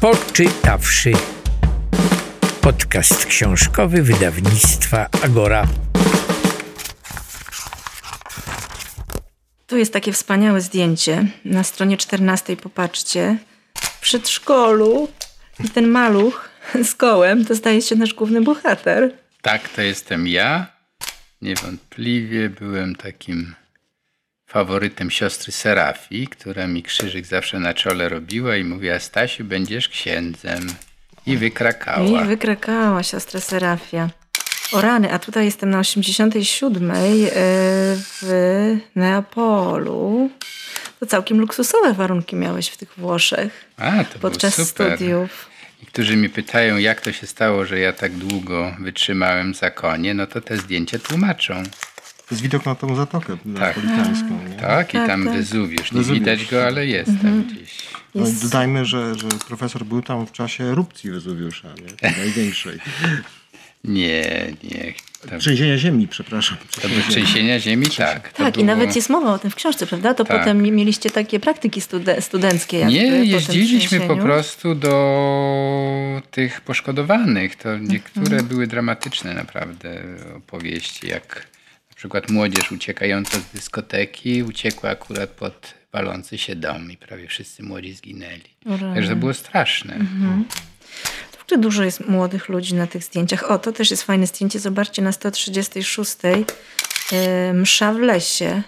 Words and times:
Poczytawszy. 0.00 1.12
Podcast 2.60 3.26
książkowy 3.26 4.02
wydawnictwa 4.02 5.06
Agora. 5.24 5.66
Tu 9.66 9.76
jest 9.76 9.92
takie 9.92 10.12
wspaniałe 10.12 10.60
zdjęcie. 10.60 11.26
Na 11.44 11.64
stronie 11.64 11.96
14 11.96 12.56
popatrzcie. 12.56 13.38
W 13.74 14.00
przedszkolu 14.00 15.08
i 15.64 15.68
ten 15.68 15.88
maluch 15.88 16.48
z 16.84 16.94
kołem 16.94 17.44
to 17.44 17.56
staje 17.56 17.82
się 17.82 17.96
nasz 17.96 18.14
główny 18.14 18.40
bohater. 18.40 19.12
Tak, 19.42 19.68
to 19.68 19.82
jestem 19.82 20.26
ja. 20.26 20.66
Niewątpliwie 21.42 22.50
byłem 22.50 22.96
takim 22.96 23.54
faworytem 24.48 25.10
siostry 25.10 25.52
Serafii, 25.52 26.26
która 26.26 26.66
mi 26.66 26.82
krzyżyk 26.82 27.26
zawsze 27.26 27.60
na 27.60 27.74
czole 27.74 28.08
robiła 28.08 28.56
i 28.56 28.64
mówiła: 28.64 28.98
Stasiu, 28.98 29.44
będziesz 29.44 29.88
księdzem. 29.88 30.66
I 31.26 31.36
wykrakała. 31.36 32.24
I 32.24 32.26
wykrakała 32.26 33.02
siostra 33.02 33.40
Serafia. 33.40 34.10
O 34.72 34.80
rany, 34.80 35.12
a 35.12 35.18
tutaj 35.18 35.44
jestem 35.44 35.70
na 35.70 35.78
87 35.78 36.86
yy, 36.86 37.30
w 38.22 38.76
Neapolu. 38.94 40.30
To 41.00 41.06
całkiem 41.06 41.40
luksusowe 41.40 41.94
warunki 41.94 42.36
miałeś 42.36 42.68
w 42.68 42.76
tych 42.76 42.92
Włoszech 42.96 43.64
A, 43.76 44.04
to 44.04 44.18
podczas 44.18 44.56
było 44.56 44.66
super. 44.66 44.96
studiów. 44.96 45.48
Niektórzy 45.82 46.16
mi 46.16 46.28
pytają, 46.28 46.76
jak 46.76 47.00
to 47.00 47.12
się 47.12 47.26
stało, 47.26 47.64
że 47.64 47.78
ja 47.78 47.92
tak 47.92 48.12
długo 48.12 48.74
wytrzymałem 48.80 49.54
za 49.54 49.70
konie, 49.70 50.14
no 50.14 50.26
to 50.26 50.40
te 50.40 50.56
zdjęcia 50.56 50.98
tłumaczą. 50.98 51.62
To 52.28 52.34
jest 52.34 52.42
widok 52.42 52.66
na 52.66 52.74
tą 52.74 52.94
zatokę 52.94 53.36
Tak. 53.36 53.46
napolitańską. 53.76 54.38
Nie? 54.48 54.54
Tak, 54.56 54.88
i 54.88 54.92
Tak, 54.92 55.06
tam 55.06 55.24
tak. 55.24 55.34
Wezuwiusz. 55.34 55.92
Nie 55.92 55.98
Wezuwiusz. 55.98 56.18
widać 56.20 56.46
go, 56.46 56.66
ale 56.66 56.86
jest 56.86 57.10
tam 57.22 57.42
gdzieś. 57.44 57.78
No, 58.14 58.22
i 58.22 58.24
Jest- 58.26 58.42
dodajmy, 58.42 58.84
że, 58.84 59.14
że 59.14 59.28
profesor 59.48 59.84
był 59.84 60.02
tam 60.02 60.26
w 60.26 60.32
czasie 60.32 60.64
erupcji 60.64 61.10
Wezuwiusza, 61.10 61.68
nie? 61.68 61.96
tej 61.96 62.10
największej. 62.24 62.78
Nie, 63.84 64.46
nie. 64.64 64.92
To, 65.30 65.38
Trzęsienia 65.38 65.78
ziemi, 65.78 66.08
przepraszam. 66.08 66.56
to 66.82 66.88
były 66.88 67.02
trzęsienia 67.02 67.60
ziemi, 67.60 67.86
tak. 67.96 68.32
To 68.32 68.38
Tak, 68.44 68.48
i 68.56 68.64
było- 68.64 68.66
nawet 68.66 68.96
jest 68.96 69.10
mowa 69.10 69.32
o 69.34 69.38
tym 69.38 69.50
w 69.50 69.54
książce, 69.54 69.86
prawda? 69.86 70.14
To 70.14 70.24
Tak. 70.24 70.38
potem 70.38 70.62
mieliście 70.62 71.10
takie 71.10 71.40
praktyki 71.40 71.80
stude- 71.80 72.20
studenckie. 72.20 72.78
jakby 72.78 72.92
Nie, 72.94 73.24
jeździliśmy 73.24 74.00
po 74.00 74.16
prostu 74.16 74.74
do 74.74 76.22
tych 76.30 76.60
poszkodowanych. 76.60 77.56
To 77.56 77.78
niektóre 77.78 78.26
Mhm. 78.26 78.46
były 78.46 78.66
dramatyczne 78.66 79.34
naprawdę 79.34 80.02
opowieści, 80.36 81.08
jak 81.08 81.46
przykład 81.98 82.30
młodzież 82.30 82.72
uciekająca 82.72 83.38
z 83.38 83.44
dyskoteki 83.54 84.42
uciekła 84.42 84.90
akurat 84.90 85.30
pod 85.30 85.74
palący 85.90 86.38
się 86.38 86.56
dom 86.56 86.92
i 86.92 86.96
prawie 86.96 87.28
wszyscy 87.28 87.62
młodzi 87.62 87.94
zginęli. 87.94 88.50
Także 88.94 89.10
to 89.10 89.16
było 89.16 89.34
straszne. 89.34 89.94
Mhm. 89.94 90.44
Czy 91.46 91.58
dużo 91.58 91.84
jest 91.84 92.08
młodych 92.08 92.48
ludzi 92.48 92.74
na 92.74 92.86
tych 92.86 93.04
zdjęciach? 93.04 93.50
O, 93.50 93.58
to 93.58 93.72
też 93.72 93.90
jest 93.90 94.02
fajne 94.02 94.26
zdjęcie. 94.26 94.58
Zobaczcie 94.58 95.02
na 95.02 95.12
136. 95.12 96.16
Yy, 96.22 97.54
msza 97.54 97.92
w 97.92 97.98
lesie. 97.98 98.62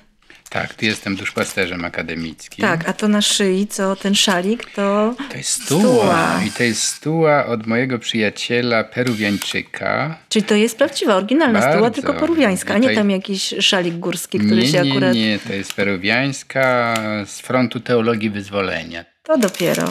Tak, 0.51 0.75
tu 0.75 0.85
jestem 0.85 1.17
duszpasterzem 1.17 1.85
akademickim. 1.85 2.63
Tak, 2.63 2.89
a 2.89 2.93
to 2.93 3.09
na 3.09 3.23
szyi, 3.23 3.67
co 3.67 3.97
ten 3.97 4.15
szalik, 4.15 4.71
to 4.71 5.15
To 5.31 5.37
jest 5.37 5.63
stuła. 5.65 5.83
Stuła. 5.83 6.41
I 6.47 6.51
to 6.51 6.63
jest 6.63 6.83
stuła 6.83 7.47
od 7.47 7.67
mojego 7.67 7.99
przyjaciela 7.99 8.85
Peruwiańczyka. 8.85 10.19
Czyli 10.29 10.43
to 10.45 10.55
jest 10.55 10.79
prawdziwa, 10.79 11.17
oryginalna 11.17 11.61
Bardzo. 11.61 11.75
stuła, 11.77 11.91
tylko 11.91 12.15
peruwiańska, 12.15 12.75
a 12.75 12.79
nie 12.79 12.95
tam 12.95 13.11
jakiś 13.11 13.55
szalik 13.61 13.95
górski, 13.95 14.39
który 14.39 14.57
Nie, 14.61 14.69
się 14.69 14.83
nie, 14.83 14.91
akurat... 14.91 15.15
nie, 15.15 15.39
to 15.39 15.53
jest 15.53 15.73
peruwiańska 15.73 16.95
z 17.27 17.41
frontu 17.41 17.81
teologii 17.81 18.31
wyzwolenia. 18.31 19.05
To 19.23 19.39
dopiero. 19.39 19.89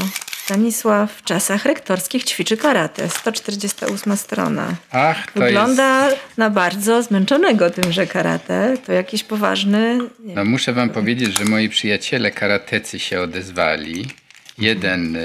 Stanisław 0.50 1.14
w 1.14 1.24
czasach 1.24 1.66
rektorskich 1.66 2.24
ćwiczy 2.24 2.58
karate. 2.58 3.10
148 3.10 4.18
strona. 4.18 4.76
Ach, 4.92 5.32
to 5.32 5.40
Wygląda 5.40 6.10
na 6.38 6.50
bardzo 6.50 7.04
zmęczonego 7.04 7.70
tymże 7.70 8.08
karate. 8.08 8.78
To 8.86 8.94
jakiś 8.94 9.24
poważny... 9.24 9.98
jest... 9.98 10.36
No 10.36 10.46
muszę 10.46 10.74
wam 10.74 10.90
powiedzieć, 10.90 11.38
że 11.38 11.46
moi 11.46 11.70
przyjaciele 11.70 12.32
karatecy 12.32 13.00
się 13.00 13.22
odezwali. 13.22 14.06
Jeden 14.58 15.16
e, 15.16 15.20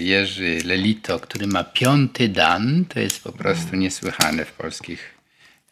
Jerzy 0.00 0.58
Lelito, 0.64 1.18
który 1.18 1.46
ma 1.46 1.64
piąty 1.64 2.28
dan, 2.28 2.84
to 2.88 3.00
jest 3.00 3.22
po 3.24 3.32
prostu 3.32 3.76
niesłychane 3.76 4.44
w 4.44 4.52
polskich 4.52 5.14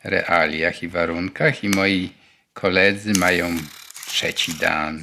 realiach 0.05 0.83
i 0.83 0.89
warunkach. 0.89 1.65
I 1.65 1.69
moi 1.69 2.11
koledzy 2.53 3.13
mają 3.13 3.57
trzeci 4.07 4.55
dan. 4.55 5.03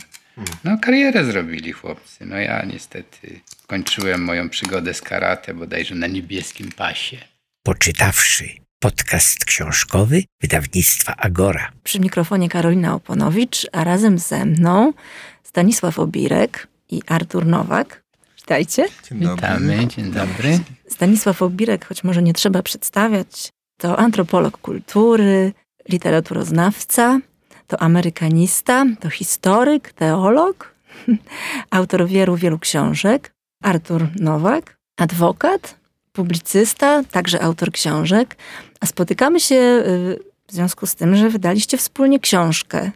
No 0.64 0.78
karierę 0.82 1.26
zrobili 1.26 1.72
chłopcy. 1.72 2.26
No 2.26 2.38
ja 2.38 2.66
niestety 2.66 3.40
kończyłem 3.66 4.24
moją 4.24 4.50
przygodę 4.50 4.94
z 4.94 5.02
karate 5.02 5.54
bodajże 5.54 5.96
na 5.96 6.08
niebieskim 6.08 6.72
pasie. 6.72 7.18
Poczytawszy. 7.64 8.50
Podcast 8.80 9.46
książkowy 9.46 10.24
wydawnictwa 10.42 11.16
Agora. 11.18 11.72
Przy 11.84 12.00
mikrofonie 12.00 12.50
Karolina 12.50 12.96
Oponowicz, 12.96 13.68
a 13.72 13.84
razem 13.84 14.18
ze 14.18 14.46
mną 14.46 14.94
Stanisław 15.44 16.00
Obirek 16.00 16.68
i 16.90 17.02
Artur 17.08 17.46
Nowak. 17.46 18.04
Witajcie. 18.38 18.86
Dzień 19.10 19.20
dobry. 19.20 19.36
Witamy, 19.36 19.88
dzień 19.88 20.12
dobry. 20.12 20.60
Stanisław 20.88 21.42
Obirek, 21.42 21.86
choć 21.86 22.04
może 22.04 22.24
nie 22.24 22.34
trzeba 22.34 22.64
przedstawiać, 22.64 23.50
to 23.78 24.00
antropolog 24.00 24.58
kultury, 24.58 25.54
literaturoznawca, 25.90 27.20
to 27.68 27.82
amerykanista, 27.82 28.86
to 29.00 29.10
historyk, 29.10 29.94
teolog, 29.94 30.76
autor 31.72 32.08
wielu, 32.08 32.36
wielu 32.36 32.60
książek. 32.60 33.35
Artur 33.66 34.08
Nowak, 34.20 34.78
adwokat, 34.98 35.76
publicysta, 36.14 37.04
także 37.12 37.42
autor 37.42 37.72
książek. 37.72 38.36
A 38.80 38.86
spotykamy 38.86 39.40
się 39.40 39.56
y, 39.56 40.20
w 40.48 40.54
związku 40.54 40.86
z 40.88 40.96
tym, 40.96 41.16
że 41.16 41.30
wydaliście 41.30 41.78
wspólnie 41.78 42.20
książkę. 42.20 42.92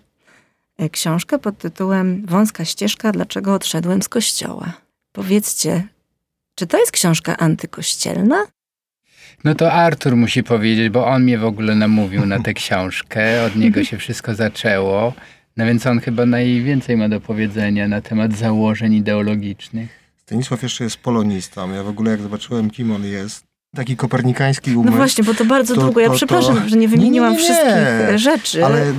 Y, 0.81 0.89
Książkę 0.89 1.39
pod 1.39 1.57
tytułem 1.57 2.25
Wąska 2.25 2.65
ścieżka, 2.65 3.11
dlaczego 3.11 3.53
odszedłem 3.53 4.01
z 4.01 4.09
kościoła. 4.09 4.73
Powiedzcie, 5.11 5.83
czy 6.55 6.67
to 6.67 6.77
jest 6.77 6.91
książka 6.91 7.37
antykościelna? 7.37 8.45
No 9.43 9.55
to 9.55 9.73
Artur 9.73 10.15
musi 10.15 10.43
powiedzieć, 10.43 10.89
bo 10.89 11.07
on 11.07 11.23
mnie 11.23 11.37
w 11.37 11.45
ogóle 11.45 11.75
namówił 11.75 12.25
na 12.25 12.39
tę 12.39 12.53
książkę. 12.53 13.43
Od 13.43 13.55
niego 13.55 13.83
się 13.83 13.97
wszystko 13.97 14.35
zaczęło. 14.35 15.13
No 15.57 15.65
więc 15.65 15.87
on 15.87 15.99
chyba 15.99 16.25
najwięcej 16.25 16.97
ma 16.97 17.09
do 17.09 17.21
powiedzenia 17.21 17.87
na 17.87 18.01
temat 18.01 18.33
założeń 18.33 18.93
ideologicznych. 18.93 19.98
Stanisław 20.29 20.63
jeszcze 20.63 20.83
jest 20.83 20.97
polonistą. 20.97 21.73
Ja 21.73 21.83
w 21.83 21.87
ogóle 21.87 22.11
jak 22.11 22.21
zobaczyłem, 22.21 22.69
kim 22.69 22.91
on 22.91 23.03
jest, 23.03 23.43
taki 23.75 23.95
kopernikański 23.95 24.75
umysł. 24.75 24.91
No 24.91 24.97
właśnie, 24.97 25.23
bo 25.23 25.33
to 25.33 25.45
bardzo 25.45 25.75
to- 25.75 25.81
długo. 25.81 26.01
Ja 26.01 26.07
to- 26.07 26.13
przepraszam, 26.13 26.61
to- 26.61 26.69
że 26.69 26.77
nie 26.77 26.87
wymieniłam 26.87 27.33
Nie, 27.33 27.37
nie, 27.39 27.43
nie. 27.49 27.53
wszystkich 27.53 28.17
rzeczy. 28.19 28.65
Ale 28.65 28.75
Ale, 28.75 28.89
y, 28.89 28.95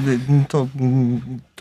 to, 0.49 0.67
mm, 0.81 1.13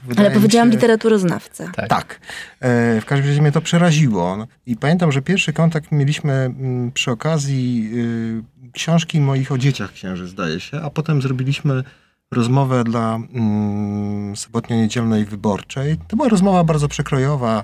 mi 0.08 0.32
powiedziałam 0.34 0.70
się... 0.70 0.76
literaturoznawca. 0.76 1.72
Tak. 1.76 1.88
Tak. 1.88 2.20
E, 2.60 3.02
w 3.02 3.06
każdym 3.06 3.28
razie 3.30 3.42
mnie 3.42 3.52
to 3.52 3.62
przeraziło. 3.62 4.38
No, 4.38 4.48
I 4.66 4.76
pamiętam, 4.76 5.12
że 5.12 5.22
pierwszy 5.22 5.54
kontakt 5.54 5.92
mieliśmy 5.92 6.34
mm, 6.34 6.92
przy 6.92 7.12
okazji 7.12 7.92
y, 7.94 8.72
książki 8.72 9.22
moich 9.22 9.52
o 9.52 9.58
dzieciach 9.58 9.92
księży, 9.94 10.28
zdaje 10.28 10.60
się, 10.60 10.82
a 10.82 10.90
potem 10.90 11.22
zrobiliśmy 11.22 11.84
rozmowę 12.32 12.84
dla 12.84 13.16
mm, 13.16 14.36
sobotnio-niedzielnej 14.36 15.26
wyborczej. 15.26 15.98
To 16.08 16.16
była 16.16 16.30
rozmowa 16.30 16.64
bardzo 16.64 16.88
przekrojowa 16.88 17.64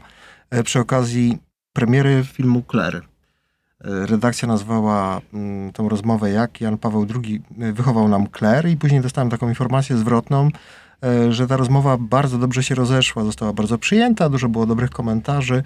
e, 0.50 0.64
przy 0.64 0.80
okazji 0.80 1.38
premiery 1.76 2.24
filmu 2.24 2.64
Claire. 2.72 3.02
E, 3.84 4.06
Redakcja 4.06 4.48
nazwała 4.48 5.22
mm, 5.34 5.74
tą 5.74 5.90
rozmowę 5.90 6.32
jak 6.32 6.62
Jan 6.62 6.78
Paweł 6.78 7.08
II 7.16 7.42
wychował 7.74 8.08
nam 8.08 8.28
Claire 8.38 8.70
i 8.70 8.78
później 8.78 9.02
dostałem 9.02 9.30
taką 9.30 9.50
informację 9.50 9.98
zwrotną, 9.98 10.50
e, 11.04 11.34
że 11.34 11.48
ta 11.48 11.58
rozmowa 11.58 11.98
bardzo 11.98 12.38
dobrze 12.38 12.64
się 12.64 12.76
rozeszła, 12.76 13.24
została 13.24 13.54
bardzo 13.54 13.78
przyjęta, 13.78 14.30
dużo 14.30 14.50
było 14.50 14.66
dobrych 14.66 14.90
komentarzy. 14.90 15.64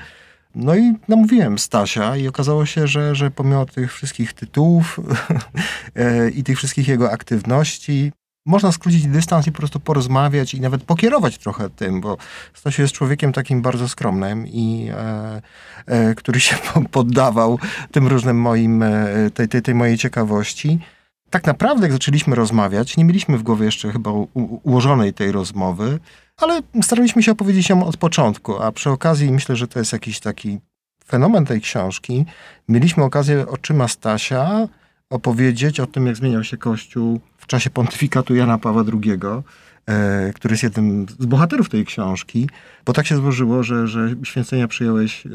No 0.56 0.75
i 0.75 0.94
namówiłem 1.08 1.59
Stasia 1.59 2.18
i 2.18 2.28
okazało 2.28 2.66
się, 2.66 2.88
że, 2.88 3.16
że 3.16 3.32
pomimo 3.32 3.66
tych 3.66 3.94
wszystkich 3.94 4.34
tytułów 4.34 5.00
e, 5.96 6.29
i 6.29 6.44
tych 6.44 6.58
wszystkich 6.58 6.88
jego 6.88 7.11
aktywności, 7.11 8.11
można 8.49 8.72
skrócić 8.72 9.07
dystans 9.07 9.47
i 9.47 9.51
po 9.51 9.57
prostu 9.57 9.79
porozmawiać 9.79 10.53
i 10.53 10.61
nawet 10.61 10.84
pokierować 10.84 11.37
trochę 11.37 11.69
tym, 11.69 12.01
bo 12.01 12.17
Stasiu 12.53 12.81
jest 12.81 12.93
człowiekiem 12.93 13.34
takim 13.34 13.61
bardzo 13.61 13.90
skromnym 13.90 14.47
i 14.47 14.90
e, 14.93 15.41
e, 15.85 16.16
który 16.16 16.40
się 16.40 16.55
po- 16.73 16.81
poddawał 16.81 17.59
tym 17.91 18.07
różnym 18.07 18.41
moim, 18.41 18.84
e, 18.84 19.29
tej, 19.34 19.47
tej, 19.47 19.61
tej 19.61 19.75
mojej 19.75 19.97
ciekawości. 19.97 20.79
Tak 21.29 21.46
naprawdę, 21.46 21.84
jak 21.84 21.91
zaczęliśmy 21.91 22.35
rozmawiać, 22.35 22.97
nie 22.97 23.05
mieliśmy 23.05 23.37
w 23.37 23.43
głowie 23.43 23.66
jeszcze 23.66 23.91
chyba 23.91 24.11
u, 24.11 24.28
ułożonej 24.63 25.13
tej 25.13 25.31
rozmowy, 25.31 25.99
ale 26.37 26.61
staraliśmy 26.84 27.23
się 27.23 27.31
opowiedzieć 27.31 27.69
ją 27.69 27.85
od 27.85 27.97
początku, 27.97 28.61
a 28.61 28.72
przy 28.72 28.90
okazji 28.90 29.31
myślę, 29.31 29.55
że 29.55 29.67
to 29.67 29.79
jest 29.79 29.93
jakiś 29.93 30.19
taki 30.19 30.59
fenomen 31.07 31.46
tej 31.46 31.61
książki. 31.61 32.25
Mieliśmy 32.67 33.03
okazję 33.03 33.47
oczyma 33.47 33.87
Stasia 33.87 34.67
opowiedzieć 35.09 35.79
o 35.79 35.88
tym, 35.88 36.08
jak 36.08 36.16
zmieniał 36.16 36.44
się 36.44 36.58
Kościół 36.58 37.20
w 37.38 37.47
czasie 37.47 37.70
pontyfikatu 37.70 38.35
Jana 38.35 38.58
Pawła 38.58 38.84
II. 38.94 39.20
e, 39.85 40.34
który 40.34 40.53
jest 40.53 40.64
jednym 40.64 41.06
z 41.20 41.26
bohaterów 41.26 41.70
tej 41.70 41.85
książki, 41.85 42.50
bo 42.85 42.94
tak 42.94 43.08
się 43.08 43.16
złożyło, 43.16 43.64
że, 43.64 43.88
że 43.88 44.16
święcenia 44.23 44.67
przyjąłeś, 44.67 45.26
e, 45.26 45.29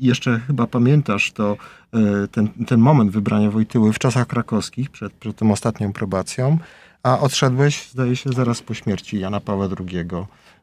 jeszcze 0.00 0.40
chyba 0.46 0.66
pamiętasz 0.66 1.32
to, 1.32 1.56
e, 1.94 2.28
ten, 2.28 2.48
ten 2.66 2.80
moment 2.80 3.10
wybrania 3.10 3.50
Wojtyły 3.50 3.92
w 3.92 3.98
czasach 3.98 4.26
krakowskich, 4.26 4.90
przed, 4.90 5.12
przed 5.12 5.36
tą 5.36 5.52
ostatnią 5.52 5.92
probacją, 5.92 6.58
a 7.02 7.20
odszedłeś, 7.20 7.88
zdaje 7.90 8.16
się, 8.16 8.30
zaraz 8.32 8.62
po 8.62 8.74
śmierci 8.74 9.20
Jana 9.20 9.40
Pawła 9.40 9.68
II 9.90 10.04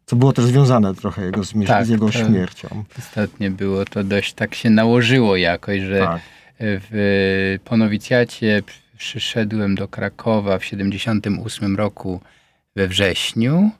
co 0.05 0.15
było 0.15 0.33
też 0.33 0.45
związane 0.45 0.95
trochę 0.95 1.25
jego, 1.25 1.43
z, 1.43 1.53
tak, 1.67 1.85
z 1.85 1.89
jego 1.89 2.11
śmiercią. 2.11 2.83
Ostatnio 2.99 3.51
było 3.51 3.85
to 3.85 4.03
dość, 4.03 4.33
tak 4.33 4.55
się 4.55 4.69
nałożyło 4.69 5.35
jakoś, 5.35 5.81
że 5.81 5.99
tak. 5.99 6.21
W, 6.59 7.57
po 7.65 7.77
nowicjacie 7.77 8.63
przyszedłem 8.97 9.75
do 9.75 9.87
Krakowa 9.87 10.59
w 10.59 10.65
78 10.65 11.75
roku 11.75 12.21
we 12.75 12.87
wrześniu. 12.87 13.71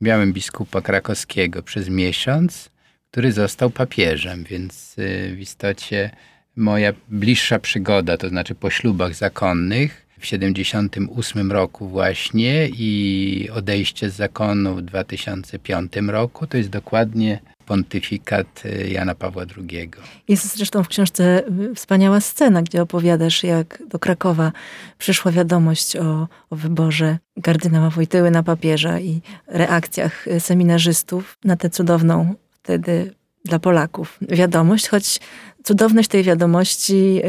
Miałem 0.00 0.32
biskupa 0.32 0.80
krakowskiego 0.80 1.62
przez 1.62 1.88
miesiąc, 1.88 2.70
który 3.10 3.32
został 3.32 3.70
papieżem, 3.70 4.44
więc 4.44 4.98
y, 4.98 5.34
w 5.36 5.40
istocie 5.40 6.10
moja 6.56 6.92
bliższa 7.08 7.58
przygoda, 7.58 8.16
to 8.16 8.28
znaczy 8.28 8.54
po 8.54 8.70
ślubach 8.70 9.14
zakonnych, 9.14 10.06
w 10.18 10.26
78 10.26 11.52
roku 11.52 11.88
właśnie 11.88 12.68
i 12.68 13.50
odejście 13.52 14.10
z 14.10 14.14
zakonu 14.14 14.74
w 14.74 14.82
2005 14.82 15.92
roku, 15.96 16.46
to 16.46 16.56
jest 16.56 16.70
dokładnie 16.70 17.40
pontyfikat 17.68 18.62
y, 18.64 18.88
Jana 18.88 19.14
Pawła 19.14 19.42
II. 19.56 19.90
Jest 20.28 20.56
zresztą 20.56 20.84
w 20.84 20.88
książce 20.88 21.42
wspaniała 21.74 22.20
scena, 22.20 22.62
gdzie 22.62 22.82
opowiadasz, 22.82 23.44
jak 23.44 23.82
do 23.88 23.98
Krakowa 23.98 24.52
przyszła 24.98 25.32
wiadomość 25.32 25.96
o, 25.96 26.28
o 26.50 26.56
wyborze 26.56 27.18
kardynała 27.42 27.90
Wojtyły 27.90 28.30
na 28.30 28.42
papieża 28.42 29.00
i 29.00 29.20
reakcjach 29.46 30.26
seminarzystów 30.38 31.38
na 31.44 31.56
tę 31.56 31.70
cudowną 31.70 32.34
wtedy 32.52 33.14
dla 33.44 33.58
Polaków 33.58 34.18
wiadomość, 34.20 34.88
choć 34.88 35.20
cudowność 35.64 36.08
tej 36.08 36.22
wiadomości 36.22 37.20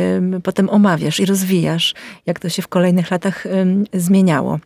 potem 0.43 0.69
omawiasz 0.69 1.19
i 1.19 1.25
rozwijasz, 1.25 1.93
jak 2.25 2.39
to 2.39 2.49
się 2.49 2.61
w 2.61 2.67
kolejnych 2.67 3.11
latach 3.11 3.47
zmieniało. 3.93 4.59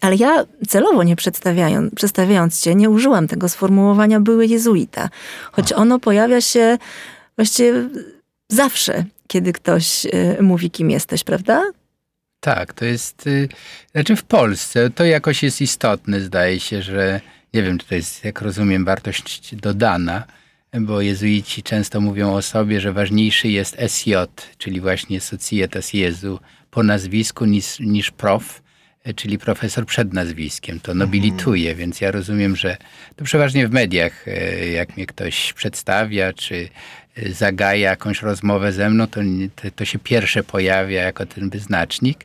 Ale 0.00 0.16
ja 0.16 0.44
celowo 0.68 1.02
nie 1.02 1.16
przedstawiając, 1.16 1.94
przedstawiając 1.94 2.60
cię, 2.60 2.74
nie 2.74 2.90
użyłam 2.90 3.28
tego 3.28 3.48
sformułowania 3.48 4.20
były 4.20 4.46
jezuita, 4.46 5.08
choć 5.52 5.72
ono 5.72 5.98
pojawia 5.98 6.40
się 6.40 6.78
właściwie 7.36 7.88
zawsze, 8.48 9.04
kiedy 9.26 9.52
ktoś 9.52 10.06
y, 10.06 10.36
mówi, 10.40 10.70
kim 10.70 10.90
jesteś, 10.90 11.24
prawda? 11.24 11.62
Tak, 12.40 12.72
to 12.72 12.84
jest, 12.84 13.26
y, 13.26 13.48
znaczy 13.92 14.16
w 14.16 14.24
Polsce 14.24 14.90
to 14.90 15.04
jakoś 15.04 15.42
jest 15.42 15.60
istotne, 15.60 16.20
zdaje 16.20 16.60
się, 16.60 16.82
że 16.82 17.20
nie 17.54 17.62
wiem, 17.62 17.78
czy 17.78 17.86
to 17.86 17.94
jest, 17.94 18.24
jak 18.24 18.40
rozumiem, 18.40 18.84
wartość 18.84 19.54
dodana, 19.54 20.24
bo 20.80 21.00
jezuici 21.00 21.62
często 21.62 22.00
mówią 22.00 22.34
o 22.34 22.42
sobie, 22.42 22.80
że 22.80 22.92
ważniejszy 22.92 23.48
jest 23.48 23.76
SJ, 23.88 24.14
czyli 24.58 24.80
właśnie 24.80 25.20
Societas 25.20 25.92
Jezu, 25.92 26.40
po 26.70 26.82
nazwisku 26.82 27.44
niż, 27.44 27.80
niż 27.80 28.10
prof, 28.10 28.62
czyli 29.16 29.38
profesor 29.38 29.86
przed 29.86 30.12
nazwiskiem. 30.12 30.80
To 30.80 30.94
nobilituje, 30.94 31.70
mhm. 31.70 31.78
więc 31.78 32.00
ja 32.00 32.10
rozumiem, 32.10 32.56
że 32.56 32.76
to 33.16 33.24
przeważnie 33.24 33.68
w 33.68 33.72
mediach, 33.72 34.28
e, 34.28 34.68
jak 34.68 34.96
mnie 34.96 35.06
ktoś 35.06 35.52
przedstawia, 35.52 36.32
czy 36.32 36.68
zagaja 37.16 37.90
jakąś 37.90 38.22
rozmowę 38.22 38.72
ze 38.72 38.90
mną, 38.90 39.06
to, 39.06 39.20
to 39.76 39.84
się 39.84 39.98
pierwsze 39.98 40.42
pojawia 40.42 41.02
jako 41.02 41.26
ten 41.26 41.50
wyznacznik. 41.50 42.24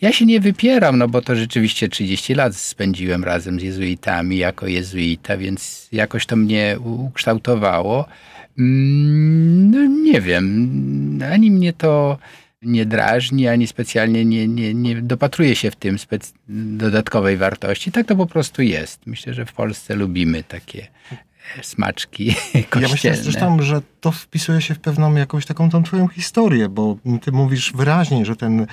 Ja 0.00 0.12
się 0.12 0.26
nie 0.26 0.40
wypieram, 0.40 0.98
no 0.98 1.08
bo 1.08 1.22
to 1.22 1.36
rzeczywiście 1.36 1.88
30 1.88 2.34
lat 2.34 2.56
spędziłem 2.56 3.24
razem 3.24 3.60
z 3.60 3.62
jezuitami 3.62 4.38
jako 4.38 4.66
jezuita, 4.66 5.36
więc 5.36 5.88
jakoś 5.92 6.26
to 6.26 6.36
mnie 6.36 6.76
ukształtowało. 6.84 8.08
Mm, 8.58 9.70
no 9.70 10.02
nie 10.02 10.20
wiem, 10.20 11.20
ani 11.32 11.50
mnie 11.50 11.72
to 11.72 12.18
nie 12.62 12.86
drażni, 12.86 13.48
ani 13.48 13.66
specjalnie 13.66 14.24
nie, 14.24 14.48
nie, 14.48 14.74
nie 14.74 15.02
dopatruje 15.02 15.56
się 15.56 15.70
w 15.70 15.76
tym 15.76 15.96
dodatkowej 16.48 17.36
wartości. 17.36 17.92
Tak 17.92 18.06
to 18.06 18.16
po 18.16 18.26
prostu 18.26 18.62
jest. 18.62 19.06
Myślę, 19.06 19.34
że 19.34 19.46
w 19.46 19.52
Polsce 19.52 19.94
lubimy 19.94 20.42
takie 20.42 20.86
smaczki 21.62 22.34
kościelne. 22.70 22.86
Ja 22.88 22.92
myślę 22.92 23.16
zresztą, 23.16 23.62
że 23.62 23.82
to 24.00 24.12
wpisuje 24.12 24.60
się 24.60 24.74
w 24.74 24.78
pewną 24.78 25.14
jakąś 25.14 25.46
taką 25.46 25.70
tą 25.70 25.82
twoją 25.82 26.08
historię, 26.08 26.68
bo 26.68 26.96
ty 27.22 27.32
mówisz 27.32 27.72
wyraźnie, 27.72 28.24
że 28.24 28.36
ten 28.36 28.60
e, 28.60 28.66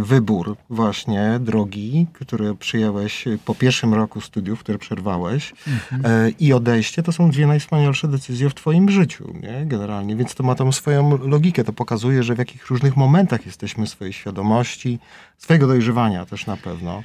wybór 0.00 0.56
właśnie 0.70 1.38
drogi, 1.40 2.06
który 2.12 2.54
przyjąłeś 2.54 3.24
po 3.44 3.54
pierwszym 3.54 3.94
roku 3.94 4.20
studiów, 4.20 4.60
które 4.60 4.78
przerwałeś 4.78 5.54
mhm. 5.66 6.02
E, 6.06 6.30
i 6.30 6.52
odejście, 6.52 7.02
to 7.02 7.12
są 7.12 7.30
dwie 7.30 7.46
najwspanialsze 7.46 8.08
decyzje 8.08 8.50
w 8.50 8.54
twoim 8.54 8.90
życiu, 8.90 9.34
nie? 9.42 9.66
generalnie. 9.66 10.16
Więc 10.16 10.34
to 10.34 10.42
ma 10.42 10.54
tą 10.54 10.72
swoją 10.72 11.18
logikę. 11.18 11.64
To 11.64 11.72
pokazuje, 11.72 12.22
że 12.22 12.34
w 12.34 12.38
jakich 12.38 12.66
różnych 12.66 12.96
momentach 12.96 13.46
jesteśmy 13.46 13.86
swojej 13.86 14.12
świadomości, 14.12 14.98
swojego 15.38 15.66
dojrzewania 15.66 16.26
też 16.26 16.46
na 16.46 16.56
pewno. 16.56 17.02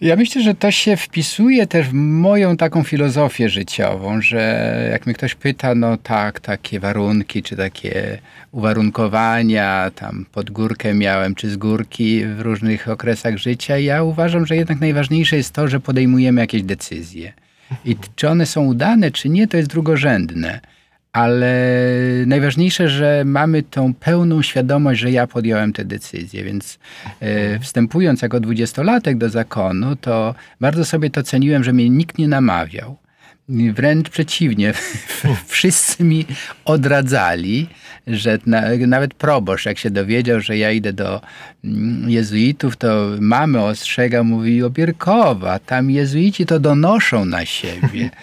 Ja 0.00 0.16
myślę, 0.16 0.42
że 0.42 0.54
to 0.54 0.70
się 0.70 0.96
wpisuje 0.96 1.66
też 1.66 1.88
w 1.88 1.92
moją 1.92 2.56
taką 2.56 2.84
filozofię 2.84 3.48
życiową, 3.48 4.20
że 4.20 4.88
jak 4.92 5.06
mnie 5.06 5.14
ktoś 5.14 5.34
pyta, 5.34 5.74
no 5.74 5.96
tak, 5.96 6.40
takie 6.40 6.80
warunki, 6.80 7.42
czy 7.42 7.56
takie 7.56 8.18
uwarunkowania, 8.52 9.90
tam 9.94 10.26
pod 10.32 10.50
górkę 10.50 10.94
miałem, 10.94 11.34
czy 11.34 11.50
z 11.50 11.56
górki 11.56 12.26
w 12.26 12.40
różnych 12.40 12.88
okresach 12.88 13.36
życia, 13.36 13.78
ja 13.78 14.02
uważam, 14.02 14.46
że 14.46 14.56
jednak 14.56 14.80
najważniejsze 14.80 15.36
jest 15.36 15.52
to, 15.52 15.68
że 15.68 15.80
podejmujemy 15.80 16.40
jakieś 16.40 16.62
decyzje. 16.62 17.32
I 17.84 17.96
czy 18.16 18.28
one 18.28 18.46
są 18.46 18.64
udane, 18.64 19.10
czy 19.10 19.28
nie, 19.28 19.48
to 19.48 19.56
jest 19.56 19.68
drugorzędne 19.68 20.60
ale 21.16 21.54
najważniejsze, 22.26 22.88
że 22.88 23.22
mamy 23.26 23.62
tą 23.62 23.94
pełną 23.94 24.42
świadomość, 24.42 25.00
że 25.00 25.10
ja 25.10 25.26
podjąłem 25.26 25.72
tę 25.72 25.84
decyzję, 25.84 26.44
więc 26.44 26.78
e, 27.20 27.58
wstępując 27.58 28.22
jako 28.22 28.40
dwudziestolatek 28.40 29.18
do 29.18 29.28
zakonu, 29.28 29.96
to 29.96 30.34
bardzo 30.60 30.84
sobie 30.84 31.10
to 31.10 31.22
ceniłem, 31.22 31.64
że 31.64 31.72
mnie 31.72 31.90
nikt 31.90 32.18
nie 32.18 32.28
namawiał. 32.28 32.96
Wręcz 33.48 34.10
przeciwnie, 34.10 34.72
wszyscy 35.46 36.04
mi 36.04 36.26
odradzali, 36.64 37.68
że 38.06 38.38
na, 38.46 38.62
nawet 38.86 39.14
proboszcz, 39.14 39.66
jak 39.66 39.78
się 39.78 39.90
dowiedział, 39.90 40.40
że 40.40 40.58
ja 40.58 40.70
idę 40.70 40.92
do 40.92 41.20
mm, 41.64 42.10
jezuitów, 42.10 42.76
to 42.76 43.08
mamy 43.20 43.62
ostrzega, 43.62 44.22
mówi 44.22 44.62
Obierkowa, 44.62 45.58
tam 45.58 45.90
jezuici 45.90 46.46
to 46.46 46.60
donoszą 46.60 47.24
na 47.24 47.44
siebie. 47.44 48.10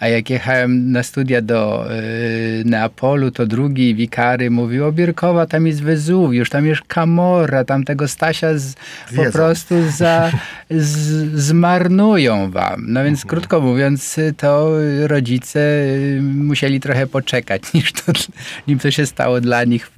A 0.00 0.08
jak 0.08 0.30
jechałem 0.30 0.92
na 0.92 1.02
studia 1.02 1.42
do 1.42 1.86
y, 1.92 2.62
Neapolu, 2.64 3.30
to 3.30 3.46
drugi 3.46 3.94
wikary 3.94 4.50
mówił, 4.50 4.86
o 4.86 4.92
Bierkowa, 4.92 5.46
tam 5.46 5.66
jest 5.66 5.82
Wezuwiusz, 5.82 6.50
tam 6.50 6.66
jest 6.66 6.82
Kamora, 6.88 7.64
tam 7.64 7.84
tego 7.84 8.08
Stasia 8.08 8.58
z, 8.58 8.74
po 9.16 9.32
prostu 9.32 9.74
za, 9.90 10.30
z, 10.70 10.98
zmarnują 11.40 12.50
wam. 12.50 12.84
No 12.88 13.04
więc 13.04 13.18
mhm. 13.18 13.28
krótko 13.28 13.60
mówiąc, 13.60 14.16
to 14.36 14.72
rodzice 15.06 15.60
y, 15.60 16.20
musieli 16.22 16.80
trochę 16.80 17.06
poczekać, 17.06 17.62
niż 17.74 17.92
to, 17.92 18.12
nim 18.68 18.78
to 18.78 18.90
się 18.90 19.06
stało 19.06 19.40
dla 19.40 19.64
nich 19.64 19.92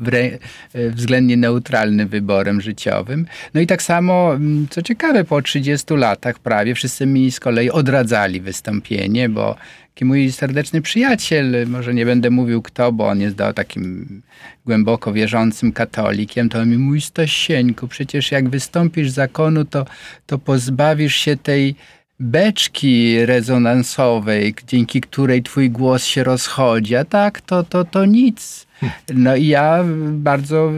względnie 0.74 1.36
neutralnym 1.36 2.08
wyborem 2.08 2.60
życiowym. 2.60 3.26
No 3.54 3.60
i 3.60 3.66
tak 3.66 3.82
samo, 3.82 4.34
mm, 4.34 4.66
co 4.70 4.82
ciekawe, 4.82 5.24
po 5.24 5.42
30 5.42 5.94
latach 5.94 6.38
prawie 6.38 6.74
wszyscy 6.74 7.06
mi 7.06 7.30
z 7.30 7.40
kolei 7.40 7.70
odradzali 7.70 8.40
wystąpienie, 8.40 9.28
bo 9.28 9.56
taki 9.94 10.04
mój 10.04 10.32
serdeczny 10.32 10.82
przyjaciel, 10.82 11.66
może 11.66 11.94
nie 11.94 12.06
będę 12.06 12.30
mówił 12.30 12.62
kto, 12.62 12.92
bo 12.92 13.08
on 13.08 13.20
jest 13.20 13.36
takim 13.54 14.22
głęboko 14.66 15.12
wierzącym 15.12 15.72
katolikiem, 15.72 16.48
to 16.48 16.58
on 16.58 16.70
mi 16.70 16.78
mówi, 16.78 17.00
Stasieńku, 17.00 17.88
przecież 17.88 18.32
jak 18.32 18.48
wystąpisz 18.48 19.10
z 19.10 19.14
zakonu, 19.14 19.64
to, 19.64 19.86
to 20.26 20.38
pozbawisz 20.38 21.16
się 21.16 21.36
tej 21.36 21.74
beczki 22.20 23.26
rezonansowej, 23.26 24.54
dzięki 24.66 25.00
której 25.00 25.42
twój 25.42 25.70
głos 25.70 26.04
się 26.04 26.24
rozchodzi, 26.24 26.96
a 26.96 27.04
tak, 27.04 27.40
to, 27.40 27.62
to, 27.62 27.84
to 27.84 28.04
nic. 28.04 28.66
No 29.14 29.36
i 29.36 29.46
ja 29.46 29.84
bardzo 30.12 30.72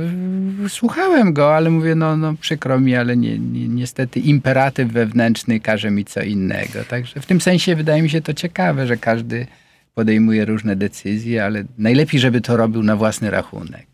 słuchałem 0.68 1.32
go, 1.32 1.56
ale 1.56 1.70
mówię, 1.70 1.94
no, 1.94 2.16
no 2.16 2.34
przykro 2.40 2.80
mi, 2.80 2.96
ale 2.96 3.16
nie, 3.16 3.38
niestety 3.68 4.20
imperatyw 4.20 4.92
wewnętrzny 4.92 5.60
każe 5.60 5.90
mi 5.90 6.04
co 6.04 6.22
innego. 6.22 6.84
Także 6.88 7.20
w 7.20 7.26
tym 7.26 7.40
sensie 7.40 7.76
wydaje 7.76 8.02
mi 8.02 8.10
się 8.10 8.20
to 8.20 8.34
ciekawe, 8.34 8.86
że 8.86 8.96
każdy 8.96 9.46
podejmuje 9.94 10.44
różne 10.44 10.76
decyzje, 10.76 11.44
ale 11.44 11.64
najlepiej, 11.78 12.20
żeby 12.20 12.40
to 12.40 12.56
robił 12.56 12.82
na 12.82 12.96
własny 12.96 13.30
rachunek. 13.30 13.86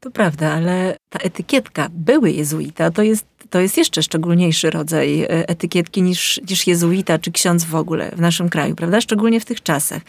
To 0.00 0.10
prawda, 0.10 0.52
ale 0.52 0.96
ta 1.08 1.18
etykietka 1.18 1.88
były 1.90 2.30
jezuita 2.30 2.90
to 2.90 3.02
jest 3.02 3.26
to 3.52 3.60
jest 3.60 3.76
jeszcze 3.76 4.02
szczególniejszy 4.02 4.70
rodzaj 4.70 5.22
e, 5.22 5.48
etykietki 5.48 6.02
niż, 6.02 6.40
niż 6.50 6.66
jezuita 6.66 7.18
czy 7.18 7.32
ksiądz 7.32 7.64
w 7.64 7.74
ogóle 7.74 8.10
w 8.16 8.20
naszym 8.20 8.48
kraju, 8.48 8.74
prawda? 8.74 9.00
Szczególnie 9.00 9.40
w 9.40 9.44
tych 9.44 9.62
czasach. 9.62 10.02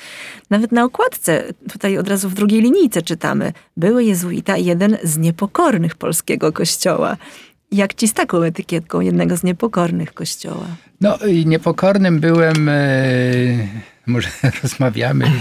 Nawet 0.49 0.71
na 0.71 0.83
okładce, 0.83 1.43
tutaj 1.71 1.97
od 1.97 2.07
razu 2.07 2.29
w 2.29 2.33
drugiej 2.33 2.61
linijce 2.61 3.01
czytamy, 3.01 3.53
były 3.77 4.03
jezuita 4.03 4.57
jeden 4.57 4.97
z 5.03 5.17
niepokornych 5.17 5.95
polskiego 5.95 6.51
kościoła. 6.51 7.17
Jak 7.71 7.93
ci 7.93 8.07
z 8.07 8.13
taką 8.13 8.41
etykietką 8.41 9.01
jednego 9.01 9.37
z 9.37 9.43
niepokornych 9.43 10.13
kościoła? 10.13 10.67
No 11.01 11.17
i 11.17 11.45
niepokornym 11.45 12.19
byłem, 12.19 12.69
e, 12.69 12.73
może 14.05 14.29
rozmawiamy 14.63 15.31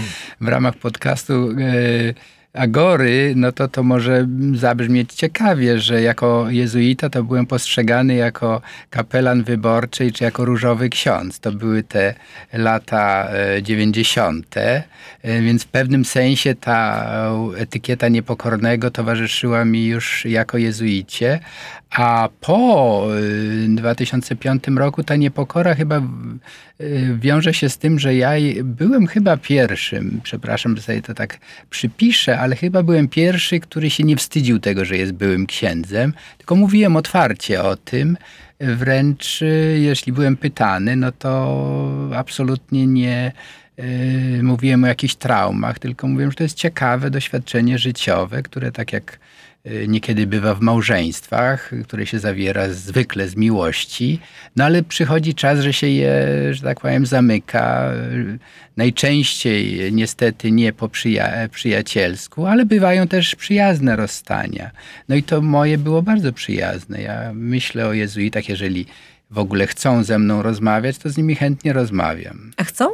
w 0.41 0.47
ramach 0.47 0.75
podcastu 0.75 1.33
e, 1.33 2.13
Agory, 2.53 3.33
no 3.35 3.51
to 3.51 3.67
to 3.67 3.83
może 3.83 4.27
zabrzmieć 4.53 5.13
ciekawie, 5.13 5.79
że 5.79 6.01
jako 6.01 6.49
jezuita 6.49 7.09
to 7.09 7.23
byłem 7.23 7.45
postrzegany 7.45 8.15
jako 8.15 8.61
kapelan 8.89 9.43
wyborczy 9.43 10.11
czy 10.11 10.23
jako 10.23 10.45
różowy 10.45 10.89
ksiądz. 10.89 11.39
To 11.39 11.51
były 11.51 11.83
te 11.83 12.13
lata 12.53 13.27
90., 13.61 14.57
e, 14.57 14.83
więc 15.23 15.63
w 15.63 15.67
pewnym 15.67 16.05
sensie 16.05 16.55
ta 16.55 17.07
etykieta 17.57 18.07
niepokornego 18.07 18.91
towarzyszyła 18.91 19.65
mi 19.65 19.85
już 19.85 20.25
jako 20.25 20.57
jezuicie, 20.57 21.39
a 21.93 22.29
po 22.41 23.07
2005 23.67 24.67
y, 24.67 24.71
roku 24.75 25.03
ta 25.03 25.15
niepokora 25.15 25.75
chyba 25.75 26.01
y, 26.81 27.17
wiąże 27.19 27.53
się 27.53 27.69
z 27.69 27.77
tym, 27.77 27.99
że 27.99 28.15
ja 28.15 28.31
byłem 28.63 29.07
chyba 29.07 29.37
pierwszym, 29.37 30.21
przepraszam, 30.23 30.75
że 30.75 30.81
sobie 30.81 31.01
to 31.01 31.13
tak 31.13 31.39
przypiszę, 31.69 32.39
ale 32.39 32.55
chyba 32.55 32.83
byłem 32.83 33.07
pierwszy, 33.07 33.59
który 33.59 33.89
się 33.89 34.03
nie 34.03 34.15
wstydził 34.15 34.59
tego, 34.59 34.85
że 34.85 34.97
jest 34.97 35.11
byłym 35.11 35.45
księdzem, 35.45 36.13
tylko 36.37 36.55
mówiłem 36.55 36.95
otwarcie 36.95 37.63
o 37.63 37.75
tym. 37.75 38.17
Wręcz 38.59 39.41
y, 39.41 39.79
jeśli 39.81 40.13
byłem 40.13 40.37
pytany, 40.37 40.95
no 40.95 41.11
to 41.11 42.09
absolutnie 42.15 42.87
nie 42.87 43.31
mówiłem 44.41 44.83
o 44.83 44.87
jakichś 44.87 45.15
traumach, 45.15 45.79
tylko 45.79 46.07
mówiłem, 46.07 46.31
że 46.31 46.37
to 46.37 46.43
jest 46.43 46.57
ciekawe 46.57 47.09
doświadczenie 47.09 47.77
życiowe, 47.77 48.43
które 48.43 48.71
tak 48.71 48.93
jak 48.93 49.19
niekiedy 49.87 50.27
bywa 50.27 50.55
w 50.55 50.61
małżeństwach, 50.61 51.71
które 51.83 52.05
się 52.05 52.19
zawiera 52.19 52.69
zwykle 52.69 53.27
z 53.27 53.35
miłości, 53.35 54.19
no 54.55 54.63
ale 54.63 54.83
przychodzi 54.83 55.35
czas, 55.35 55.59
że 55.59 55.73
się 55.73 55.87
je, 55.87 56.13
że 56.51 56.61
tak 56.61 56.79
powiem, 56.79 57.05
zamyka. 57.05 57.91
Najczęściej 58.77 59.93
niestety 59.93 60.51
nie 60.51 60.73
po 60.73 60.89
przyja 60.89 61.49
przyjacielsku, 61.49 62.45
ale 62.45 62.65
bywają 62.65 63.07
też 63.07 63.35
przyjazne 63.35 63.95
rozstania. 63.95 64.71
No 65.09 65.15
i 65.15 65.23
to 65.23 65.41
moje 65.41 65.77
było 65.77 66.01
bardzo 66.01 66.33
przyjazne. 66.33 67.01
Ja 67.01 67.31
myślę 67.33 67.87
o 67.87 67.93
jezuitach, 67.93 68.49
jeżeli 68.49 68.85
w 69.31 69.37
ogóle 69.37 69.67
chcą 69.67 70.03
ze 70.03 70.19
mną 70.19 70.41
rozmawiać, 70.41 70.97
to 70.97 71.09
z 71.09 71.17
nimi 71.17 71.35
chętnie 71.35 71.73
rozmawiam. 71.73 72.51
A 72.57 72.63
chcą? 72.63 72.89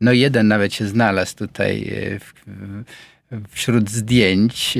No 0.00 0.12
jeden 0.12 0.48
nawet 0.48 0.74
się 0.74 0.86
znalazł 0.86 1.36
tutaj 1.36 1.82
y, 1.82 2.20
w, 2.20 2.34
wśród 3.48 3.90
zdjęć 3.90 4.78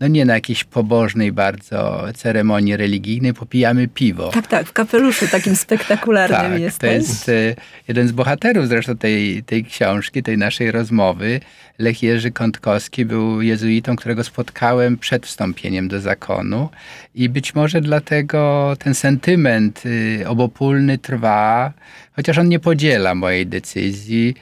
no 0.00 0.06
nie 0.08 0.24
na 0.24 0.34
jakiejś 0.34 0.64
pobożnej 0.64 1.32
bardzo 1.32 2.04
ceremonii 2.14 2.76
religijnej, 2.76 3.34
popijamy 3.34 3.88
piwo. 3.88 4.28
Tak, 4.28 4.46
tak, 4.46 4.66
w 4.66 4.72
kapeluszu 4.72 5.28
takim 5.28 5.56
spektakularnym 5.56 6.52
tak, 6.52 6.60
jest. 6.60 6.78
To 6.78 6.86
jest 6.86 7.28
e, 7.28 7.54
jeden 7.88 8.08
z 8.08 8.12
bohaterów 8.12 8.68
zresztą 8.68 8.96
tej, 8.96 9.42
tej 9.42 9.64
książki, 9.64 10.22
tej 10.22 10.38
naszej 10.38 10.70
rozmowy. 10.70 11.40
Lech 11.78 12.02
Jerzy 12.02 12.30
Kątkowski 12.30 13.04
był 13.04 13.42
jezuitą, 13.42 13.96
którego 13.96 14.24
spotkałem 14.24 14.98
przed 14.98 15.26
wstąpieniem 15.26 15.88
do 15.88 16.00
zakonu 16.00 16.68
i 17.14 17.28
być 17.28 17.54
może 17.54 17.80
dlatego 17.80 18.72
ten 18.78 18.94
sentyment 18.94 19.82
y, 19.86 20.24
obopólny 20.28 20.98
trwa, 20.98 21.72
chociaż 22.16 22.38
on 22.38 22.48
nie 22.48 22.58
podziela 22.58 23.14
mojej 23.14 23.46
decyzji 23.46 24.34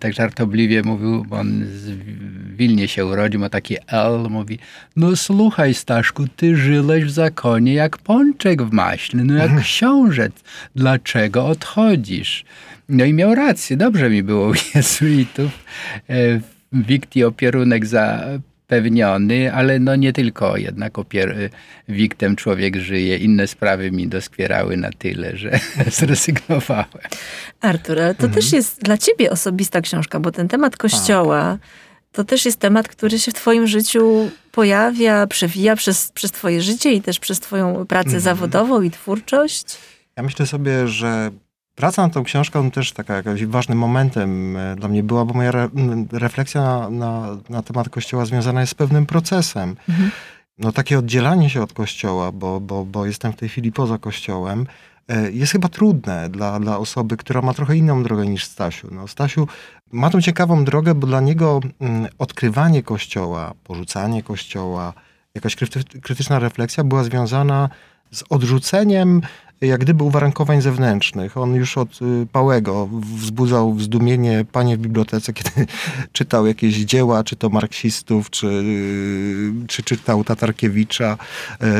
tak 0.00 0.12
żartobliwie 0.12 0.82
mówił, 0.82 1.24
bo 1.24 1.36
on 1.36 1.64
w 1.64 2.22
Wilnie 2.56 2.88
się 2.88 3.06
urodził, 3.06 3.40
ma 3.40 3.48
taki 3.48 3.76
L, 3.86 4.26
mówi, 4.30 4.58
no 4.96 5.16
słuchaj 5.16 5.74
Staszku, 5.74 6.28
ty 6.36 6.56
żyłeś 6.56 7.04
w 7.04 7.10
zakonie 7.10 7.74
jak 7.74 7.98
pączek 7.98 8.62
w 8.62 8.72
maśle, 8.72 9.24
no 9.24 9.34
jak 9.34 9.60
książec, 9.62 10.32
dlaczego 10.76 11.46
odchodzisz? 11.46 12.44
No 12.88 13.04
i 13.04 13.12
miał 13.12 13.34
rację, 13.34 13.76
dobrze 13.76 14.10
mi 14.10 14.22
było 14.22 14.48
u 14.48 14.52
jezuitów. 14.74 15.64
E, 16.10 16.40
Wikti 16.72 17.24
opierunek 17.24 17.86
za 17.86 18.24
zapewniony, 18.72 19.52
ale 19.52 19.78
no 19.78 19.96
nie 19.96 20.12
tylko 20.12 20.56
jednak 20.56 20.92
opier- 20.92 21.48
wiktem 21.88 22.36
człowiek 22.36 22.76
żyje. 22.76 23.16
Inne 23.16 23.46
sprawy 23.46 23.90
mi 23.90 24.08
doskwierały 24.08 24.76
na 24.76 24.90
tyle, 24.98 25.36
że 25.36 25.60
zrezygnowałem. 26.00 26.86
Artur, 27.60 28.00
ale 28.00 28.14
to 28.14 28.26
mhm. 28.26 28.32
też 28.32 28.52
jest 28.52 28.82
dla 28.82 28.98
ciebie 28.98 29.30
osobista 29.30 29.80
książka, 29.80 30.20
bo 30.20 30.32
ten 30.32 30.48
temat 30.48 30.76
kościoła 30.76 31.58
tak. 31.60 31.70
to 32.12 32.24
też 32.24 32.44
jest 32.44 32.60
temat, 32.60 32.88
który 32.88 33.18
się 33.18 33.30
w 33.30 33.34
twoim 33.34 33.66
życiu 33.66 34.30
pojawia, 34.52 35.26
przewija 35.26 35.76
przez, 35.76 36.12
przez 36.12 36.32
twoje 36.32 36.62
życie 36.62 36.92
i 36.92 37.02
też 37.02 37.18
przez 37.18 37.40
twoją 37.40 37.86
pracę 37.86 38.06
mhm. 38.06 38.22
zawodową 38.22 38.82
i 38.82 38.90
twórczość. 38.90 39.78
Ja 40.16 40.22
myślę 40.22 40.46
sobie, 40.46 40.88
że 40.88 41.30
Praca 41.74 42.02
nad 42.02 42.12
tą 42.12 42.24
książką 42.24 42.70
też 42.70 42.92
taka 42.92 43.14
jakimś 43.16 43.44
ważnym 43.44 43.78
momentem 43.78 44.56
e, 44.56 44.76
dla 44.76 44.88
mnie 44.88 45.02
była, 45.02 45.24
bo 45.24 45.34
moja 45.34 45.48
re, 45.48 45.68
refleksja 46.12 46.60
na, 46.62 46.90
na, 46.90 47.38
na, 47.48 47.62
temat 47.62 47.88
Kościoła 47.88 48.24
związana 48.24 48.60
jest 48.60 48.72
z 48.72 48.74
pewnym 48.74 49.06
procesem. 49.06 49.76
Mhm. 49.88 50.10
No 50.58 50.72
takie 50.72 50.98
oddzielanie 50.98 51.50
się 51.50 51.62
od 51.62 51.72
Kościoła, 51.72 52.32
bo, 52.32 52.60
bo, 52.60 52.84
bo 52.84 53.06
jestem 53.06 53.32
w 53.32 53.36
tej 53.36 53.48
chwili 53.48 53.72
poza 53.72 53.98
Kościołem, 53.98 54.66
e, 55.08 55.30
jest 55.30 55.52
chyba 55.52 55.68
trudne 55.68 56.28
dla, 56.28 56.60
dla 56.60 56.78
osoby, 56.78 57.16
która 57.16 57.42
ma 57.42 57.54
trochę 57.54 57.76
inną 57.76 58.02
drogę 58.02 58.26
niż 58.26 58.44
Stasiu. 58.44 58.88
No, 58.90 59.08
Stasiu 59.08 59.48
ma 59.92 60.10
tą 60.10 60.20
ciekawą 60.20 60.64
drogę, 60.64 60.94
bo 60.94 61.06
dla 61.06 61.20
niego 61.20 61.60
odkrywanie 62.18 62.82
Kościoła, 62.82 63.54
porzucanie 63.64 64.22
Kościoła, 64.22 64.92
jakaś 65.34 65.56
krytyczna 66.02 66.38
refleksja 66.38 66.84
była 66.84 67.04
związana 67.04 67.68
z 68.10 68.24
odrzuceniem 68.30 69.22
jak 69.66 69.80
gdyby 69.80 70.04
uwarunkowań 70.04 70.60
zewnętrznych. 70.60 71.36
On 71.36 71.54
już 71.54 71.78
od 71.78 72.02
y, 72.02 72.26
Pałego 72.32 72.88
wzbudzał 73.16 73.80
zdumienie 73.80 74.44
panie 74.52 74.76
w 74.76 74.80
bibliotece, 74.80 75.32
kiedy 75.42 75.66
czytał 76.12 76.46
jakieś 76.46 76.74
dzieła, 76.76 77.24
czy 77.24 77.36
to 77.36 77.48
marksistów, 77.48 78.30
czy, 78.30 78.46
y, 78.46 79.66
czy 79.68 79.82
czytał 79.82 80.24
Tatarkiewicza, 80.24 81.18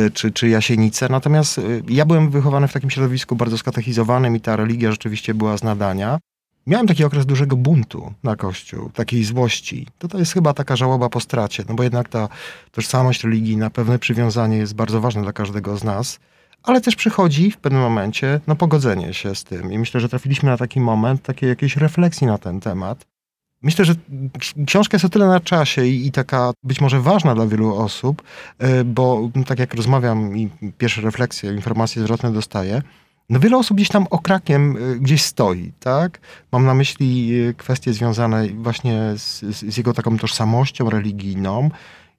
y, 0.07 0.11
czy, 0.11 0.31
czy 0.31 0.49
Jasienicę. 0.49 1.09
Natomiast 1.09 1.61
ja 1.89 2.05
byłem 2.05 2.31
wychowany 2.31 2.69
w 2.69 2.73
takim 2.73 2.91
środowisku 2.91 3.37
bardzo 3.37 3.59
skatechizowanym 3.59 4.37
i 4.37 4.41
ta 4.41 4.57
religia 4.57 4.91
rzeczywiście 4.91 5.35
była 5.35 5.57
z 5.57 5.63
nadania. 5.63 6.19
Miałem 6.67 6.87
taki 6.87 7.05
okres 7.05 7.27
dużego 7.27 7.57
buntu 7.57 8.13
na 8.23 8.37
Kościół, 8.37 8.91
takiej 8.91 9.25
złości. 9.25 9.87
To, 9.99 10.09
to 10.09 10.19
jest 10.19 10.33
chyba 10.33 10.55
taka 10.55 10.77
żałoba 10.77 11.09
po 11.09 11.21
stracie, 11.21 11.65
no 11.69 11.75
bo 11.75 11.83
jednak 11.83 12.09
ta 12.09 12.29
tożsamość 12.73 13.25
religijna, 13.25 13.71
pewne 13.71 13.99
przywiązanie 13.99 14.57
jest 14.57 14.75
bardzo 14.75 15.01
ważne 15.01 15.23
dla 15.23 15.33
każdego 15.33 15.77
z 15.77 15.85
nas 15.85 16.19
ale 16.63 16.81
też 16.81 16.97
przychodzi 16.97 17.51
w 17.51 17.57
pewnym 17.57 17.83
momencie 17.83 18.41
no, 18.47 18.57
pogodzenie 18.57 19.15
się 19.15 19.35
z 19.35 19.45
tym. 19.45 19.73
I 19.73 19.79
myślę, 19.79 20.01
że 20.01 20.09
trafiliśmy 20.09 20.51
na 20.51 20.57
taki 20.57 20.81
moment 20.81 21.23
takiej 21.23 21.49
jakiejś 21.49 21.77
refleksji 21.77 22.27
na 22.27 22.39
ten 22.39 22.61
temat. 22.61 23.07
Myślę, 23.63 23.85
że 23.85 23.95
książka 24.67 24.95
jest 24.95 25.05
o 25.05 25.09
tyle 25.09 25.27
na 25.27 25.41
czasie 25.41 25.87
i, 25.87 26.07
i 26.07 26.13
taka 26.13 26.53
być 26.63 26.81
może 26.81 27.01
ważna 27.01 27.35
dla 27.35 27.47
wielu 27.47 27.75
osób, 27.75 28.23
e, 28.59 28.85
bo 28.85 29.31
tak 29.47 29.59
jak 29.59 29.75
rozmawiam 29.75 30.37
i 30.39 30.49
pierwsze 30.79 31.01
refleksje, 31.01 31.55
informacje 31.55 32.03
zwrotne 32.03 32.33
dostaję, 32.33 32.83
no 33.31 33.41
wiele 33.41 33.57
osób 33.57 33.77
gdzieś 33.77 33.89
tam 33.89 34.07
okrakiem 34.11 34.77
e, 34.77 34.97
gdzieś 34.99 35.23
stoi, 35.23 35.73
tak? 35.81 36.21
Mam 36.53 36.65
na 36.65 36.75
myśli 36.75 37.41
e, 37.41 37.55
kwestie 37.55 37.93
związane 37.93 38.49
właśnie 38.49 39.01
z, 39.17 39.41
z 39.41 39.77
jego 39.77 39.93
taką 39.93 40.19
tożsamością 40.19 40.91
religijną, 40.91 41.71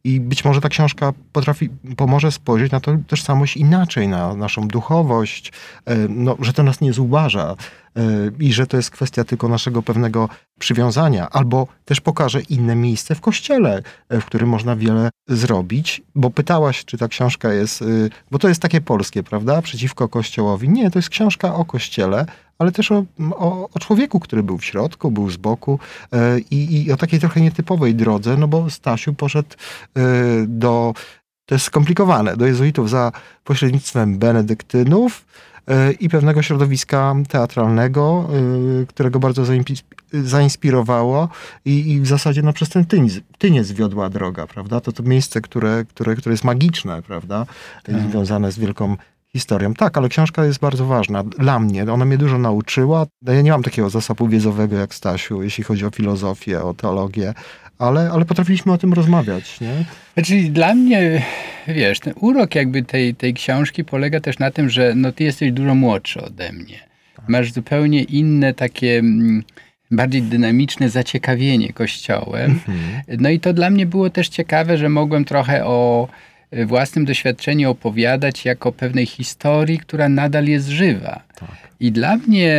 i 0.03 0.19
być 0.19 0.45
może 0.45 0.62
ta 0.62 0.69
książka 0.69 1.13
potrafi, 1.31 1.69
pomoże 1.98 2.31
spojrzeć 2.31 2.72
na 2.72 2.79
tę 2.79 3.03
tożsamość 3.07 3.57
inaczej, 3.57 4.07
na 4.07 4.36
naszą 4.36 4.67
duchowość, 4.67 5.51
e, 5.86 5.95
no, 6.10 6.38
że 6.39 6.53
to 6.53 6.63
nas 6.63 6.81
nie 6.81 6.93
zubaża 6.93 7.55
e, 7.95 8.01
i 8.39 8.53
że 8.53 8.67
to 8.67 8.77
jest 8.77 8.91
kwestia 8.91 9.24
tylko 9.24 9.48
naszego 9.48 9.83
pewnego 9.83 10.29
przywiązania, 10.60 11.29
albo 11.29 11.67
też 11.86 12.01
pokaże 12.01 12.41
inne 12.41 12.75
miejsce 12.75 13.15
w 13.15 13.22
kościele, 13.22 13.83
e, 14.10 14.22
w 14.22 14.25
którym 14.25 14.50
można 14.50 14.75
wiele 14.75 15.10
zrobić, 15.27 16.01
bo 16.15 16.29
pytałaś, 16.29 16.86
czy 16.86 16.98
ta 16.98 17.07
książka 17.07 17.53
jest, 17.53 17.83
bo 18.31 18.39
to 18.39 18.48
jest 18.48 18.62
takie 18.62 18.81
polskie, 18.81 19.24
prawda, 19.24 19.62
przeciwko 19.62 20.10
kościołowi. 20.10 20.69
Nie, 20.69 20.91
to 20.91 21.00
jest 21.00 21.10
książka 21.10 21.55
o 21.55 21.65
kościele, 21.65 22.25
ale 22.60 22.72
też 22.72 22.91
o, 22.91 23.05
o, 23.31 23.69
o, 23.74 23.79
człowieku, 23.79 24.19
który 24.19 24.43
był 24.43 24.57
w 24.57 24.65
środku, 24.65 25.12
był 25.12 25.29
z 25.29 25.38
boku 25.38 25.79
e, 26.13 26.39
i, 26.39 26.86
i, 26.86 26.91
o 26.91 26.98
takiej 26.98 27.19
trochę 27.19 27.41
nietypowej 27.41 27.95
drodze, 27.95 28.38
no 28.38 28.48
bo 28.48 28.69
Stasiu 28.69 29.13
poszedł 29.13 29.50
e, 29.50 30.01
do, 30.48 30.93
to 31.45 31.55
jest 31.55 31.65
skomplikowane, 31.65 32.38
do 32.38 32.45
jezuitów 32.45 32.89
za 32.89 33.12
pośrednictwem 33.43 34.17
benedyktynów 34.17 35.25
e, 35.67 35.91
i 35.91 36.10
pewnego 36.10 36.41
środowiska 36.41 37.15
teatralnego, 37.29 38.29
którego 38.88 39.19
bardzo 39.19 39.43
zainspirowało 40.13 41.29
i, 41.65 41.91
i 41.91 42.01
w 42.01 42.07
zasadzie 42.07 42.41
no, 42.41 42.53
przez 42.53 42.69
ten 42.69 42.86
tyniec, 42.86 43.13
tyniec 43.38 43.72
wiodła 43.72 44.10
droga, 44.10 44.48
prawda? 44.48 44.81
To 44.81 44.91
to 44.91 45.03
miejsce, 45.03 45.41
które, 45.41 45.86
które, 45.89 46.15
które 46.15 46.33
jest 46.33 46.43
magiczne, 46.43 47.01
prawda? 47.01 47.45
Tak. 47.83 47.95
Związane 48.12 48.51
z 48.51 48.60
wielką 48.60 48.98
historią. 49.33 49.73
Tak, 49.73 49.97
ale 49.97 50.09
książka 50.09 50.45
jest 50.45 50.59
bardzo 50.59 50.85
ważna 50.85 51.23
dla 51.23 51.59
mnie. 51.59 51.91
Ona 51.93 52.05
mnie 52.05 52.17
dużo 52.17 52.37
nauczyła. 52.37 53.05
Ja 53.21 53.41
nie 53.41 53.51
mam 53.51 53.63
takiego 53.63 53.89
zasobu 53.89 54.27
wiedzowego 54.27 54.77
jak 54.77 54.93
Stasiu, 54.93 55.43
jeśli 55.43 55.63
chodzi 55.63 55.85
o 55.85 55.89
filozofię, 55.89 56.61
o 56.61 56.73
teologię, 56.73 57.33
ale, 57.79 58.11
ale 58.11 58.25
potrafiliśmy 58.25 58.71
o 58.71 58.77
tym 58.77 58.93
rozmawiać. 58.93 59.59
Nie? 59.61 59.85
Znaczy 60.13 60.49
dla 60.49 60.75
mnie, 60.75 61.25
wiesz, 61.67 61.99
ten 61.99 62.13
urok 62.19 62.55
jakby 62.55 62.83
tej, 62.83 63.15
tej 63.15 63.33
książki 63.33 63.83
polega 63.83 64.19
też 64.19 64.39
na 64.39 64.51
tym, 64.51 64.69
że 64.69 64.93
no, 64.95 65.11
ty 65.11 65.23
jesteś 65.23 65.51
dużo 65.51 65.75
młodszy 65.75 66.21
ode 66.21 66.51
mnie. 66.51 66.79
masz 67.27 67.53
zupełnie 67.53 68.03
inne 68.03 68.53
takie 68.53 68.99
mm, 68.99 69.43
bardziej 69.91 70.21
dynamiczne 70.21 70.89
zaciekawienie 70.89 71.73
kościołem. 71.73 72.51
Mhm. 72.51 72.77
No 73.21 73.29
i 73.29 73.39
to 73.39 73.53
dla 73.53 73.69
mnie 73.69 73.85
było 73.85 74.09
też 74.09 74.29
ciekawe, 74.29 74.77
że 74.77 74.89
mogłem 74.89 75.25
trochę 75.25 75.65
o 75.65 76.07
własnym 76.65 77.05
doświadczeniu 77.05 77.72
opowiadać 77.72 78.45
jako 78.45 78.72
pewnej 78.72 79.05
historii, 79.05 79.79
która 79.79 80.10
nadal 80.10 80.45
jest 80.45 80.67
żywa. 80.67 81.22
Tak. 81.47 81.73
I 81.79 81.91
dla 81.91 82.17
mnie 82.17 82.55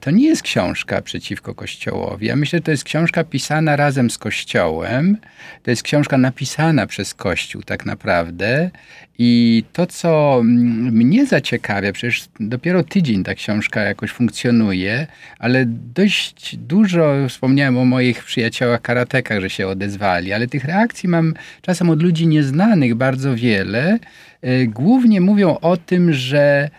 to 0.00 0.10
nie 0.10 0.26
jest 0.26 0.42
książka 0.42 1.02
przeciwko 1.02 1.54
Kościołowi. 1.54 2.26
Ja 2.26 2.36
myślę, 2.36 2.58
że 2.58 2.62
to 2.62 2.70
jest 2.70 2.84
książka 2.84 3.24
pisana 3.24 3.76
razem 3.76 4.10
z 4.10 4.18
Kościołem. 4.18 5.16
To 5.62 5.70
jest 5.70 5.82
książka 5.82 6.18
napisana 6.18 6.86
przez 6.86 7.14
Kościół 7.14 7.62
tak 7.62 7.86
naprawdę. 7.86 8.70
I 9.18 9.64
to, 9.72 9.86
co 9.86 10.40
mnie 10.44 11.26
zaciekawia, 11.26 11.92
przecież 11.92 12.24
dopiero 12.40 12.82
tydzień 12.84 13.24
ta 13.24 13.34
książka 13.34 13.80
jakoś 13.80 14.10
funkcjonuje, 14.10 15.06
ale 15.38 15.64
dość 15.94 16.56
dużo 16.56 17.14
wspomniałem 17.28 17.78
o 17.78 17.84
moich 17.84 18.24
przyjaciołach 18.24 18.82
karatekach, 18.82 19.40
że 19.40 19.50
się 19.50 19.66
odezwali, 19.66 20.32
ale 20.32 20.46
tych 20.46 20.64
reakcji 20.64 21.08
mam 21.08 21.34
czasem 21.62 21.90
od 21.90 22.02
ludzi 22.02 22.26
nieznanych 22.26 22.94
bardzo 22.94 23.36
wiele. 23.36 23.98
E, 24.42 24.66
głównie 24.66 25.20
mówią 25.20 25.58
o 25.58 25.76
tym, 25.76 26.12
że 26.12 26.70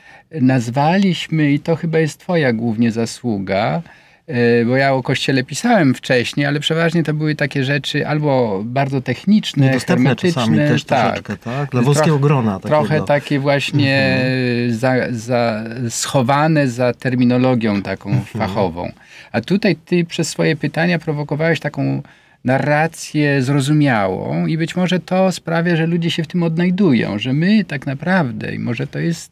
nazwaliśmy, 0.42 1.52
i 1.52 1.60
to 1.60 1.76
chyba 1.76 2.00
jest 2.00 2.20
Twoja 2.20 2.54
głównie 2.54 2.92
zasługa, 2.92 3.82
e, 4.28 4.66
bo 4.66 4.76
ja 4.76 4.94
o 4.94 5.04
kościele 5.04 5.44
pisałem 5.44 5.94
wcześniej, 5.94 6.46
ale 6.46 6.60
przeważnie 6.60 7.04
to 7.04 7.14
były 7.14 7.36
takie 7.36 7.64
rzeczy 7.64 8.08
albo 8.08 8.62
bardzo 8.66 9.02
techniczne, 9.02 9.66
Niedostępne 9.66 10.16
czasami 10.16 10.58
też 10.58 10.84
tak. 10.84 11.06
troszeczkę, 11.24 11.38
tak? 11.38 11.70
Dla 11.72 11.82
wąskiego 11.82 12.20
grona. 12.20 12.52
Takiego. 12.60 12.68
Trochę 12.70 13.02
takie 13.02 13.40
właśnie 13.40 14.14
Mhm. 14.16 14.74
za, 14.74 14.94
za, 15.12 15.64
schowane 15.90 16.68
za 16.68 16.94
terminologią 16.94 17.82
taką 17.82 18.10
Mhm. 18.10 18.26
fachową. 18.48 18.92
A 19.32 19.42
tutaj 19.42 19.76
ty 19.76 20.06
przez 20.06 20.30
swoje 20.30 20.56
pytania 20.56 21.00
prowokowałeś 21.00 21.60
taką 21.60 22.02
narrację 22.44 23.42
zrozumiałą 23.42 24.46
i 24.46 24.58
być 24.58 24.76
może 24.76 25.00
to 25.00 25.32
sprawia, 25.32 25.76
że 25.76 25.88
ludzie 25.88 26.12
się 26.12 26.24
w 26.24 26.28
tym 26.28 26.44
odnajdują, 26.44 27.20
że 27.20 27.34
my 27.34 27.64
tak 27.64 27.86
naprawdę, 27.86 28.56
i 28.56 28.60
może 28.60 28.88
to 28.88 29.00
jest 29.00 29.32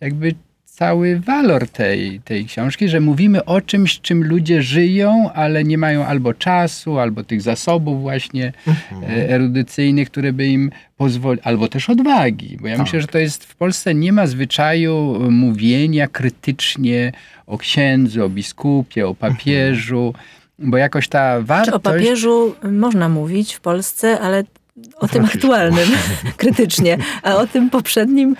jakby 0.00 0.34
cały 0.78 1.20
walor 1.20 1.68
tej, 1.68 2.20
tej 2.20 2.44
książki, 2.44 2.88
że 2.88 3.00
mówimy 3.00 3.44
o 3.44 3.60
czymś, 3.60 4.00
czym 4.00 4.24
ludzie 4.24 4.62
żyją, 4.62 5.30
ale 5.34 5.64
nie 5.64 5.78
mają 5.78 6.04
albo 6.04 6.34
czasu, 6.34 6.98
albo 6.98 7.24
tych 7.24 7.42
zasobów 7.42 8.00
właśnie 8.00 8.52
e, 9.02 9.30
erudycyjnych, 9.30 10.10
które 10.10 10.32
by 10.32 10.46
im 10.46 10.70
pozwoliły, 10.96 11.42
albo 11.44 11.68
też 11.68 11.90
odwagi, 11.90 12.58
bo 12.60 12.68
ja 12.68 12.76
Tak. 12.76 12.86
myślę, 12.86 13.00
że 13.00 13.06
to 13.06 13.18
jest 13.18 13.44
w 13.44 13.56
Polsce 13.56 13.94
nie 13.94 14.12
ma 14.12 14.26
zwyczaju 14.26 15.18
mówienia 15.30 16.08
krytycznie 16.08 17.12
o 17.46 17.58
księdzu, 17.58 18.24
o 18.24 18.28
biskupie, 18.28 19.06
o 19.06 19.14
papieżu, 19.14 20.14
bo 20.58 20.76
jakoś 20.76 21.08
ta 21.08 21.38
Czy 21.38 21.44
wartość... 21.44 21.76
o 21.76 21.80
papieżu 21.80 22.54
można 22.62 23.08
mówić 23.08 23.54
w 23.54 23.60
Polsce, 23.60 24.20
ale 24.20 24.44
o 24.96 25.08
tym 25.08 25.08
Franciszku. 25.08 25.36
aktualnym 25.38 25.88
krytycznie, 26.36 26.98
a 27.22 27.36
o 27.36 27.46
tym 27.46 27.70
poprzednim 27.70 28.36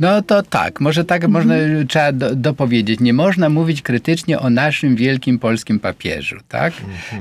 No 0.00 0.22
to 0.22 0.42
tak, 0.42 0.80
może 0.80 1.04
tak 1.04 1.28
można, 1.28 1.54
trzeba 1.88 2.12
do, 2.12 2.34
dopowiedzieć. 2.36 3.00
Nie 3.00 3.12
można 3.12 3.48
mówić 3.48 3.82
krytycznie 3.82 4.38
o 4.40 4.50
naszym 4.50 4.96
wielkim 4.96 5.38
polskim 5.38 5.80
papieżu, 5.80 6.36
tak? 6.48 6.72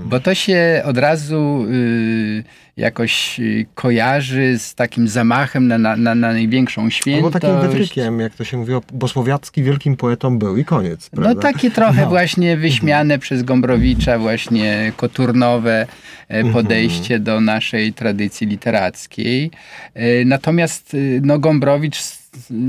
Bo 0.05 0.19
to 0.19 0.35
się 0.35 0.81
od 0.85 0.97
razu 0.97 1.65
y, 1.71 2.43
jakoś 2.77 3.39
y, 3.39 3.65
kojarzy 3.75 4.59
z 4.59 4.75
takim 4.75 5.07
zamachem 5.07 5.67
na, 5.67 5.77
na, 5.77 5.95
na, 5.95 6.15
na 6.15 6.31
największą 6.33 6.81
Albo 6.81 6.91
świętość. 6.91 7.33
takim 7.33 7.61
wytrykiem, 7.61 8.19
jak 8.19 8.35
to 8.35 8.43
się 8.43 8.57
mówiło, 8.57 8.81
bo 8.93 9.07
Słowiacki 9.07 9.63
wielkim 9.63 9.97
poetą 9.97 10.39
był 10.39 10.57
i 10.57 10.65
koniec. 10.65 11.09
No 11.13 11.21
prawda? 11.21 11.41
takie 11.41 11.71
trochę 11.71 12.01
No. 12.01 12.09
właśnie 12.09 12.57
wyśmiane 12.57 13.19
przez 13.19 13.43
Gombrowicza 13.43 14.19
właśnie 14.19 14.91
koturnowe 14.97 15.87
e, 16.27 16.51
podejście 16.51 17.19
do 17.19 17.41
naszej 17.41 17.93
tradycji 17.93 18.47
literackiej. 18.47 19.51
E, 19.93 20.25
Natomiast 20.25 20.93
e, 20.93 20.97
no, 21.21 21.39
Gombrowicz 21.39 21.97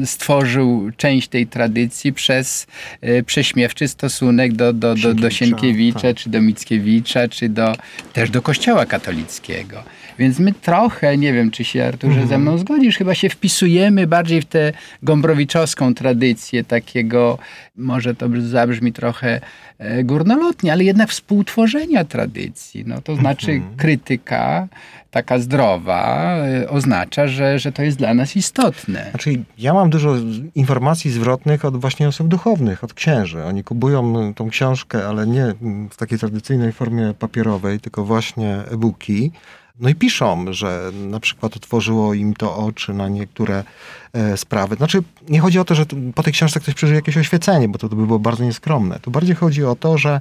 stworzył 0.04 0.90
część 0.96 1.28
tej 1.28 1.46
tradycji 1.46 2.12
przez 2.12 2.66
e, 3.00 3.22
prześmiewczy 3.22 3.88
stosunek 3.88 4.52
do, 4.52 4.72
do, 4.72 4.94
do, 4.94 5.14
do 5.14 5.30
Sienkiewicza, 5.30 6.00
tak. 6.00 6.16
czy 6.16 6.30
do 6.30 6.42
Mickiewicza, 6.42 7.28
czy 7.28 7.48
do, 7.48 7.76
też 8.12 8.30
do 8.30 8.42
Kościoła 8.42 8.86
katolickiego. 8.86 9.82
Więc 10.18 10.38
my 10.38 10.52
trochę, 10.52 11.16
nie 11.16 11.32
wiem, 11.32 11.50
czy 11.50 11.64
się 11.64 11.84
Arturze 11.84 12.26
ze 12.26 12.38
mną 12.38 12.58
zgodzisz, 12.58 12.96
chyba 12.96 13.14
się 13.14 13.28
wpisujemy 13.28 14.06
bardziej 14.06 14.42
w 14.42 14.44
tę 14.44 14.72
gombrowiczowską 15.02 15.94
tradycję 15.94 16.64
takiego, 16.64 17.38
może 17.76 18.14
to 18.14 18.28
zabrzmi 18.38 18.92
trochę 18.92 19.40
e, 19.78 20.04
górnolotnie, 20.04 20.72
ale 20.72 20.84
jednak 20.84 21.10
współtworzenia 21.10 22.04
tradycji. 22.04 22.84
No, 22.86 23.00
to 23.00 23.16
znaczy 23.16 23.60
krytyka 23.76 24.68
taka 25.10 25.38
zdrowa 25.38 26.36
e, 26.36 26.70
oznacza, 26.70 27.28
że, 27.28 27.58
że 27.58 27.72
to 27.72 27.82
jest 27.82 27.98
dla 27.98 28.14
nas 28.14 28.36
istotne. 28.36 29.06
Znaczy, 29.10 29.44
ja 29.58 29.74
mam 29.74 29.90
dużo 29.90 30.14
informacji 30.54 31.10
zwrotnych 31.10 31.64
od 31.64 31.76
właśnie 31.76 32.08
osób 32.08 32.28
duchownych, 32.28 32.84
od 32.84 32.94
księży. 32.94 33.44
Oni 33.44 33.64
kupują 33.64 34.34
tą 34.34 34.50
książkę, 34.50 35.08
ale 35.08 35.26
nie 35.26 35.54
w 35.90 35.96
takiej 35.96 36.18
tradycyjnej 36.18 36.72
formie 36.72 37.14
papierowej, 37.18 37.80
tylko 37.80 38.04
właśnie 38.04 38.58
e-booki. 38.70 39.32
No 39.80 39.88
i 39.88 39.94
piszą, 39.94 40.52
że 40.52 40.90
na 40.94 41.20
przykład 41.20 41.56
otworzyło 41.56 42.14
im 42.14 42.34
to 42.34 42.56
oczy 42.56 42.94
na 42.94 43.08
niektóre 43.08 43.64
e, 44.12 44.36
sprawy. 44.36 44.76
Znaczy, 44.76 45.02
nie 45.28 45.40
chodzi 45.40 45.58
o 45.58 45.64
to, 45.64 45.74
że 45.74 45.86
po 46.14 46.22
tej 46.22 46.32
książce 46.32 46.60
ktoś 46.60 46.74
przeżyje 46.74 46.96
jakieś 46.96 47.16
oświecenie, 47.16 47.68
bo 47.68 47.78
to, 47.78 47.88
to 47.88 47.96
by 47.96 48.06
było 48.06 48.18
bardzo 48.18 48.44
nieskromne. 48.44 48.98
Tu 49.00 49.10
bardziej 49.10 49.36
chodzi 49.36 49.64
o 49.64 49.76
to, 49.76 49.98
że 49.98 50.20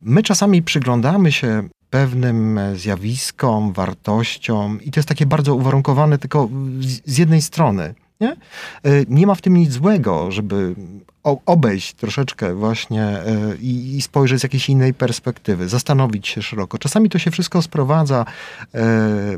my 0.00 0.22
czasami 0.22 0.62
przyglądamy 0.62 1.32
się 1.32 1.68
pewnym 1.90 2.60
zjawiskom, 2.74 3.72
wartościom 3.72 4.82
i 4.82 4.90
to 4.90 5.00
jest 5.00 5.08
takie 5.08 5.26
bardzo 5.26 5.54
uwarunkowane 5.54 6.18
tylko 6.18 6.48
z, 7.06 7.18
jednej 7.18 7.42
strony. 7.42 7.94
Nie? 8.20 8.30
E, 8.30 8.36
nie 9.08 9.26
ma 9.26 9.34
w 9.34 9.40
tym 9.40 9.56
nic 9.56 9.72
złego, 9.72 10.30
żeby 10.30 10.74
obejść 11.22 11.94
troszeczkę 11.94 12.54
właśnie 12.54 13.02
e, 13.02 13.56
i, 13.60 14.02
spojrzeć 14.02 14.40
z 14.40 14.42
jakiejś 14.42 14.68
innej 14.68 14.94
perspektywy, 14.94 15.68
zastanowić 15.68 16.28
się 16.28 16.42
szeroko. 16.42 16.78
Czasami 16.78 17.10
to 17.10 17.18
się 17.18 17.30
wszystko 17.30 17.62
sprowadza, 17.62 18.24
e, 18.74 18.86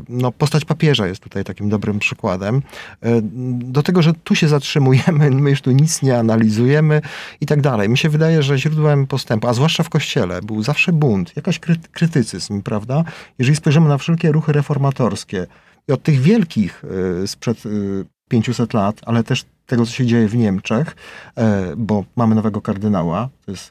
no 0.09 0.31
postać 0.31 0.65
papieża 0.65 1.07
jest 1.07 1.21
tutaj 1.21 1.43
takim 1.43 1.69
dobrym 1.69 1.99
przykładem, 1.99 2.61
e, 3.01 3.21
do 3.53 3.83
tego, 3.83 4.01
że 4.01 4.13
tu 4.13 4.35
się 4.35 4.47
zatrzymujemy, 4.47 5.31
my 5.41 5.49
już 5.49 5.61
tu 5.61 5.71
nic 5.71 6.01
nie 6.01 6.17
analizujemy 6.17 7.01
i 7.41 7.45
tak 7.45 7.61
dalej. 7.61 7.89
Mi 7.89 7.97
się 7.97 8.09
wydaje, 8.09 8.43
że 8.43 8.57
źródłem 8.57 9.07
postępu, 9.07 9.47
a 9.47 9.53
zwłaszcza 9.53 9.83
w 9.83 9.89
Kościele, 9.89 10.41
był 10.41 10.63
zawsze 10.63 10.93
bunt, 10.93 11.35
jakaś 11.35 11.59
kry- 11.59 11.87
krytycyzm, 11.91 12.61
prawda? 12.61 13.03
Jeżeli 13.39 13.55
spojrzymy 13.55 13.89
na 13.89 13.97
wszelkie 13.97 14.31
ruchy 14.31 14.53
reformatorskie 14.53 15.47
i 15.87 15.91
od 15.91 16.03
tych 16.03 16.21
wielkich 16.21 16.83
sprzed 17.25 17.65
y, 17.65 18.05
500 18.29 18.73
lat, 18.73 19.01
ale 19.05 19.23
też 19.23 19.45
tego, 19.71 19.85
co 19.85 19.91
się 19.91 20.05
dzieje 20.05 20.27
w 20.27 20.35
Niemczech, 20.35 20.95
e, 21.37 21.75
bo 21.77 22.03
mamy 22.15 22.35
nowego 22.35 22.61
kardynała, 22.61 23.29
to 23.45 23.51
jest 23.51 23.69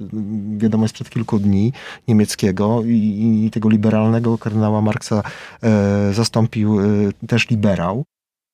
wiadomość 0.56 0.90
sprzed 0.90 1.10
kilku 1.10 1.38
dni, 1.38 1.72
niemieckiego 2.08 2.82
i, 2.84 3.42
i 3.46 3.50
tego 3.50 3.68
liberalnego 3.68 4.38
kardynała 4.38 4.80
Marksa 4.80 5.22
e, 5.62 6.12
zastąpił 6.14 6.80
y, 6.80 7.12
też 7.26 7.50
liberał 7.50 8.04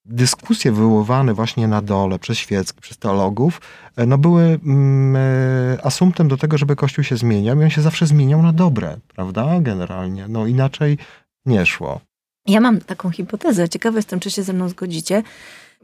dyskusje 0.07 0.71
wywoływane 0.71 1.33
właśnie 1.33 1.67
na 1.67 1.81
dole 1.81 2.19
przez 2.19 2.37
świeckich, 2.37 2.81
przez 2.81 2.97
teologów, 2.97 3.61
e, 3.95 4.05
no 4.05 4.17
były 4.17 4.43
mm, 4.43 5.15
e, 5.15 5.85
asumptem 5.85 6.27
do 6.27 6.37
tego, 6.37 6.57
żeby 6.57 6.75
Kościół 6.75 7.03
się 7.03 7.17
zmieniał 7.17 7.61
i 7.61 7.63
on 7.63 7.69
się 7.69 7.81
zawsze 7.81 8.07
zmieniał 8.07 8.41
na 8.41 8.53
dobre, 8.53 8.97
prawda? 9.15 9.59
Generalnie. 9.61 10.27
No 10.27 10.47
inaczej 10.47 10.97
nie 11.45 11.65
szło. 11.65 12.01
Ja 12.47 12.61
mam 12.61 12.79
taką 12.79 13.09
hipotezę. 13.09 13.69
Ciekawa 13.69 13.97
jestem, 13.97 14.19
czy 14.19 14.31
się 14.31 14.43
ze 14.43 14.53
mną 14.53 14.69
zgodzicie. 14.69 15.23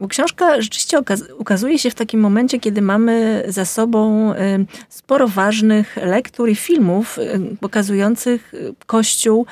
Bo 0.00 0.08
książka 0.08 0.60
rzeczywiście 0.60 0.98
ukazuje 1.38 1.78
się 1.78 1.90
w 1.90 1.94
takim 1.94 2.20
momencie, 2.20 2.60
kiedy 2.60 2.82
mamy 2.82 3.44
za 3.48 3.64
sobą 3.64 4.32
y, 4.32 4.36
sporo 4.88 5.28
ważnych 5.28 5.96
lektur 5.96 6.48
i 6.48 6.54
filmów 6.54 7.18
y, 7.18 7.56
pokazujących 7.60 8.54
y, 8.54 8.74
Kościół 8.86 9.46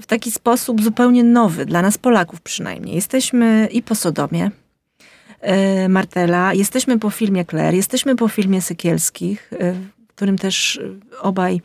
w 0.00 0.06
taki 0.06 0.30
sposób 0.30 0.82
zupełnie 0.82 1.24
nowy, 1.24 1.66
dla 1.66 1.82
nas 1.82 1.98
Polaków 1.98 2.40
przynajmniej. 2.40 2.94
Jesteśmy 2.94 3.68
i 3.72 3.82
po 3.82 3.94
Sodomie 3.94 4.50
Martela, 5.88 6.54
jesteśmy 6.54 6.98
po 6.98 7.10
filmie 7.10 7.44
Claire, 7.44 7.74
jesteśmy 7.74 8.16
po 8.16 8.28
filmie 8.28 8.62
Sykielskich, 8.62 9.50
w 10.08 10.14
którym 10.14 10.38
też 10.38 10.80
obaj 11.20 11.60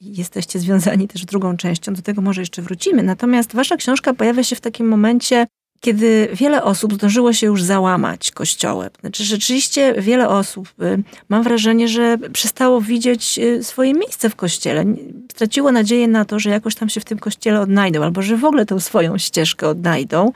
jesteście 0.00 0.58
związani 0.58 1.08
też 1.08 1.24
drugą 1.24 1.56
częścią, 1.56 1.94
do 1.94 2.02
tego 2.02 2.22
może 2.22 2.42
jeszcze 2.42 2.62
wrócimy. 2.62 3.02
Natomiast 3.02 3.54
wasza 3.54 3.76
książka 3.76 4.14
pojawia 4.14 4.42
się 4.42 4.56
w 4.56 4.60
takim 4.60 4.88
momencie, 4.88 5.46
kiedy 5.84 6.28
wiele 6.32 6.62
osób 6.62 6.94
zdążyło 6.94 7.32
się 7.32 7.46
już 7.46 7.62
załamać 7.62 8.30
kościołem. 8.30 8.90
Znaczy 9.00 9.24
rzeczywiście 9.24 9.94
wiele 9.98 10.28
osób, 10.28 10.68
y, 10.82 11.02
mam 11.28 11.42
wrażenie, 11.42 11.88
że 11.88 12.18
przestało 12.32 12.80
widzieć 12.80 13.38
y, 13.38 13.64
swoje 13.64 13.94
miejsce 13.94 14.30
w 14.30 14.36
kościele. 14.36 14.84
Straciło 15.32 15.72
nadzieję 15.72 16.08
na 16.08 16.24
to, 16.24 16.38
że 16.38 16.50
jakoś 16.50 16.74
tam 16.74 16.88
się 16.88 17.00
w 17.00 17.04
tym 17.04 17.18
kościele 17.18 17.60
odnajdą, 17.60 18.02
albo 18.02 18.22
że 18.22 18.36
w 18.36 18.44
ogóle 18.44 18.66
tą 18.66 18.80
swoją 18.80 19.18
ścieżkę 19.18 19.68
odnajdą 19.68 20.32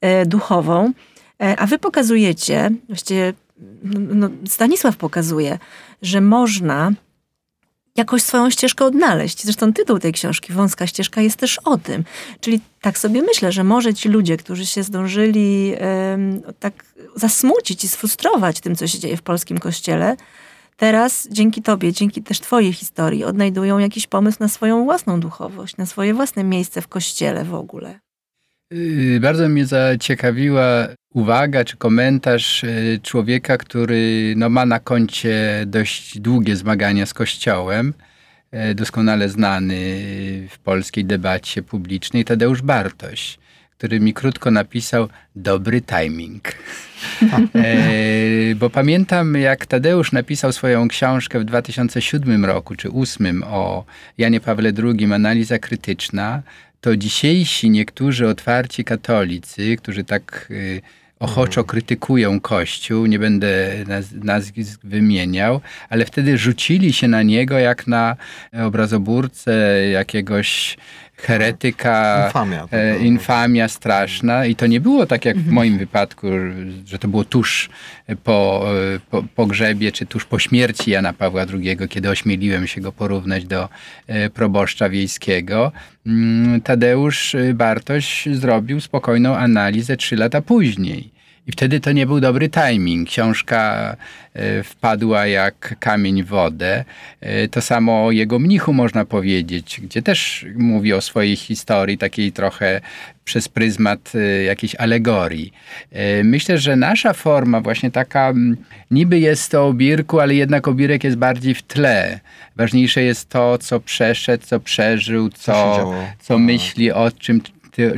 e, 0.00 0.26
duchową. 0.26 0.92
E, 1.42 1.56
A 1.56 1.66
wy 1.66 1.78
pokazujecie, 1.78 2.70
właściwie 2.88 3.32
no, 3.92 4.28
Stanisław 4.48 4.96
pokazuje, 4.96 5.58
że 6.02 6.20
można 6.20 6.92
jakoś 7.98 8.22
swoją 8.22 8.50
ścieżkę 8.50 8.84
odnaleźć. 8.84 9.44
Zresztą 9.44 9.72
tytuł 9.72 9.98
tej 9.98 10.12
książki, 10.12 10.52
Wąska 10.52 10.86
ścieżka, 10.86 11.20
jest 11.20 11.36
też 11.36 11.58
o 11.64 11.78
tym. 11.78 12.04
Czyli 12.40 12.60
tak 12.80 12.98
sobie 12.98 13.22
myślę, 13.22 13.52
że 13.52 13.64
może 13.64 13.94
ci 13.94 14.08
ludzie, 14.08 14.36
którzy 14.36 14.66
się 14.66 14.82
zdążyli 14.82 15.74
um, 16.10 16.42
tak 16.58 16.84
zasmucić 17.14 17.84
i 17.84 17.88
sfrustrować 17.88 18.60
tym, 18.60 18.76
co 18.76 18.86
się 18.86 18.98
dzieje 18.98 19.16
w 19.16 19.22
polskim 19.22 19.58
kościele, 19.58 20.16
teraz 20.76 21.28
dzięki 21.30 21.62
tobie, 21.62 21.92
dzięki 21.92 22.22
też 22.22 22.40
twojej 22.40 22.72
historii 22.72 23.24
odnajdują 23.24 23.78
jakiś 23.78 24.06
pomysł 24.06 24.36
na 24.40 24.48
swoją 24.48 24.84
własną 24.84 25.20
duchowość, 25.20 25.76
na 25.76 25.86
swoje 25.86 26.14
własne 26.14 26.44
miejsce 26.44 26.82
w 26.82 26.88
kościele 26.88 27.44
w 27.44 27.54
ogóle. 27.54 28.00
Y, 28.72 29.18
bardzo 29.22 29.48
mnie 29.48 29.66
zaciekawiła 29.66 30.88
uwaga 31.14 31.64
czy 31.64 31.76
komentarz 31.76 32.64
y, 32.64 33.00
człowieka, 33.02 33.58
który 33.58 34.34
no, 34.36 34.48
ma 34.48 34.66
na 34.66 34.80
koncie 34.80 35.64
dość 35.66 36.18
długie 36.18 36.56
zmagania 36.56 37.06
z 37.06 37.14
Kościołem, 37.14 37.94
y, 38.70 38.74
doskonale 38.74 39.28
znany 39.28 39.76
w 40.50 40.58
polskiej 40.58 41.04
debacie 41.04 41.62
publicznej, 41.62 42.24
Tadeusz 42.24 42.62
Bartoś, 42.62 43.38
który 43.78 44.00
mi 44.00 44.14
krótko 44.14 44.50
napisał 44.50 45.08
dobry 45.36 45.80
timing. 45.80 46.42
e, 47.54 48.54
bo 48.54 48.70
pamiętam, 48.70 49.34
jak 49.34 49.66
Tadeusz 49.66 50.12
napisał 50.12 50.52
swoją 50.52 50.88
książkę 50.88 51.40
w 51.40 51.44
2007 51.44 52.44
roku 52.44 52.74
czy 52.74 52.88
2008 52.88 53.42
o 53.42 53.84
Janie 54.18 54.40
Pawle 54.40 54.72
II, 54.84 55.12
Analiza 55.12 55.58
krytyczna, 55.58 56.42
to 56.80 56.96
dzisiejsi 56.96 57.70
niektórzy 57.70 58.28
otwarci 58.28 58.84
katolicy, 58.84 59.76
którzy 59.76 60.04
tak 60.04 60.48
y, 60.50 60.80
ochoczo 61.18 61.64
krytykują 61.64 62.40
Kościół, 62.40 63.06
nie 63.06 63.18
będę 63.18 63.74
naz 63.86 64.12
nazwisk 64.12 64.80
wymieniał, 64.84 65.60
ale 65.88 66.04
wtedy 66.04 66.38
rzucili 66.38 66.92
się 66.92 67.08
na 67.08 67.22
niego 67.22 67.58
jak 67.58 67.86
na 67.86 68.16
obrazoburcę 68.52 69.80
jakiegoś 69.92 70.76
heretyka, 71.18 72.24
infamia, 72.26 72.66
e, 72.72 72.98
infamia 72.98 73.68
straszna. 73.68 74.46
I 74.46 74.56
to 74.56 74.66
nie 74.66 74.80
było 74.80 75.06
tak 75.06 75.24
jak 75.24 75.36
w 75.36 75.38
mhm. 75.38 75.54
moim 75.54 75.78
wypadku, 75.78 76.26
że 76.86 76.98
to 76.98 77.08
było 77.08 77.24
tuż 77.24 77.70
po, 78.24 78.66
e, 78.94 79.00
po 79.10 79.22
pogrzebie, 79.22 79.92
czy 79.92 80.06
tuż 80.06 80.24
po 80.24 80.38
śmierci 80.38 80.90
Jana 80.90 81.12
Pawła 81.12 81.46
II, 81.52 81.76
kiedy 81.88 82.10
ośmieliłem 82.10 82.66
się 82.66 82.80
go 82.80 82.92
porównać 82.92 83.44
do 83.44 83.68
e, 84.06 84.30
proboszcza 84.30 84.88
wiejskiego. 84.88 85.72
Mm, 86.06 86.60
Tadeusz 86.60 87.36
Bartoś 87.54 88.28
zrobił 88.32 88.80
spokojną 88.80 89.36
analizę 89.36 89.96
trzy 89.96 90.16
lata 90.16 90.42
później. 90.42 91.17
I 91.48 91.52
wtedy 91.52 91.80
to 91.80 91.92
nie 91.92 92.06
był 92.06 92.20
dobry 92.20 92.48
timing. 92.48 93.08
Książka 93.08 93.96
e, 94.34 94.62
wpadła 94.62 95.26
jak 95.26 95.76
kamień 95.80 96.22
w 96.22 96.26
wodę. 96.26 96.84
E, 97.20 97.48
to 97.48 97.60
samo 97.60 98.06
o 98.06 98.10
jego 98.10 98.38
mnichu 98.38 98.72
można 98.72 99.04
powiedzieć, 99.04 99.80
gdzie 99.82 100.02
też 100.02 100.46
mówi 100.56 100.92
o 100.92 101.00
swojej 101.00 101.36
historii, 101.36 101.98
takiej 101.98 102.32
trochę 102.32 102.80
przez 103.24 103.48
pryzmat 103.48 104.12
e, 104.14 104.42
jakiejś 104.42 104.74
alegorii. 104.74 105.52
Myślę, 106.24 106.58
że 106.58 106.76
nasza 106.76 107.12
forma, 107.12 107.60
właśnie 107.60 107.90
taka, 107.90 108.34
niby 108.90 109.18
jest 109.18 109.50
to 109.50 109.66
o 109.66 109.72
Birku, 109.72 110.20
ale 110.20 110.34
jednak 110.34 110.68
obirek 110.68 111.04
jest 111.04 111.16
bardziej 111.16 111.54
w 111.54 111.62
tle. 111.62 112.20
Ważniejsze 112.56 113.02
jest 113.02 113.28
to, 113.28 113.58
co 113.58 113.80
przeszedł, 113.80 114.44
co 114.46 114.60
przeżył, 114.60 115.28
co, 115.28 115.52
co, 115.52 115.94
co 116.20 116.38
myśli 116.38 116.92
o 116.92 117.10
czym 117.18 117.40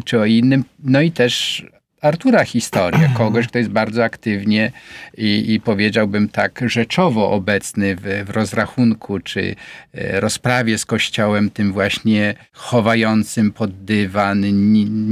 czy 0.04 0.20
o 0.20 0.24
innym. 0.24 0.64
No 0.84 1.00
i 1.00 1.10
też 1.10 1.64
Artura 2.00 2.44
historię, 2.44 3.10
kogoś, 3.18 3.46
kto 3.46 3.58
jest 3.58 3.70
bardzo 3.70 4.04
aktywnie 4.04 4.72
i, 5.18 5.52
i 5.52 5.60
powiedziałbym 5.60 6.28
tak 6.28 6.60
rzeczowo 6.66 7.30
obecny 7.30 7.96
w, 7.96 8.24
w, 8.26 8.30
rozrachunku 8.30 9.20
czy 9.20 9.54
e, 9.94 10.20
rozprawie 10.20 10.78
z 10.78 10.86
Kościołem, 10.86 11.50
tym 11.50 11.72
właśnie 11.72 12.34
chowającym 12.52 13.52
pod 13.52 13.84
dywan, 13.84 14.44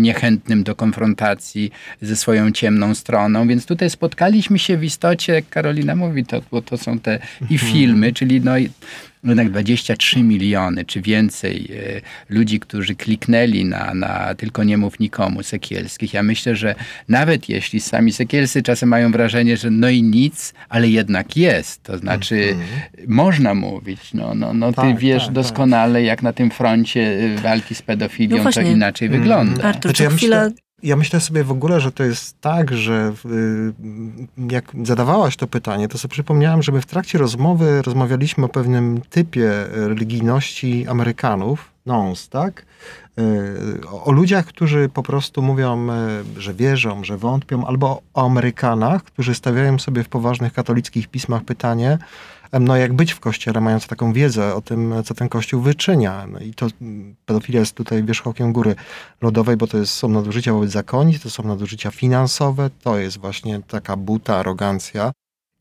niechętnym 0.02 0.62
do 0.62 0.74
konfrontacji 0.74 1.70
ze 2.00 2.16
swoją 2.16 2.52
ciemną 2.52 2.94
stroną. 2.94 3.48
Więc 3.48 3.66
tutaj 3.66 3.90
spotkaliśmy 3.90 4.58
się 4.58 4.76
w 4.76 4.84
istocie, 4.84 5.32
jak 5.32 5.48
Karolina 5.48 5.96
mówi, 5.96 6.24
to, 6.24 6.42
bo 6.50 6.62
to 6.62 6.78
są 6.78 6.98
te 6.98 7.18
i 7.50 7.54
mhm. 7.54 7.72
filmy, 7.72 8.12
czyli 8.12 8.40
no, 8.40 8.52
jednak 9.24 9.50
23 9.50 10.22
miliony 10.22 10.84
czy 10.84 11.00
więcej 11.00 11.70
e, 11.72 12.34
ludzi, 12.34 12.60
którzy 12.60 12.94
kliknęli 12.94 13.64
na, 13.64 13.94
na 13.94 14.34
Tylko 14.34 14.64
nie 14.64 14.78
mów 14.78 15.00
nikomu 15.00 15.42
Sekielskich. 15.42 16.14
Ja 16.14 16.22
myślę, 16.22 16.56
że 16.56 16.74
nawet 17.08 17.48
jeśli 17.48 17.80
sami 17.80 18.12
Sekielscy 18.12 18.62
czasem 18.62 18.88
mają 18.88 19.12
wrażenie, 19.12 19.56
że 19.56 19.70
no 19.70 19.88
i 19.88 20.02
nic, 20.02 20.54
ale 20.68 20.88
jednak 20.88 21.36
jest. 21.36 21.82
To 21.82 21.98
znaczy 21.98 22.36
mm 22.36 22.58
-hmm. 22.58 23.04
można 23.08 23.54
mówić. 23.54 24.14
No, 24.14 24.34
no, 24.34 24.54
no 24.54 24.70
ty 24.70 24.76
tak, 24.76 24.98
wiesz 24.98 25.24
tak, 25.24 25.34
doskonale, 25.34 25.98
tak. 25.98 26.06
jak 26.06 26.22
na 26.22 26.32
tym 26.32 26.50
froncie 26.50 27.00
e, 27.00 27.40
walki 27.40 27.74
z 27.74 27.82
pedofilią 27.82 28.44
no 28.44 28.52
to 28.52 28.60
inaczej 28.60 29.08
mm. 29.08 29.20
wygląda. 29.20 29.62
Artur, 29.62 29.90
znaczy, 29.90 30.02
ja 30.02 30.10
chwilę 30.10 30.50
ja 30.82 30.96
myślę 30.96 31.20
sobie 31.20 31.44
w 31.44 31.50
ogóle, 31.50 31.80
że 31.80 31.92
to 31.92 32.04
jest 32.04 32.40
tak, 32.40 32.72
że 32.72 33.12
jak 34.50 34.72
zadawałaś 34.84 35.36
to 35.36 35.46
pytanie, 35.46 35.88
to 35.88 35.98
sobie 35.98 36.12
przypomniałem, 36.12 36.62
że 36.62 36.72
my 36.72 36.80
w 36.80 36.86
trakcie 36.86 37.18
rozmowy 37.18 37.82
rozmawialiśmy 37.82 38.44
o 38.44 38.48
pewnym 38.48 39.00
typie 39.10 39.50
religijności 39.72 40.86
Amerykanów, 40.88 41.70
nons, 41.86 42.28
tak? 42.28 42.66
E, 43.18 43.90
o 44.04 44.12
ludziach, 44.12 44.46
którzy 44.46 44.88
po 44.88 45.02
prostu 45.02 45.42
mówią, 45.42 45.90
e, 45.90 46.22
że 46.36 46.54
wierzą, 46.54 47.04
że 47.04 47.16
wątpią, 47.16 47.66
albo 47.66 48.02
o 48.14 48.26
Amerykanach, 48.26 49.02
którzy 49.02 49.34
stawiają 49.34 49.78
sobie 49.78 50.04
w 50.04 50.08
poważnych 50.08 50.52
katolickich 50.52 51.08
pismach 51.08 51.44
pytanie, 51.44 51.98
no 52.52 52.76
jak 52.76 52.92
być 52.92 53.12
w 53.12 53.20
kościele, 53.20 53.60
mając 53.60 53.86
taką 53.86 54.12
wiedzę 54.12 54.54
o 54.54 54.60
tym, 54.60 54.94
co 55.04 55.14
ten 55.14 55.28
kościół 55.28 55.60
wyczynia. 55.62 56.26
No 56.26 56.38
i 56.38 56.54
to 56.54 56.66
mm, 56.80 57.16
pedofilia 57.26 57.60
jest 57.60 57.74
tutaj 57.74 58.04
wierzchołkiem 58.04 58.52
góry 58.52 58.74
lodowej, 59.22 59.56
bo 59.56 59.66
to 59.66 59.78
jest, 59.78 59.92
są 59.92 60.08
nadużycia 60.08 60.52
wobec 60.52 60.70
zakoni, 60.70 61.18
to 61.18 61.30
są 61.30 61.42
nadużycia 61.42 61.90
finansowe, 61.90 62.70
to 62.82 62.98
jest 62.98 63.18
właśnie 63.18 63.60
taka 63.68 63.96
buta, 63.96 64.36
arogancja. 64.36 65.12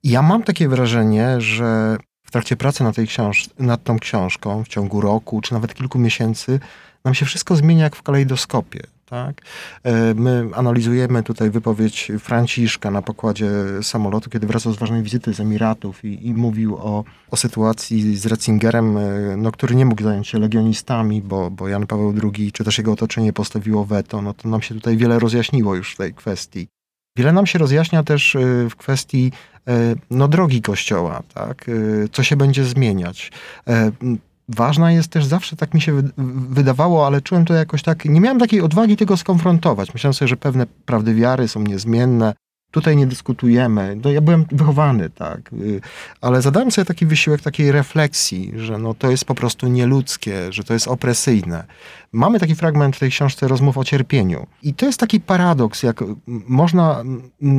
I 0.04 0.10
ja 0.10 0.22
mam 0.22 0.44
takie 0.44 0.70
wrażenie, 0.70 1.42
że 1.42 1.98
w 2.24 2.32
trakcie 2.32 2.58
pracy 2.58 2.84
nad, 2.84 2.96
tej 2.96 3.08
książ- 3.08 3.50
nad 3.60 3.84
tą 3.84 4.00
książką, 4.00 4.64
w 4.64 4.68
ciągu 4.68 5.02
roku, 5.02 5.42
czy 5.42 5.54
nawet 5.54 5.74
kilku 5.74 6.00
miesięcy, 6.00 6.60
nam 7.06 7.14
się 7.14 7.26
wszystko 7.26 7.56
zmienia 7.56 7.84
jak 7.84 7.96
w 7.96 8.04
kalejdoskopie. 8.04 8.97
Tak? 9.10 9.42
E, 9.84 10.14
my 10.14 10.50
analizujemy 10.54 11.24
tutaj 11.24 11.50
wypowiedź 11.50 12.12
Franciszka 12.20 12.92
na 12.92 13.02
pokładzie 13.02 13.50
samolotu, 13.82 14.30
kiedy 14.30 14.48
wracał 14.48 14.74
z 14.74 14.78
ważnej 14.78 15.04
wizyty 15.04 15.34
z 15.34 15.40
Emiratów 15.40 16.06
i, 16.06 16.28
i 16.28 16.34
mówił 16.34 16.78
o, 16.78 17.04
o 17.32 17.38
sytuacji 17.38 18.18
z 18.18 18.26
Ratzingerem, 18.26 18.98
e, 18.98 19.38
no, 19.38 19.52
który 19.52 19.76
nie 19.76 19.86
mógł 19.86 20.04
zająć 20.04 20.28
się 20.28 20.40
legionistami, 20.40 21.22
bo, 21.22 21.52
bo 21.52 21.68
Jan 21.68 21.88
Paweł 21.88 22.14
II 22.24 22.52
czy 22.52 22.64
też 22.64 22.78
jego 22.78 22.92
otoczenie 22.92 23.34
postawiło 23.34 23.86
weto. 23.86 24.22
No 24.22 24.34
to 24.34 24.50
nam 24.50 24.62
się 24.62 24.76
tutaj 24.76 24.98
wiele 24.98 25.20
rozjaśniło 25.20 25.76
już 25.76 25.94
w 25.94 25.98
tej 25.98 26.14
kwestii. 26.14 26.68
Wiele 27.18 27.32
nam 27.32 27.46
się 27.46 27.60
rozjaśnia 27.60 28.04
też 28.04 28.36
e, 28.36 28.40
w 28.70 28.76
kwestii 28.76 29.32
no, 30.10 30.28
drogi 30.28 30.62
Kościoła, 30.62 31.24
tak? 31.34 31.66
co 32.12 32.24
się 32.24 32.36
będzie 32.36 32.64
zmieniać 32.64 33.32
ważna 34.50 34.92
jest 34.92 35.12
też 35.12 35.26
zawsze, 35.26 35.56
tak 35.56 35.74
mi 35.74 35.82
się 35.82 36.02
wydawało, 36.50 37.08
ale 37.08 37.22
czułem 37.22 37.46
to 37.46 37.54
jakoś 37.54 37.84
tak, 37.84 38.06
nie 38.06 38.22
miałem 38.22 38.40
takiej 38.40 38.62
odwagi 38.62 38.98
tego 38.98 39.18
skonfrontować. 39.18 39.94
Myślałem 39.94 40.14
sobie, 40.14 40.30
że 40.30 40.38
pewne 40.38 40.66
prawdy 40.86 41.14
wiary 41.16 41.48
są 41.48 41.62
niezmienne, 41.62 42.34
Tutaj 42.72 42.98
nie 42.98 43.08
dyskutujemy. 43.08 43.98
No, 44.04 44.12
ja 44.12 44.22
byłem 44.22 44.46
wychowany, 44.52 45.10
tak, 45.10 45.54
y, 45.54 45.82
ale 46.22 46.42
zadałem 46.42 46.72
sobie 46.72 46.86
taki 46.86 47.06
wysiłek 47.06 47.42
takiej 47.42 47.72
refleksji, 47.72 48.54
że 48.56 48.78
no, 48.78 48.94
to 48.94 49.12
jest 49.12 49.26
po 49.26 49.36
prostu 49.36 49.68
nieludzkie, 49.68 50.54
że 50.54 50.64
to 50.64 50.74
jest 50.74 50.88
opresyjne. 50.88 51.64
Mamy 52.12 52.40
taki 52.40 52.56
fragment 52.56 52.96
w 52.96 53.00
tej 53.00 53.10
książce 53.10 53.48
rozmów 53.48 53.78
o 53.78 53.84
cierpieniu. 53.84 54.48
I 54.64 54.74
to 54.74 54.86
jest 54.86 55.00
taki 55.00 55.20
paradoks, 55.20 55.84
jak 55.84 56.04
można 56.48 57.04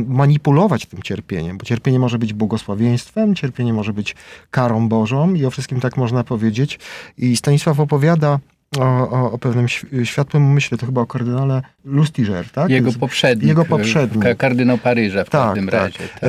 manipulować 0.09 0.87
tym 0.87 1.03
cierpieniem, 1.03 1.59
bo 1.59 1.65
cierpienie 1.65 1.99
może 1.99 2.19
być 2.19 2.33
błogosławieństwem, 2.33 3.35
cierpienie 3.35 3.73
może 3.73 3.93
być 3.93 4.17
karą 4.51 4.89
Bożą 4.89 5.35
i 5.35 5.45
o 5.45 5.51
wszystkim 5.51 5.81
tak 5.81 5.97
można 5.97 6.25
powiedzieć. 6.25 6.79
I 7.19 7.37
Stanisław 7.37 7.81
opowiada 7.81 8.39
o, 8.77 9.11
o, 9.11 9.33
o 9.33 9.39
pewnym 9.39 9.67
światłym 10.05 10.47
umyśle, 10.47 10.79
to 10.79 10.87
chyba 10.87 11.01
o 11.01 11.07
kardynale 11.07 11.63
Lustiger, 11.85 12.51
tak? 12.51 12.71
Jego 12.71 12.93
poprzednik. 12.93 13.49
Jego 13.49 13.65
poprzednik. 13.65 14.37
Kardynał 14.39 14.79
Paryża 14.79 15.25
w 15.25 15.31
tak, 15.31 15.47
każdym 15.47 15.67
tak. 15.67 15.75
razie. 15.75 15.99
Tak. 15.99 16.23
E, 16.23 16.29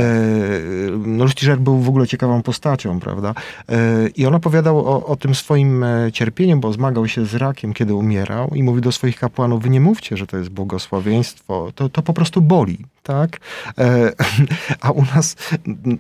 no 1.06 1.24
Lustiger 1.24 1.58
był 1.58 1.78
w 1.80 1.90
ogóle 1.90 2.08
ciekawą 2.08 2.42
postacią, 2.42 3.00
prawda? 3.00 3.34
E, 3.70 3.76
I 4.16 4.26
on 4.26 4.36
opowiadał 4.36 4.78
o, 4.78 5.06
o 5.06 5.16
tym 5.16 5.36
swoim 5.36 5.84
e, 5.84 6.12
cierpieniu, 6.12 6.58
bo 6.58 6.74
zmagał 6.74 7.08
się 7.08 7.26
z 7.26 7.36
rakiem, 7.36 7.74
kiedy 7.74 7.94
umierał 7.94 8.50
i 8.56 8.64
mówił 8.64 8.82
do 8.82 8.92
swoich 8.92 9.20
kapłanów, 9.20 9.64
wy 9.64 9.70
nie 9.70 9.82
mówcie, 9.82 10.18
że 10.18 10.28
to 10.28 10.38
jest 10.38 10.50
błogosławieństwo, 10.50 11.72
to, 11.76 11.90
to 11.90 12.02
po 12.02 12.14
prostu 12.14 12.42
boli, 12.42 12.86
tak? 13.04 13.40
E, 13.78 14.12
a 14.82 14.92
u 14.92 15.06
nas, 15.16 15.36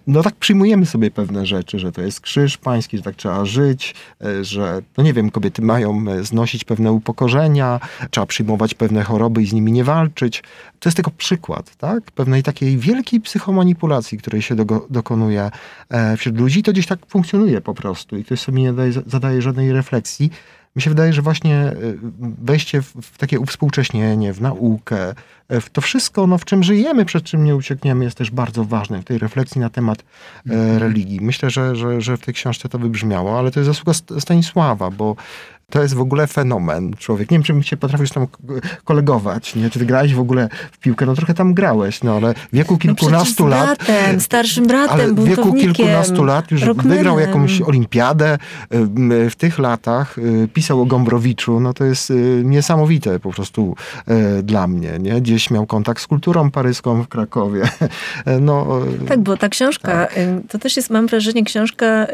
no 0.08 0.23
tak 0.23 0.36
przyjmujemy 0.36 0.86
sobie 0.86 1.12
pewne 1.12 1.45
rzeczy, 1.45 1.80
że 1.80 1.91
to 1.91 2.02
jest 2.02 2.21
krzyż 2.21 2.58
pański, 2.58 2.97
że 2.97 3.04
tak 3.04 3.15
trzeba 3.15 3.45
żyć, 3.45 3.95
e, 4.21 4.43
że, 4.43 4.82
no 4.97 5.04
nie 5.04 5.13
wiem, 5.13 5.32
kobiety 5.32 5.62
mają 5.62 6.06
znosić 6.29 6.63
pewne 6.63 6.91
upokorzenia, 6.91 7.79
trzeba 8.11 8.25
przyjmować 8.25 8.73
pewne 8.73 9.03
choroby 9.03 9.41
i 9.41 9.47
z 9.47 9.53
nimi 9.53 9.71
nie 9.71 9.83
walczyć. 9.83 10.43
To 10.79 10.89
jest 10.89 10.95
tylko 10.95 11.11
przykład, 11.11 11.75
tak? 11.75 12.11
Pewnej 12.11 12.43
takiej 12.43 12.77
wielkiej 12.77 13.21
psychomanipulacji, 13.21 14.17
której 14.17 14.41
się 14.41 14.55
do, 14.55 14.85
dokonuje 14.89 15.51
wśród 16.17 16.37
ludzi. 16.37 16.63
To 16.63 16.71
gdzieś 16.71 16.87
tak 16.87 16.99
funkcjonuje 17.07 17.61
po 17.61 17.73
prostu 17.73 18.17
i 18.17 18.23
ktoś 18.23 18.39
sobie 18.39 18.61
nie 18.61 18.73
daje, 18.73 18.91
zadaje 19.07 19.41
żadnej 19.41 19.71
refleksji 19.71 20.31
mi 20.75 20.81
się 20.81 20.89
wydaje, 20.89 21.13
że 21.13 21.21
właśnie 21.21 21.71
y, 21.71 21.97
wejście 22.41 22.81
w, 22.81 23.17
takie 23.17 23.39
uwspółcześnienie, 23.39 24.33
w 24.33 24.41
naukę, 24.41 25.13
e, 25.49 25.61
w 25.61 25.69
to 25.69 25.81
wszystko, 25.81 26.27
no, 26.27 26.37
w 26.37 26.45
czym 26.45 26.63
żyjemy, 26.63 27.05
przed 27.05 27.23
czym 27.23 27.43
nie 27.43 27.55
uciekniemy, 27.55 28.05
jest 28.05 28.17
też 28.17 28.31
bardzo 28.31 28.65
ważne 28.65 29.01
w 29.01 29.05
tej 29.05 29.17
refleksji 29.17 29.61
na 29.61 29.69
temat 29.69 29.99
e, 29.99 30.03
mhm. 30.51 30.77
religii. 30.77 31.19
Myślę, 31.21 31.49
że, 31.49 31.75
że, 31.75 32.01
że 32.01 32.17
w 32.17 32.21
tej 32.21 32.33
książce 32.33 32.69
to 32.69 32.79
wybrzmiało, 32.79 33.39
ale 33.39 33.51
to 33.51 33.59
jest 33.59 33.67
zasługa 33.67 34.19
Stanisława, 34.19 34.91
bo 34.91 35.15
to 35.69 35.82
jest 35.82 35.93
w 35.93 36.01
ogóle 36.01 36.27
fenomen 36.27 36.93
człowiek. 36.97 37.32
Nie 37.32 37.39
wiem, 37.39 37.62
czy 37.62 37.69
się 37.69 37.77
potrafił 37.77 38.08
z 38.08 38.12
tym 38.12 38.27
kolegować, 38.84 39.55
nie? 39.55 39.69
Czy 39.69 39.79
ty 39.79 39.86
grałeś 39.86 40.13
w 40.13 40.19
ogóle 40.19 40.49
w 40.71 40.77
piłkę? 40.77 41.05
No 41.05 41.15
trochę 41.15 41.34
tam 41.34 41.53
grałeś, 41.53 42.03
no 42.03 42.15
ale 42.15 42.34
w 42.34 42.47
wieku 42.53 42.73
no 42.73 42.79
kilkunastu 42.79 43.43
no 43.43 43.49
lat... 43.49 43.65
bratem, 43.65 44.19
starszym 44.19 44.67
bratem, 44.67 44.93
ale 44.93 45.13
w 45.13 45.23
wieku 45.23 45.53
kilkunastu 45.53 46.23
lat 46.23 46.51
już 46.51 46.62
rockmanem. 46.62 46.97
wygrał 46.97 47.19
jakąś 47.19 47.62
olimpiadę. 47.62 48.38
W 49.29 49.36
tych 49.38 49.60
latach 49.60 50.17
y, 50.17 50.47
pisał 50.53 50.82
o 50.82 50.86
Gombrowiczu. 50.86 51.60
No 51.60 51.73
to 51.73 51.86
jest 51.86 52.12
y, 52.12 52.41
niesamowite 52.45 53.19
po 53.19 53.32
prostu 53.32 53.75
y, 54.39 54.43
dla 54.43 54.67
mnie, 54.67 54.91
nie? 54.99 55.21
Gdzieś 55.21 55.51
miał 55.51 55.65
kontakt 55.65 56.01
z 56.01 56.08
kulturą 56.08 56.51
paryską 56.51 57.03
w 57.03 57.08
Krakowie. 57.08 57.62
No, 58.41 58.82
tak, 59.08 59.19
bo 59.19 59.38
ta 59.38 59.49
książka, 59.49 59.88
tak. 59.88 60.15
to 60.49 60.60
też 60.60 60.77
jest, 60.77 60.89
mam 60.89 61.08
wrażenie, 61.08 61.43
książka 61.43 62.08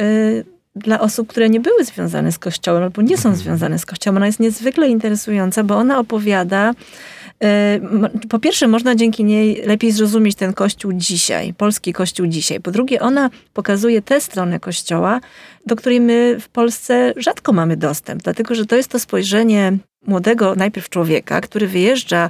dla 0.75 0.99
osób, 0.99 1.27
które 1.27 1.49
nie 1.49 1.59
były 1.59 1.83
związane 1.83 2.31
z 2.31 2.39
Kościołem 2.39 2.83
albo 2.83 3.01
nie 3.01 3.17
są 3.17 3.29
mhm. 3.29 3.35
związane 3.35 3.79
z 3.79 3.85
Kościołem. 3.85 4.17
Ona 4.17 4.25
jest 4.25 4.39
niezwykle 4.39 4.89
interesująca, 4.89 5.63
bo 5.63 5.75
ona 5.75 5.99
opowiada, 5.99 6.73
e, 7.43 7.79
po 8.29 8.39
pierwsze, 8.39 8.67
można 8.67 8.95
dzięki 8.95 9.23
niej 9.23 9.61
lepiej 9.65 9.91
zrozumieć 9.91 10.35
ten 10.35 10.53
Kościół 10.53 10.93
dzisiaj, 10.93 11.53
polski 11.53 11.93
Kościół 11.93 12.27
dzisiaj. 12.27 12.59
Po 12.59 12.71
drugie, 12.71 12.99
ona 12.99 13.29
pokazuje 13.53 14.01
tę 14.01 14.21
stronę 14.21 14.59
Kościoła, 14.59 15.21
do 15.65 15.75
której 15.75 16.01
my 16.01 16.37
w 16.39 16.49
Polsce 16.49 17.13
rzadko 17.17 17.53
mamy 17.53 17.77
dostęp, 17.77 18.23
dlatego 18.23 18.55
że 18.55 18.65
to 18.65 18.75
jest 18.75 18.89
to 18.89 18.99
spojrzenie 18.99 19.77
młodego 20.07 20.55
najpierw 20.55 20.89
człowieka, 20.89 21.41
który 21.41 21.67
wyjeżdża 21.67 22.29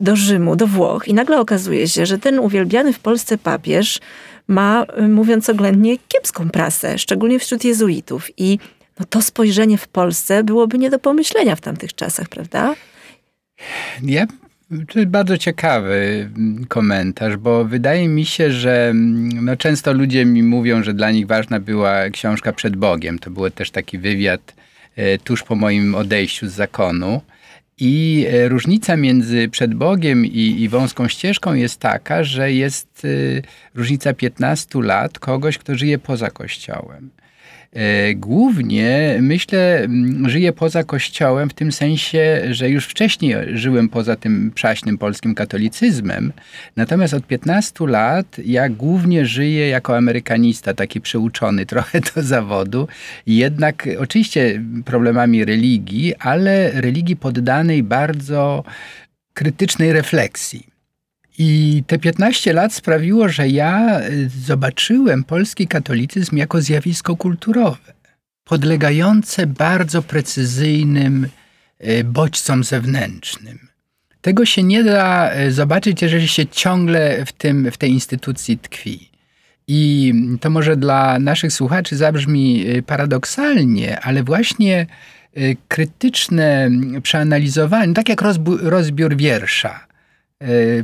do 0.00 0.16
Rzymu, 0.16 0.56
do 0.56 0.66
Włoch 0.66 1.08
i 1.08 1.14
nagle 1.14 1.40
okazuje 1.40 1.88
się, 1.88 2.06
że 2.06 2.18
ten 2.18 2.38
uwielbiany 2.38 2.92
w 2.92 3.00
Polsce 3.00 3.38
papież 3.38 4.00
ma, 4.50 4.86
y, 4.98 5.08
mówiąc 5.08 5.48
oględnie, 5.48 5.96
kiepską 6.08 6.50
prasę, 6.50 6.98
szczególnie 6.98 7.38
wśród 7.38 7.64
jezuitów. 7.64 8.28
I 8.36 8.58
no, 9.00 9.06
to 9.10 9.22
spojrzenie 9.22 9.78
w 9.78 9.88
Polsce 9.88 10.44
byłoby 10.44 10.78
nie 10.78 10.90
do 10.90 10.98
pomyślenia 10.98 11.56
w 11.56 11.60
tamtych 11.60 11.94
czasach, 11.94 12.28
prawda? 12.28 12.74
Ja 14.02 14.26
to 14.88 14.98
jest 14.98 15.10
bardzo 15.10 15.38
ciekawy 15.38 16.30
mm, 16.36 16.66
komentarz, 16.66 17.36
bo 17.36 17.64
wydaje 17.64 18.08
mi 18.08 18.26
się, 18.26 18.50
że 18.50 18.88
mm, 18.88 19.44
no 19.44 19.56
często 19.56 19.92
ludzie 19.92 20.24
mi 20.24 20.42
mówią, 20.42 20.82
że 20.82 20.94
dla 20.94 21.10
nich 21.10 21.26
ważna 21.26 21.60
była 21.60 22.10
książka 22.10 22.52
przed 22.52 22.76
Bogiem. 22.76 23.18
To 23.18 23.30
był 23.30 23.50
też 23.50 23.70
taki 23.70 23.98
wywiad 23.98 24.54
e, 24.96 25.18
tuż 25.18 25.42
po 25.42 25.54
moim 25.54 25.94
odejściu 25.94 26.48
z 26.48 26.52
zakonu. 26.52 27.20
I 27.80 28.26
e, 28.28 28.48
różnica 28.48 28.96
między 28.96 29.48
przed 29.48 29.74
Bogiem 29.74 30.26
i, 30.26 30.62
i, 30.62 30.68
wąską 30.68 31.08
ścieżką 31.08 31.54
jest 31.54 31.80
taka, 31.80 32.24
że 32.24 32.52
jest 32.52 33.04
y, 33.04 33.42
różnica 33.74 34.14
15 34.14 34.82
lat 34.82 35.18
kogoś, 35.18 35.58
kto 35.58 35.74
żyje 35.74 35.98
poza 35.98 36.30
Kościołem. 36.30 37.10
E, 37.72 38.14
głównie 38.14 39.18
myślę, 39.20 39.88
żyję 40.26 40.52
poza 40.52 40.84
Kościołem 40.84 41.50
w 41.50 41.54
tym 41.54 41.72
sensie, 41.72 42.42
że 42.50 42.70
już 42.70 42.86
wcześniej 42.86 43.34
żyłem 43.52 43.88
poza 43.88 44.16
tym 44.16 44.50
przaśnym 44.54 44.98
polskim 44.98 45.34
katolicyzmem. 45.34 46.32
Natomiast 46.76 47.14
od 47.14 47.26
15 47.26 47.86
lat 47.86 48.36
ja 48.44 48.68
głównie 48.68 49.26
żyję 49.26 49.68
jako 49.68 49.96
amerykanista, 49.96 50.74
taki 50.74 51.00
przyuczony 51.00 51.66
trochę 51.72 52.00
do 52.00 52.22
zawodu. 52.22 52.88
Jednak 53.26 53.88
oczywiście 53.98 54.62
problemami 54.84 55.44
religii, 55.44 56.14
ale 56.16 56.70
religii 56.80 57.16
poddanej 57.16 57.82
bardzo 57.82 58.64
krytycznej 59.34 59.92
refleksji. 59.92 60.69
I 61.42 61.82
te 61.86 61.98
15 61.98 62.52
lat 62.52 62.72
sprawiło, 62.72 63.28
że 63.28 63.48
ja 63.48 64.00
y, 64.00 64.28
zobaczyłem 64.28 65.24
polski 65.24 65.66
katolicyzm 65.66 66.36
jako 66.36 66.60
zjawisko 66.60 67.16
kulturowe, 67.16 67.92
podlegające 68.44 69.46
bardzo 69.46 70.02
precyzyjnym 70.02 71.28
y, 71.84 72.04
bodźcom 72.04 72.64
zewnętrznym. 72.64 73.58
Tego 74.20 74.46
się 74.46 74.62
nie 74.62 74.84
da 74.84 75.36
y, 75.36 75.52
zobaczyć, 75.52 76.02
jeżeli 76.02 76.28
się 76.28 76.46
ciągle 76.46 77.24
w, 77.26 77.32
tym, 77.32 77.70
w 77.70 77.76
tej 77.76 77.90
instytucji 77.90 78.58
tkwi. 78.58 79.10
I 79.68 80.14
to 80.40 80.50
może 80.50 80.76
dla 80.76 81.18
naszych 81.18 81.52
słuchaczy 81.52 81.96
zabrzmi 81.96 82.64
paradoksalnie, 82.86 84.00
ale 84.00 84.22
właśnie 84.22 84.86
krytyczne 85.68 86.70
przeanalizowanie, 87.02 87.94
tak 87.94 88.08
jak 88.08 88.22
rozbiór 88.62 89.16
wiersza, 89.16 89.89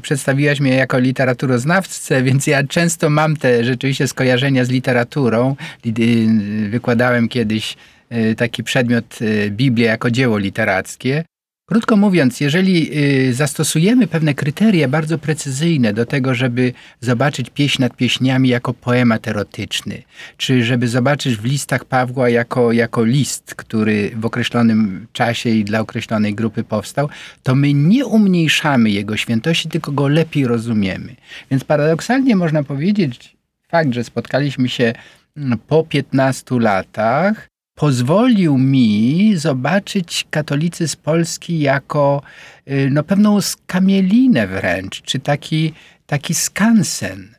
przedstawiłaś 0.02 0.60
mnie 0.60 0.74
jako 0.74 0.98
literaturoznawcę, 0.98 2.22
więc 2.22 2.46
ja 2.46 2.64
często 2.64 3.10
mam 3.10 3.36
te 3.36 3.64
rzeczywiście 3.64 4.08
skojarzenia 4.08 4.64
z 4.64 4.68
literaturą. 4.68 5.56
Y, 5.86 6.68
wykładałem 6.70 7.28
kiedyś 7.28 7.76
y, 8.12 8.34
taki 8.34 8.64
przedmiot 8.64 9.18
Biblia 9.50 9.90
jako 9.90 10.10
dzieło 10.10 10.38
literackie. 10.38 11.24
Krótko 11.68 11.96
mówiąc, 11.96 12.40
jeżeli 12.40 12.98
y, 13.28 13.34
zastosujemy 13.34 14.06
pewne 14.06 14.34
kryteria 14.34 14.88
bardzo 14.88 15.18
precyzyjne 15.18 15.92
do 15.92 16.06
tego, 16.06 16.34
żeby 16.34 16.72
zobaczyć 17.00 17.50
pieśń 17.50 17.82
nad 17.82 17.96
pieśniami 17.96 18.48
jako 18.48 18.74
poemat 18.74 19.28
erotyczny, 19.28 20.02
czy 20.36 20.64
żeby 20.64 20.88
zobaczyć 20.88 21.36
w 21.36 21.44
listach 21.44 21.84
Pawła 21.84 22.28
jako, 22.28 22.72
jako 22.72 23.04
list, 23.04 23.54
który 23.54 24.10
w 24.16 24.26
określonym 24.26 25.06
czasie 25.12 25.50
i 25.50 25.64
dla 25.64 25.80
określonej 25.80 26.34
grupy 26.34 26.64
powstał, 26.64 27.08
to 27.42 27.54
my 27.54 27.72
nie 27.72 28.06
umniejszamy 28.06 28.90
jego 28.90 29.16
świętości, 29.16 29.68
tylko 29.68 29.92
go 29.92 30.08
lepiej 30.08 30.46
rozumiemy. 30.46 31.16
Więc 31.50 31.64
paradoksalnie 31.64 32.36
można 32.36 32.62
powiedzieć, 32.62 33.36
fakt, 33.68 33.92
że 33.92 34.04
spotkaliśmy 34.04 34.68
się 34.68 34.92
mm, 35.36 35.58
po 35.58 35.84
15 35.84 36.60
latach, 36.60 37.48
pozwolił 37.76 38.58
mi 38.58 39.32
zobaczyć 39.36 40.26
katolicyzm 40.30 40.96
polski 41.02 41.58
jako 41.58 42.22
y, 42.70 42.88
no, 42.92 43.02
pewną 43.02 43.40
skamielinę 43.40 44.46
wręcz, 44.46 45.02
czy 45.02 45.18
taki, 45.18 45.72
taki 46.06 46.34
skansen. 46.34 47.34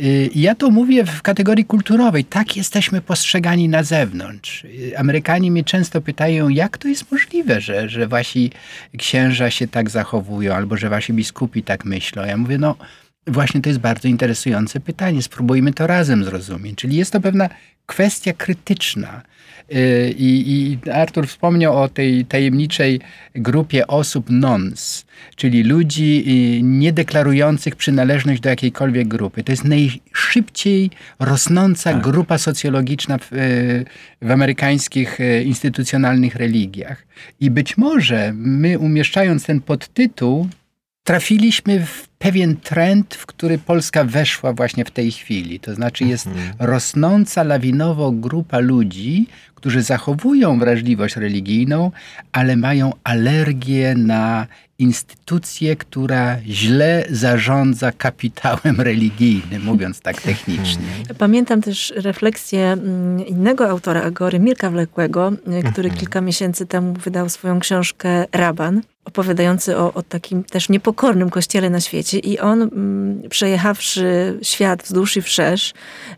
Y, 0.00 0.30
ja 0.34 0.54
to 0.54 0.70
mówię 0.70 1.04
w 1.04 1.22
kategorii 1.22 1.64
kulturowej. 1.64 2.24
Tak 2.24 2.56
jesteśmy 2.56 3.00
postrzegani 3.00 3.68
na 3.68 3.82
zewnątrz. 3.82 4.64
Y, 4.64 4.98
Amerykanie 4.98 5.50
mnie 5.50 5.64
często 5.64 6.00
pytają, 6.00 6.48
jak 6.48 6.78
to 6.78 6.88
jest 6.88 7.12
możliwe, 7.12 7.60
że, 7.60 7.88
że 7.88 8.08
wasi 8.08 8.50
księża 8.98 9.50
się 9.50 9.68
tak 9.68 9.90
zachowują, 9.90 10.54
albo 10.54 10.76
że 10.76 10.88
wasi 10.88 11.12
biskupi 11.12 11.62
tak 11.62 11.84
myślą. 11.84 12.24
Ja 12.24 12.36
mówię, 12.36 12.58
no 12.58 12.76
właśnie 13.26 13.60
to 13.60 13.68
jest 13.68 13.80
bardzo 13.80 14.08
interesujące 14.08 14.80
pytanie. 14.80 15.22
Spróbujmy 15.22 15.72
to 15.72 15.86
razem 15.86 16.24
zrozumieć. 16.24 16.78
Czyli 16.78 16.96
jest 16.96 17.12
to 17.12 17.20
pewna 17.20 17.48
kwestia 17.86 18.32
krytyczna. 18.32 19.22
Y, 19.74 20.14
I, 20.18 20.52
I 20.52 20.90
Artur 20.90 21.26
wspomniał 21.26 21.82
o 21.82 21.88
tej 21.88 22.24
tajemniczej 22.24 23.00
grupie 23.34 23.86
osób 23.86 24.26
nons, 24.30 25.06
czyli 25.36 25.62
ludzi 25.62 26.24
y, 26.58 26.62
niedeklarujących 26.62 27.76
przynależność 27.76 28.40
do 28.40 28.48
jakiejkolwiek 28.48 29.08
grupy. 29.08 29.44
To 29.44 29.52
jest 29.52 29.64
najszybciej 29.64 30.90
rosnąca 31.18 31.92
tak. 31.92 32.02
grupa 32.02 32.38
socjologiczna 32.38 33.18
w, 33.18 33.32
y, 33.32 33.84
w 34.22 34.30
amerykańskich 34.30 35.18
instytucjonalnych 35.44 36.34
religiach. 36.36 37.06
I 37.40 37.50
być 37.50 37.76
może 37.76 38.32
my, 38.34 38.78
umieszczając 38.78 39.46
ten 39.46 39.60
podtytuł, 39.60 40.48
trafiliśmy 41.04 41.86
w 41.86 42.08
pewien 42.08 42.56
trend, 42.56 43.14
w 43.14 43.26
który 43.26 43.58
Polska 43.58 44.04
weszła 44.04 44.52
właśnie 44.52 44.84
w 44.84 44.90
tej 44.90 45.12
chwili. 45.12 45.60
To 45.60 45.74
znaczy 45.74 46.04
jest 46.04 46.26
mhm. 46.26 46.52
rosnąca 46.58 47.42
lawinowo 47.42 48.12
grupa 48.12 48.58
ludzi, 48.58 49.26
którzy 49.54 49.82
zachowują 49.82 50.58
wrażliwość 50.58 51.16
religijną, 51.16 51.90
ale 52.32 52.56
mają 52.56 52.92
alergię 53.04 53.94
na 53.94 54.46
instytucję, 54.78 55.76
która 55.76 56.36
źle 56.46 57.04
zarządza 57.10 57.92
kapitałem 57.92 58.80
religijnym, 58.80 59.64
mówiąc 59.64 60.00
tak 60.00 60.22
technicznie. 60.22 60.86
Mhm. 60.98 61.16
Pamiętam 61.18 61.62
też 61.62 61.92
refleksję 61.96 62.60
mm, 62.60 63.26
innego 63.26 63.68
autora 63.68 64.02
Agory, 64.02 64.38
Mirka 64.38 64.70
Wlekłego, 64.70 65.32
który 65.72 65.88
mhm. 65.88 65.96
kilka 65.96 66.20
miesięcy 66.20 66.66
temu 66.66 66.92
wydał 66.92 67.28
swoją 67.28 67.60
książkę 67.60 68.24
Raban. 68.32 68.82
Opowiadający 69.04 69.76
o, 69.76 69.94
o 69.94 70.02
takim 70.02 70.44
też 70.44 70.68
niepokornym 70.68 71.30
kościele 71.30 71.70
na 71.70 71.80
świecie 71.80 72.18
i 72.18 72.38
on 72.38 72.62
mm, 72.62 73.28
przejechawszy 73.28 74.38
świat 74.42 74.82
wzdłuż 74.82 75.16
i 75.16 75.22
wszerz, 75.22 75.74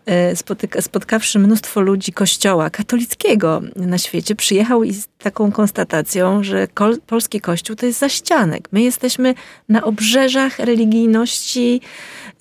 e, 0.06 0.36
spotyka, 0.36 0.80
spotkawszy 0.82 1.38
mnóstwo 1.38 1.80
ludzi 1.80 2.12
kościoła 2.12 2.70
katolickiego 2.70 3.62
na 3.76 3.98
świecie, 3.98 4.34
przyjechał 4.34 4.84
i 4.84 4.92
z 4.92 5.08
taką 5.18 5.52
konstatacją, 5.52 6.44
że 6.44 6.68
kol, 6.68 7.00
polski 7.06 7.40
kościół 7.40 7.76
to 7.76 7.86
jest 7.86 7.98
zaścianek. 7.98 8.68
My 8.72 8.82
jesteśmy 8.82 9.34
na 9.68 9.84
obrzeżach 9.84 10.58
religijności 10.58 11.80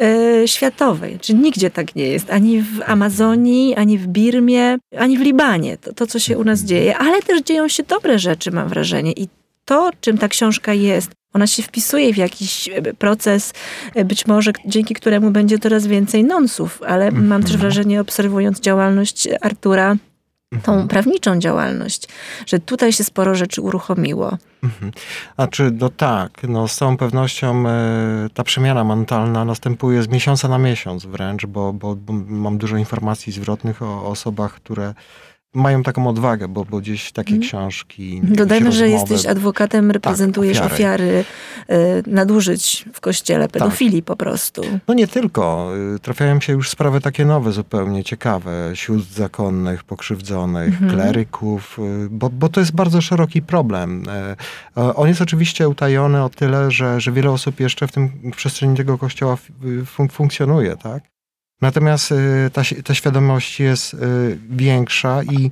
e, 0.01 0.47
światowej. 0.47 1.19
Czyli 1.19 1.39
nigdzie 1.39 1.69
tak 1.69 1.95
nie 1.95 2.07
jest. 2.07 2.29
Ani 2.29 2.61
w 2.61 2.81
Amazonii, 2.85 3.75
ani 3.75 3.97
w 3.97 4.07
Birmie, 4.07 4.77
ani 4.97 5.17
w 5.17 5.21
Libanie. 5.21 5.77
To, 5.77 5.93
to 5.93 6.07
co 6.07 6.19
się 6.19 6.37
u 6.37 6.43
nas 6.43 6.59
dzieje. 6.59 6.97
Ale 6.97 7.21
też 7.21 7.41
dzieją 7.41 7.67
się 7.67 7.83
dobre 7.83 8.19
rzeczy, 8.19 8.51
mam 8.51 8.67
wrażenie. 8.69 9.11
I 9.11 9.27
to, 9.71 9.89
czym 10.01 10.17
ta 10.17 10.27
książka 10.27 10.73
jest, 10.73 11.11
ona 11.33 11.47
się 11.47 11.63
wpisuje 11.63 12.13
w 12.13 12.17
jakiś 12.17 12.69
e, 12.69 12.81
proces, 12.93 13.53
e, 13.95 14.05
być 14.05 14.27
może 14.27 14.51
dzięki 14.65 14.93
któremu 14.93 15.31
będzie 15.31 15.59
coraz 15.59 15.87
więcej 15.87 16.23
nonsów, 16.23 16.81
ale 16.87 17.07
mm 17.07 17.23
-hmm. 17.23 17.27
mam 17.27 17.43
też 17.43 17.57
wrażenie, 17.57 18.01
obserwując 18.01 18.59
działalność 18.59 19.29
Artura, 19.41 19.95
tą 20.51 20.71
mhm. 20.71 20.87
prawniczą 20.87 21.39
działalność, 21.39 22.07
że 22.45 22.59
tutaj 22.59 22.93
się 22.93 23.03
sporo 23.03 23.35
rzeczy 23.35 23.61
uruchomiło. 23.61 24.37
Mhm. 24.63 24.91
A 25.37 25.47
czy, 25.47 25.71
no 25.71 25.89
tak, 25.89 26.31
no 26.47 26.67
z 26.67 26.75
całą 26.75 26.97
pewnością 26.97 27.67
e, 27.67 28.27
ta 28.33 28.43
przemiana 28.43 28.83
mentalna 28.83 29.45
następuje 29.45 30.03
z 30.03 30.07
miesiąca 30.07 30.47
na 30.47 30.57
miesiąc 30.57 31.05
wręcz, 31.05 31.45
bo, 31.45 31.73
bo, 31.73 31.95
mam 32.27 32.57
dużo 32.57 32.77
informacji 32.77 33.33
zwrotnych 33.33 33.81
o 33.81 34.05
osobach, 34.05 34.53
które 34.53 34.93
mają 35.53 35.83
taką 35.83 36.07
odwagę, 36.07 36.47
bo, 36.47 36.65
bo 36.65 36.79
gdzieś 36.79 37.11
takie 37.11 37.33
mm. 37.33 37.41
książki. 37.41 38.21
Dodajmy, 38.23 38.71
że 38.71 38.89
jesteś 38.89 39.25
adwokatem, 39.25 39.87
tak, 39.87 39.93
reprezentujesz 39.93 40.57
tak, 40.57 40.71
ofiary, 40.71 41.25
ofiary 41.69 41.99
y, 42.07 42.11
nadużyć 42.11 42.85
w 42.93 43.01
kościele, 43.01 43.49
pedofilii 43.49 44.01
tak. 44.01 44.07
po 44.07 44.15
prostu. 44.15 44.61
No 44.87 44.93
nie 44.93 45.07
tylko. 45.07 45.71
Y, 45.95 45.99
trafiają 45.99 46.39
się 46.39 46.53
już 46.53 46.69
sprawy 46.69 47.01
takie 47.01 47.25
nowe, 47.25 47.51
zupełnie 47.51 48.03
ciekawe. 48.03 48.71
Sióstr 48.73 49.13
zakonnych, 49.13 49.83
pokrzywdzonych, 49.83 50.81
mm. 50.81 50.93
kleryków, 50.93 51.79
y, 51.79 52.07
bo, 52.09 52.29
bo 52.29 52.49
to 52.49 52.59
jest 52.59 52.71
bardzo 52.71 53.01
szeroki 53.01 53.41
problem. 53.41 54.03
On 54.95 55.07
jest 55.07 55.21
oczywiście 55.21 55.69
utajony 55.69 56.23
o 56.23 56.29
tyle, 56.29 56.71
że, 56.71 57.01
że 57.01 57.11
wiele 57.11 57.31
osób 57.31 57.59
jeszcze 57.59 57.87
w 57.87 57.91
tym 57.91 58.09
w 58.33 58.35
przestrzeni 58.35 58.77
tego 58.77 58.97
kościoła 58.97 59.37
fun 59.85 60.09
funkcjonuje, 60.09 60.77
tak? 60.77 61.10
Natomiast 61.61 62.11
y, 62.11 62.49
ta, 62.53 62.61
ta 62.83 62.93
świadomość 62.93 63.59
jest 63.59 63.93
y, 63.93 63.97
większa 64.49 65.23
i 65.23 65.51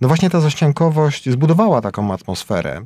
no 0.00 0.08
właśnie 0.08 0.30
ta 0.30 0.40
zaściankowość 0.40 1.30
zbudowała 1.30 1.80
taką 1.80 2.12
atmosferę. 2.12 2.84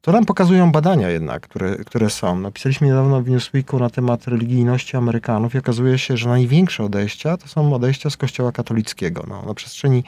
To 0.00 0.12
nam 0.12 0.24
pokazują 0.24 0.72
badania 0.72 1.10
jednak, 1.10 1.42
które, 1.42 1.76
które 1.76 2.10
są. 2.10 2.38
Napisaliśmy 2.38 2.86
niedawno 2.86 3.22
w 3.22 3.28
Newsweeku 3.28 3.78
na 3.78 3.90
temat 3.90 4.28
religijności 4.28 4.96
Amerykanów 4.96 5.54
i 5.54 5.58
okazuje 5.58 5.98
się, 5.98 6.16
że 6.16 6.28
największe 6.28 6.84
odejścia 6.84 7.36
to 7.36 7.48
są 7.48 7.74
odejścia 7.74 8.10
z 8.10 8.16
kościoła 8.16 8.52
katolickiego. 8.52 9.24
No, 9.28 9.42
na 9.46 9.54
przestrzeni 9.54 10.04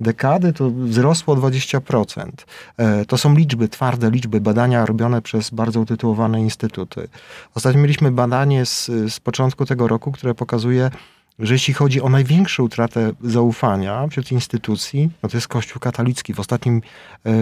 dekady 0.00 0.52
to 0.52 0.70
wzrosło 0.70 1.34
o 1.34 1.36
20%. 1.36 2.30
E, 2.76 3.04
to 3.04 3.18
są 3.18 3.34
liczby, 3.34 3.68
twarde 3.68 4.10
liczby, 4.10 4.40
badania 4.40 4.86
robione 4.86 5.22
przez 5.22 5.50
bardzo 5.50 5.80
utytułowane 5.80 6.40
instytuty. 6.40 7.08
Ostatnio 7.54 7.80
mieliśmy 7.80 8.10
badanie 8.10 8.66
z, 8.66 8.86
z 8.86 9.20
początku 9.20 9.66
tego 9.66 9.88
roku, 9.88 10.12
które 10.12 10.34
pokazuje, 10.34 10.90
że 11.38 11.54
jeśli 11.54 11.74
chodzi 11.74 12.00
o 12.00 12.08
największą 12.08 12.62
utratę 12.62 13.12
zaufania 13.22 14.06
wśród 14.08 14.32
instytucji, 14.32 15.10
no 15.22 15.28
to 15.28 15.36
jest 15.36 15.48
Kościół 15.48 15.80
katolicki. 15.80 16.34
W 16.34 16.40
ostatnim 16.40 16.82
e, 17.26 17.32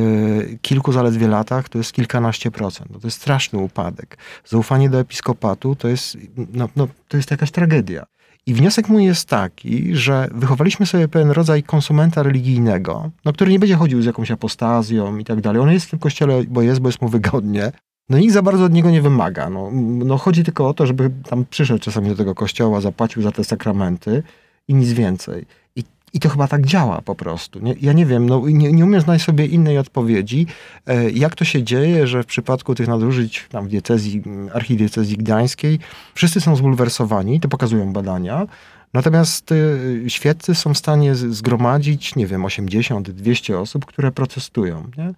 kilku 0.63 0.93
zaledwie 0.93 1.29
latach 1.29 1.69
to 1.69 1.79
jest 1.79 1.93
kilkanaście 1.93 2.51
procent. 2.51 2.91
No 2.91 3.01
to 3.01 3.07
jest 3.07 3.21
straszny 3.21 3.59
upadek. 3.59 4.19
Zaufanie 4.45 4.91
do 4.91 5.01
episkopatu 5.01 5.77
to 5.77 5.89
jest, 5.89 6.19
no, 6.53 6.69
no, 6.77 6.89
to 7.09 7.17
jest 7.17 7.31
jakaś 7.31 7.51
tragedia. 7.51 8.07
I 8.47 8.55
wniosek 8.55 8.89
mój 8.89 9.05
jest 9.05 9.29
taki, 9.29 9.97
że 9.97 10.29
wychowaliśmy 10.35 10.87
sobie 10.87 11.09
pewien 11.09 11.31
rodzaj 11.31 11.63
konsumenta 11.63 12.23
religijnego, 12.23 13.11
no, 13.25 13.33
który 13.33 13.51
nie 13.51 13.59
będzie 13.59 13.77
chodził 13.77 14.03
z 14.03 14.05
jakąś 14.05 14.31
apostazją 14.31 15.19
i 15.19 15.25
tak 15.25 15.41
dalej. 15.41 15.63
On 15.63 15.71
jest 15.71 15.87
w 15.87 15.91
tym 15.91 15.99
kościele, 15.99 16.45
bo 16.49 16.63
jest, 16.63 16.81
bo 16.81 16.89
jest 16.89 17.03
mu 17.03 17.09
wygodnie. 17.09 17.73
No 18.09 18.19
nikt 18.19 18.33
za 18.35 18.42
bardzo 18.42 18.64
od 18.64 18.73
niego 18.73 18.90
nie 18.90 19.03
wymaga. 19.03 19.51
No, 19.51 19.71
no 20.05 20.19
chodzi 20.19 20.45
tylko 20.45 20.69
o 20.69 20.75
to, 20.75 20.87
żeby 20.87 21.11
tam 21.29 21.45
przyszedł 21.51 21.81
czasami 21.81 22.09
do 22.09 22.16
tego 22.16 22.35
kościoła, 22.35 22.81
zapłacił 22.81 23.23
za 23.23 23.33
te 23.33 23.45
sakramenty 23.45 24.23
i 24.69 24.75
nic 24.75 24.92
więcej. 24.92 25.47
I, 25.77 25.85
i 26.12 26.21
to 26.21 26.29
chyba 26.29 26.49
tak 26.49 26.66
działa 26.66 27.03
po 27.03 27.14
prostu. 27.14 27.59
Nie? 27.61 27.75
Ja 27.81 27.92
nie 27.92 28.07
wiem, 28.07 28.29
no, 28.29 28.42
nie, 28.49 28.73
nie 28.73 28.85
umiem 28.85 29.01
znaleźć 29.01 29.25
sobie 29.25 29.47
innej 29.47 29.79
odpowiedzi, 29.79 30.47
e, 30.87 31.11
jak 31.11 31.35
to 31.35 31.45
się 31.45 31.62
dzieje, 31.62 32.07
że 32.07 32.23
w 32.23 32.27
przypadku 32.27 32.75
tych 32.75 32.88
nadużyć 32.88 33.47
tam 33.51 33.66
w 33.66 33.69
diecezji, 33.69 34.23
archidiecezji 34.53 35.16
gdańskiej 35.16 35.79
wszyscy 36.14 36.40
są 36.40 36.57
zbulwersowani, 36.57 37.40
to 37.40 37.49
pokazują 37.49 37.92
badania, 37.92 38.47
Natomiast 38.95 39.53
y, 39.53 40.05
świeccy 40.09 40.55
są 40.55 40.75
w 40.75 40.79
stanie 40.79 41.14
zgromadzić, 41.14 42.16
nie 42.16 42.27
wiem, 42.27 42.45
80, 42.45 43.11
200 43.11 43.59
osób, 43.59 43.85
które 43.85 44.12
protestują. 44.12 44.90
Nie? 44.99 45.14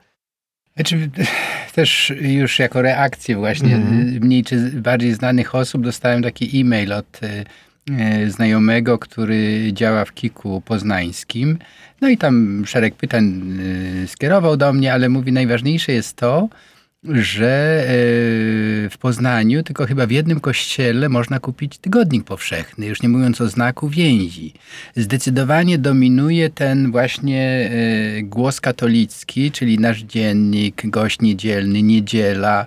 Znaczy, 0.79 1.11
też 1.75 2.13
już 2.21 2.59
jako 2.59 2.83
reakcję 2.83 3.37
właśnie 3.37 3.75
mm. 3.75 4.19
mniej 4.21 4.45
czy 4.45 4.57
bardziej 4.71 5.15
znanych 5.15 5.55
osób 5.55 5.83
dostałem 5.83 6.23
taki 6.23 6.61
e-mail 6.61 6.93
od 6.93 7.21
e, 7.23 8.31
znajomego, 8.31 8.99
który 8.99 9.73
działa 9.73 10.05
w 10.05 10.15
Kiku 10.15 10.61
Poznańskim. 10.61 11.59
No 12.01 12.09
i 12.09 12.19
tam 12.19 12.65
szereg 12.67 12.95
pytań 12.95 13.43
e, 14.05 14.07
skierował 14.07 14.57
do 14.57 14.73
mnie, 14.73 14.93
ale 14.93 15.09
mówi 15.09 15.33
najważniejsze 15.33 15.93
jest 15.93 16.17
to, 16.17 16.49
że 17.05 17.83
e, 17.83 17.87
w 18.91 18.95
Poznaniu 19.01 19.63
tylko 19.63 19.87
chyba 19.87 20.07
w 20.07 20.11
jednym 20.11 20.41
kościele 20.41 21.09
można 21.09 21.41
kupić 21.41 21.79
tygodnik 21.79 22.25
powszechny, 22.25 22.87
już 22.87 23.03
nie 23.03 23.09
mówiąc 23.09 23.41
o 23.41 23.49
znaku 23.49 23.89
więzi. 23.89 24.55
Zdecydowanie 24.97 25.79
dominuje 25.79 26.51
ten 26.51 26.91
właśnie 26.91 27.71
e, 28.19 28.23
głos 28.23 28.61
katolicki, 28.61 29.51
czyli 29.51 29.79
nasz 29.79 29.99
dziennik, 29.99 30.83
gość 30.87 31.21
niedzielny, 31.21 31.83
niedziela, 31.83 32.67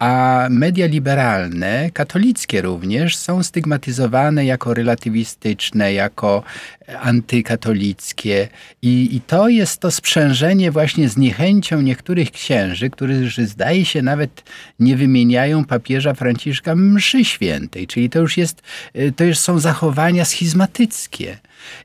a 0.00 0.46
media 0.50 0.86
liberalne, 0.86 1.90
katolickie 1.92 2.62
również, 2.62 3.16
są 3.16 3.42
stygmatyzowane 3.42 4.44
jako 4.44 4.74
relatywistyczne, 4.74 5.92
jako 5.92 6.42
antykatolickie. 7.02 8.48
I, 8.82 9.16
I 9.16 9.20
to 9.20 9.48
jest 9.48 9.80
to 9.80 9.90
sprzężenie 9.90 10.70
właśnie 10.70 11.08
z 11.08 11.16
niechęcią 11.16 11.80
niektórych 11.80 12.30
księży, 12.30 12.90
którzy 12.90 13.30
zdaje 13.70 13.84
się 13.84 14.02
nawet 14.02 14.44
nie 14.80 14.96
wymieniają 14.96 15.64
papieża 15.64 16.14
Franciszka 16.14 16.74
mszy 16.74 17.24
świętej. 17.24 17.86
Czyli 17.86 18.10
to 18.10 18.18
już 18.18 18.36
jest, 18.36 18.62
to 19.16 19.24
już 19.24 19.38
są 19.38 19.58
zachowania 19.58 20.24
schizmatyckie. 20.24 21.38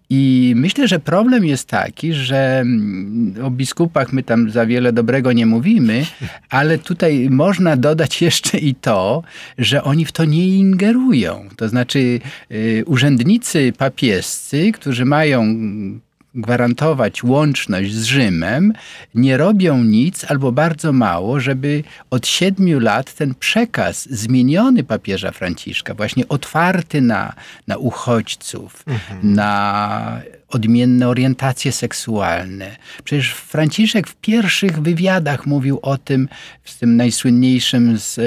I 0.09 0.53
myślę, 0.55 0.87
że 0.87 0.99
problem 0.99 1.45
jest 1.45 1.67
taki, 1.67 2.13
że 2.13 2.59
mm, 2.59 3.35
o 3.45 3.51
biskupach 3.51 4.13
my 4.13 4.23
tam 4.23 4.51
za 4.51 4.65
wiele 4.65 4.93
dobrego 4.93 5.31
nie 5.33 5.45
mówimy, 5.45 6.05
ale 6.49 6.77
tutaj 6.77 7.27
można 7.29 7.77
dodać 7.77 8.21
jeszcze 8.27 8.57
i 8.57 8.75
to, 8.75 9.23
że 9.57 9.83
oni 9.83 10.05
w 10.05 10.11
to 10.11 10.25
nie 10.25 10.47
ingerują. 10.47 11.49
To 11.55 11.69
znaczy 11.69 12.19
y, 12.51 12.83
urzędnicy 12.85 13.73
papiescy, 13.77 14.71
którzy 14.71 15.05
mają 15.05 15.45
gwarantować 16.35 17.23
łączność 17.23 17.93
z 17.93 18.03
Rzymem, 18.03 18.73
nie 19.15 19.37
robią 19.37 19.83
nic 19.83 20.25
albo 20.31 20.51
bardzo 20.51 20.93
mało, 20.93 21.39
żeby 21.39 21.83
od 22.09 22.27
siedmiu 22.27 22.79
lat 22.79 23.13
ten 23.13 23.35
przekaz 23.35 24.09
zmieniony 24.09 24.83
papieża 24.83 25.31
Franciszka, 25.31 25.93
właśnie 25.93 26.27
otwarty 26.27 27.01
na, 27.01 27.33
na 27.67 27.77
uchodźców, 27.77 28.83
mhm. 28.87 29.33
na 29.33 30.21
odmienne 30.49 31.07
orientacje 31.07 31.71
seksualne. 31.71 32.75
Przecież 33.03 33.33
Franciszek 33.33 34.07
w 34.07 34.15
pierwszych 34.15 34.81
wywiadach 34.81 35.45
mówił 35.45 35.79
o 35.81 35.97
tym, 35.97 36.29
z 36.63 36.77
tym 36.77 36.95
najsłynniejszym 36.97 37.97
z, 37.97 38.19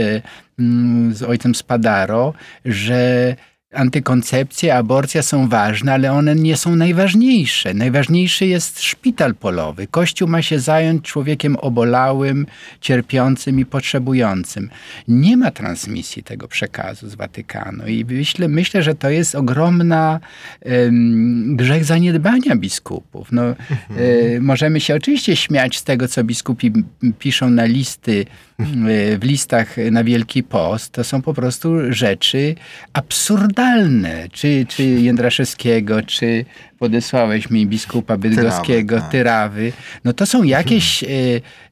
mm, 0.59 1.15
z 1.15 1.23
ojcem 1.23 1.55
Spadaro, 1.55 2.35
że 2.65 3.37
Antykoncepcja, 3.75 4.77
aborcja 4.77 5.23
są 5.23 5.49
ważne, 5.49 5.93
ale 5.93 6.13
one 6.13 6.35
nie 6.35 6.57
są 6.57 6.77
najważniejsze. 6.77 7.75
Najważniejszy 7.75 8.47
jest 8.47 8.83
szpital 8.83 9.35
polowy. 9.35 9.87
Kościół 9.87 10.29
ma 10.29 10.43
się 10.43 10.59
zająć 10.59 11.05
człowiekiem 11.05 11.57
obolałym, 11.57 12.47
cierpiącym 12.81 13.61
i 13.61 13.67
potrzebującym. 13.67 14.71
Nie 15.09 15.37
ma 15.37 15.51
transmisji 15.51 16.23
tego 16.23 16.49
przekazu 16.49 17.09
z 17.09 17.15
Watykanu 17.15 17.87
i 17.87 18.05
myślę, 18.05 18.49
myślę 18.49 18.83
że 18.83 18.95
to 18.95 19.11
jest 19.11 19.35
ogromna 19.35 20.21
um, 20.65 21.57
grzech 21.57 21.85
zaniedbania 21.85 22.57
biskupów. 22.57 23.33
No, 23.33 23.43
mhm. 23.43 24.01
y, 24.01 24.39
możemy 24.41 24.81
się 24.81 24.95
oczywiście 24.95 25.37
śmiać 25.37 25.77
z 25.77 25.85
tego, 25.85 26.09
co 26.09 26.25
biskupi 26.25 26.73
piszą 27.19 27.51
na 27.51 27.65
listy 27.65 28.13
y, 28.61 29.19
w 29.19 29.25
listach 29.25 29.77
na 29.91 30.05
Wielki 30.05 30.43
Post. 30.43 30.93
To 30.93 31.05
są 31.05 31.23
po 31.23 31.35
prostu 31.35 31.93
rzeczy 31.93 32.55
absurdalne 32.93 33.58
absurdalne. 33.59 34.29
Czy, 34.33 34.67
czy 34.69 34.85
Jędraszewskiego, 34.85 36.03
czy 36.03 36.45
podesłałeś 36.79 37.51
mi 37.51 37.67
biskupa 37.67 38.17
bydgoskiego, 38.17 38.97
Tyrawy. 38.97 39.11
Tyrawy. 39.11 39.73
No 40.05 40.13
to 40.13 40.27
są 40.27 40.43
jakieś 40.43 41.03
y, 41.03 41.07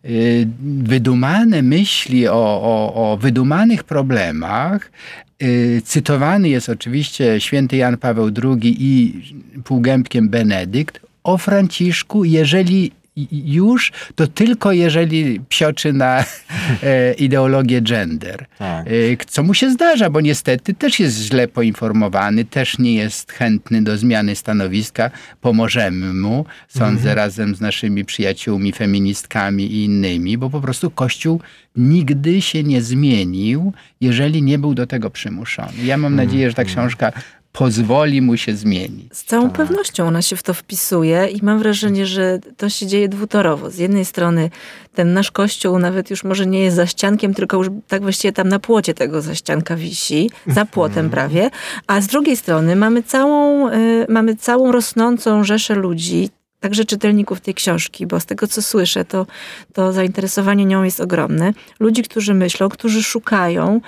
y, 0.04 0.48
wydumane 0.62 1.62
myśli 1.62 2.28
o, 2.28 2.60
o, 2.62 3.12
o 3.12 3.16
wydumanych 3.16 3.84
problemach. 3.84 4.90
Y, 5.42 5.82
cytowany 5.84 6.48
jest 6.48 6.68
oczywiście 6.68 7.40
święty 7.40 7.76
Jan 7.76 7.96
Paweł 7.96 8.30
II 8.42 8.76
i 8.78 9.22
półgębkiem 9.64 10.28
Benedykt 10.28 11.00
o 11.24 11.38
Franciszku, 11.38 12.24
jeżeli 12.24 12.92
już, 13.30 13.92
to 14.14 14.26
tylko 14.26 14.72
jeżeli 14.72 15.40
psioczy 15.40 15.92
na 15.92 16.24
e, 16.82 17.12
ideologię 17.14 17.82
gender. 17.82 18.46
Tak. 18.58 18.86
E, 18.86 18.90
co 19.26 19.42
mu 19.42 19.54
się 19.54 19.70
zdarza, 19.70 20.10
bo 20.10 20.20
niestety 20.20 20.74
też 20.74 21.00
jest 21.00 21.18
źle 21.18 21.48
poinformowany, 21.48 22.44
też 22.44 22.78
nie 22.78 22.94
jest 22.94 23.32
chętny 23.32 23.82
do 23.82 23.96
zmiany 23.98 24.36
stanowiska. 24.36 25.10
Pomożemy 25.40 26.14
mu, 26.14 26.44
sądzę, 26.68 26.96
Mhm. 26.96 27.16
razem 27.16 27.54
z 27.54 27.60
naszymi 27.60 28.04
przyjaciółmi, 28.04 28.72
feministkami 28.72 29.64
i 29.64 29.84
innymi, 29.84 30.38
bo 30.38 30.50
po 30.50 30.60
prostu 30.60 30.90
Kościół 30.90 31.40
nigdy 31.76 32.42
się 32.42 32.62
nie 32.62 32.82
zmienił, 32.82 33.72
jeżeli 34.00 34.42
nie 34.42 34.58
był 34.58 34.74
do 34.74 34.86
tego 34.86 35.10
przymuszony. 35.10 35.72
Ja 35.84 35.96
mam 35.96 36.14
nadzieję, 36.16 36.50
że 36.50 36.54
ta 36.54 36.62
Mhm. 36.62 36.76
książka 36.78 37.12
pozwoli 37.56 38.22
mu 38.22 38.36
się 38.36 38.56
zmienić. 38.56 39.16
Z 39.16 39.24
całą 39.24 39.50
Tak. 39.50 39.56
pewnością 39.56 40.06
ona 40.06 40.22
się 40.22 40.36
w 40.36 40.42
to 40.42 40.54
wpisuje 40.54 41.26
i 41.26 41.44
mam 41.44 41.58
wrażenie, 41.58 42.06
że 42.06 42.38
to 42.56 42.68
się 42.68 42.86
dzieje 42.86 43.08
dwutorowo. 43.08 43.70
Z 43.70 43.78
jednej 43.78 44.04
strony 44.04 44.50
ten 44.94 45.12
nasz 45.12 45.30
kościół 45.30 45.78
nawet 45.78 46.10
już 46.10 46.24
może 46.24 46.46
nie 46.46 46.60
jest 46.60 46.76
za 46.76 46.86
ściankiem, 46.86 47.34
tylko 47.34 47.56
już 47.56 47.68
tak 47.88 48.02
właściwie 48.02 48.32
tam 48.32 48.48
na 48.48 48.58
płocie 48.58 48.94
tego 48.94 49.22
zaścianka 49.22 49.76
wisi, 49.76 50.30
za 50.46 50.64
płotem 50.64 51.10
prawie, 51.10 51.50
a 51.86 52.00
z 52.00 52.06
drugiej 52.06 52.36
strony 52.36 52.76
mamy 52.76 53.02
całą, 53.02 53.68
y, 53.72 54.06
mamy 54.08 54.36
całą 54.36 54.72
rosnącą 54.72 55.44
rzeszę 55.44 55.74
ludzi, 55.74 56.30
także 56.60 56.84
czytelników 56.84 57.40
tej 57.40 57.54
książki, 57.54 58.06
bo 58.06 58.20
z 58.20 58.26
tego 58.26 58.46
co 58.46 58.62
słyszę, 58.62 59.04
to, 59.04 59.26
to 59.72 59.92
zainteresowanie 59.92 60.64
nią 60.64 60.82
jest 60.82 61.00
ogromne. 61.00 61.52
Ludzi, 61.80 62.02
którzy 62.02 62.34
myślą, 62.34 62.68
którzy 62.68 63.02
szukają, 63.02 63.80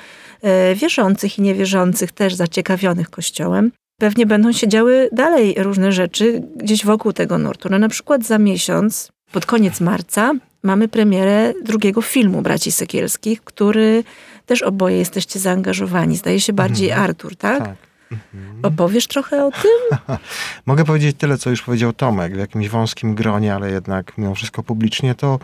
wierzących 0.75 1.39
i 1.39 1.43
niewierzących, 1.43 2.13
też 2.13 2.35
zaciekawionych 2.35 3.11
Kościołem. 3.11 3.73
Pewnie 4.01 4.27
będą 4.27 4.53
się 4.53 4.69
działy 4.69 5.09
dalej 5.13 5.55
różne 5.59 5.93
rzeczy 5.93 6.43
gdzieś 6.57 6.85
wokół 6.85 7.13
tego 7.13 7.39
nurtu. 7.39 7.69
No 7.71 7.79
na 7.79 7.89
przykład 7.89 8.25
za 8.25 8.39
miesiąc, 8.39 9.13
pod 9.33 9.47
koniec 9.47 9.81
marca, 9.81 10.33
mamy 10.63 10.89
premierę 10.89 11.53
drugiego 11.65 12.03
filmu 12.03 12.43
Braci 12.43 12.73
Sekielskich, 12.73 13.45
który 13.45 14.05
też 14.47 14.63
oboje 14.63 14.97
jesteście 14.97 15.39
zaangażowani. 15.39 16.17
Zdaje 16.17 16.41
się 16.41 16.53
bardziej 16.53 16.93
Artur, 16.93 17.37
tak? 17.37 17.59
Tak. 17.59 17.77
Opowiesz 18.63 19.07
trochę 19.07 19.47
o 19.47 19.51
tym? 19.51 19.99
Mogę 20.67 20.85
powiedzieć 20.85 21.17
tyle, 21.19 21.39
co 21.39 21.51
już 21.51 21.63
powiedział 21.63 21.93
Tomek, 21.93 22.35
w 22.35 22.39
jakimś 22.39 22.69
wąskim 22.69 23.15
gronie, 23.15 23.55
ale 23.55 23.71
jednak 23.71 24.19
mimo 24.19 24.35
wszystko 24.35 24.63
publicznie, 24.63 25.15
to 25.15 25.39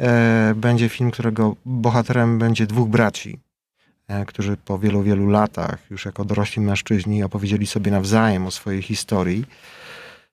e, 0.00 0.52
będzie 0.56 0.88
film, 0.88 1.10
którego 1.10 1.56
bohaterem 1.64 2.38
będzie 2.38 2.66
dwóch 2.66 2.88
braci, 2.88 3.38
e, 3.38 3.49
którzy 4.26 4.56
po 4.56 4.78
wielu, 4.78 5.02
wielu 5.02 5.26
latach, 5.26 5.78
już 5.90 6.04
jako 6.04 6.24
dorośli 6.24 6.62
mężczyźni, 6.62 7.22
opowiedzieli 7.22 7.66
sobie 7.66 7.90
nawzajem 7.90 8.46
o 8.46 8.50
swojej 8.50 8.82
historii, 8.82 9.44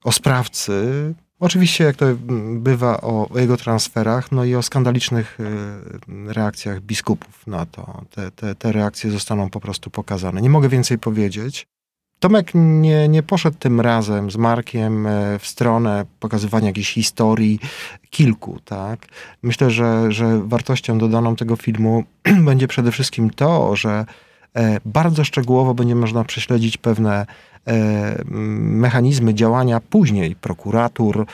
o 0.04 0.12
sprawcy, 0.12 1.14
oczywiście 1.40 1.84
jak 1.84 1.96
to 1.96 2.06
mm, 2.06 2.62
bywa, 2.62 3.02
o, 3.02 3.30
o 3.30 3.40
jego 3.40 3.58
transferach, 3.58 4.32
no 4.32 4.46
i 4.46 4.56
o 4.56 4.64
skandalicznych 4.64 5.38
e, 5.40 6.34
reakcjach 6.34 6.82
biskupów 6.82 7.48
na 7.48 7.66
to. 7.66 8.02
Te, 8.12 8.32
te, 8.32 8.56
te 8.56 8.72
reakcje 8.72 9.12
zostaną 9.12 9.50
po 9.50 9.60
prostu 9.60 9.90
pokazane. 9.90 10.42
Nie 10.42 10.50
mogę 10.50 10.70
więcej 10.70 10.98
powiedzieć. 11.00 11.68
Tomek 12.20 12.52
nie, 12.56 13.08
nie 13.08 13.24
poszedł 13.24 13.58
tym 13.60 13.82
razem 13.82 14.32
z 14.32 14.36
Markiem 14.36 15.08
e, 15.08 15.40
w 15.40 15.48
stronę 15.48 16.06
pokazywania 16.20 16.68
jakiejś 16.68 16.94
historii, 16.94 17.60
kilku, 18.10 18.60
tak. 18.66 19.08
Myślę, 19.44 19.72
że, 19.72 20.12
że 20.12 20.42
wartością 20.44 20.98
dodaną 20.98 21.36
tego 21.36 21.56
filmu 21.56 22.04
będzie 22.48 22.68
przede 22.68 22.92
wszystkim 22.92 23.30
to, 23.30 23.76
że 23.76 24.06
e, 24.56 24.78
bardzo 24.86 25.24
szczegółowo 25.24 25.74
będzie 25.74 25.96
można 25.96 26.24
prześledzić 26.24 26.78
pewne 26.78 27.26
e, 27.68 28.24
mechanizmy 28.26 29.34
działania 29.34 29.80
później 29.80 30.36
prokuratur, 30.36 31.26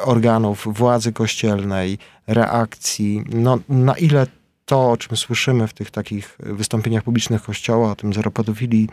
organów 0.00 0.68
władzy 0.70 1.12
kościelnej, 1.12 1.98
reakcji, 2.26 3.24
no 3.32 3.58
na 3.68 3.94
ile 3.94 4.26
to, 4.66 4.90
o 4.90 4.96
czym 4.96 5.16
słyszymy 5.16 5.68
w 5.68 5.74
tych 5.74 5.90
takich 5.90 6.38
wystąpieniach 6.38 7.02
publicznych 7.02 7.42
Kościoła, 7.42 7.90
o 7.90 7.96
tym 7.96 8.12
zero 8.12 8.30
pedofilii 8.30 8.88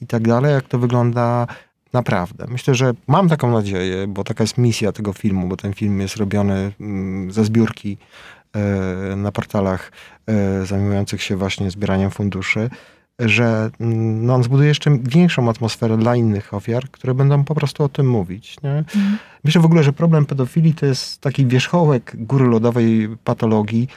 i 0.00 0.06
tak 0.06 0.22
dalej, 0.22 0.52
jak 0.52 0.68
to 0.68 0.78
wygląda 0.78 1.46
naprawdę. 1.92 2.46
Myślę, 2.48 2.74
że 2.74 2.92
mam 3.06 3.28
taką 3.28 3.52
nadzieję, 3.52 4.06
bo 4.06 4.24
taka 4.24 4.44
jest 4.44 4.58
misja 4.58 4.92
tego 4.92 5.12
filmu, 5.12 5.48
bo 5.48 5.56
ten 5.56 5.74
film 5.74 6.00
jest 6.00 6.16
robiony 6.16 6.72
mm, 6.80 7.32
ze 7.32 7.44
zbiórki 7.44 7.98
e, 8.52 9.16
na 9.16 9.32
portalach 9.32 9.92
e, 10.26 10.66
zajmujących 10.66 11.22
się 11.22 11.36
właśnie 11.36 11.70
zbieraniem 11.70 12.10
funduszy, 12.10 12.70
że 13.18 13.70
mm, 13.80 14.26
no, 14.26 14.34
on 14.34 14.42
zbuduje 14.42 14.68
jeszcze 14.68 14.98
większą 15.02 15.50
atmosferę 15.50 15.96
dla 15.96 16.16
innych 16.16 16.54
ofiar, 16.54 16.90
które 16.90 17.14
będą 17.14 17.44
po 17.44 17.54
prostu 17.54 17.84
o 17.84 17.88
tym 17.88 18.10
mówić. 18.10 18.56
Nie? 18.62 18.84
Myślę 19.44 19.60
w 19.60 19.64
ogóle, 19.64 19.82
że 19.82 19.92
problem 19.92 20.26
pedofilii 20.26 20.74
to 20.74 20.86
jest 20.86 21.20
taki 21.20 21.46
wierzchołek 21.46 22.12
góry 22.18 22.46
lodowej 22.46 23.08
patologii 23.24 23.88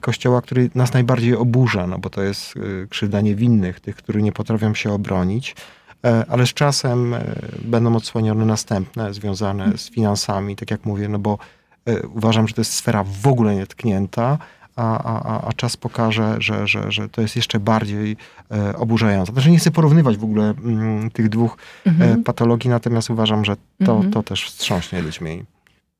Kościoła, 0.00 0.42
który 0.42 0.70
nas 0.74 0.92
najbardziej 0.92 1.34
oburza, 1.36 1.86
no 1.86 1.98
bo 1.98 2.10
to 2.10 2.22
jest 2.22 2.54
e, 2.56 2.86
krzywda 2.86 3.20
niewinnych, 3.20 3.80
tych, 3.80 3.96
którzy 3.96 4.22
nie 4.22 4.32
potrafią 4.32 4.74
się 4.74 4.92
obronić, 4.92 5.56
e, 6.04 6.24
ale 6.28 6.46
z 6.46 6.54
czasem 6.54 7.14
e, 7.14 7.24
będą 7.64 7.96
odsłonione 7.96 8.44
następne, 8.44 9.14
związane 9.14 9.78
z 9.78 9.90
finansami, 9.90 10.56
tak 10.56 10.70
jak 10.70 10.84
mówię, 10.84 11.08
no 11.08 11.18
bo 11.18 11.38
e, 11.86 12.06
uważam, 12.06 12.48
że 12.48 12.54
to 12.54 12.60
jest 12.60 12.72
sfera 12.72 13.04
w 13.22 13.26
ogóle 13.26 13.54
nietknięta, 13.54 14.38
a, 14.76 15.02
a, 15.04 15.46
a- 15.48 15.52
czas 15.52 15.76
pokaże, 15.76 16.36
że, 16.38 16.66
że, 16.66 16.92
że 16.92 17.08
to 17.08 17.20
jest 17.22 17.36
jeszcze 17.36 17.60
bardziej 17.60 18.16
e, 18.50 18.76
oburzające. 18.76 19.32
Znaczy 19.32 19.50
nie 19.50 19.58
chcę 19.58 19.70
porównywać 19.70 20.16
w 20.16 20.24
ogóle 20.24 20.44
mm, 20.64 21.10
tych 21.10 21.28
dwóch 21.28 21.56
e, 21.86 22.16
patologii, 22.24 22.70
natomiast 22.70 23.10
uważam, 23.10 23.44
że 23.44 23.56
to, 23.86 23.92
Mhm. 23.92 24.12
to 24.12 24.22
też 24.22 24.44
wstrząśnie 24.44 25.02
ludźmi. 25.02 25.44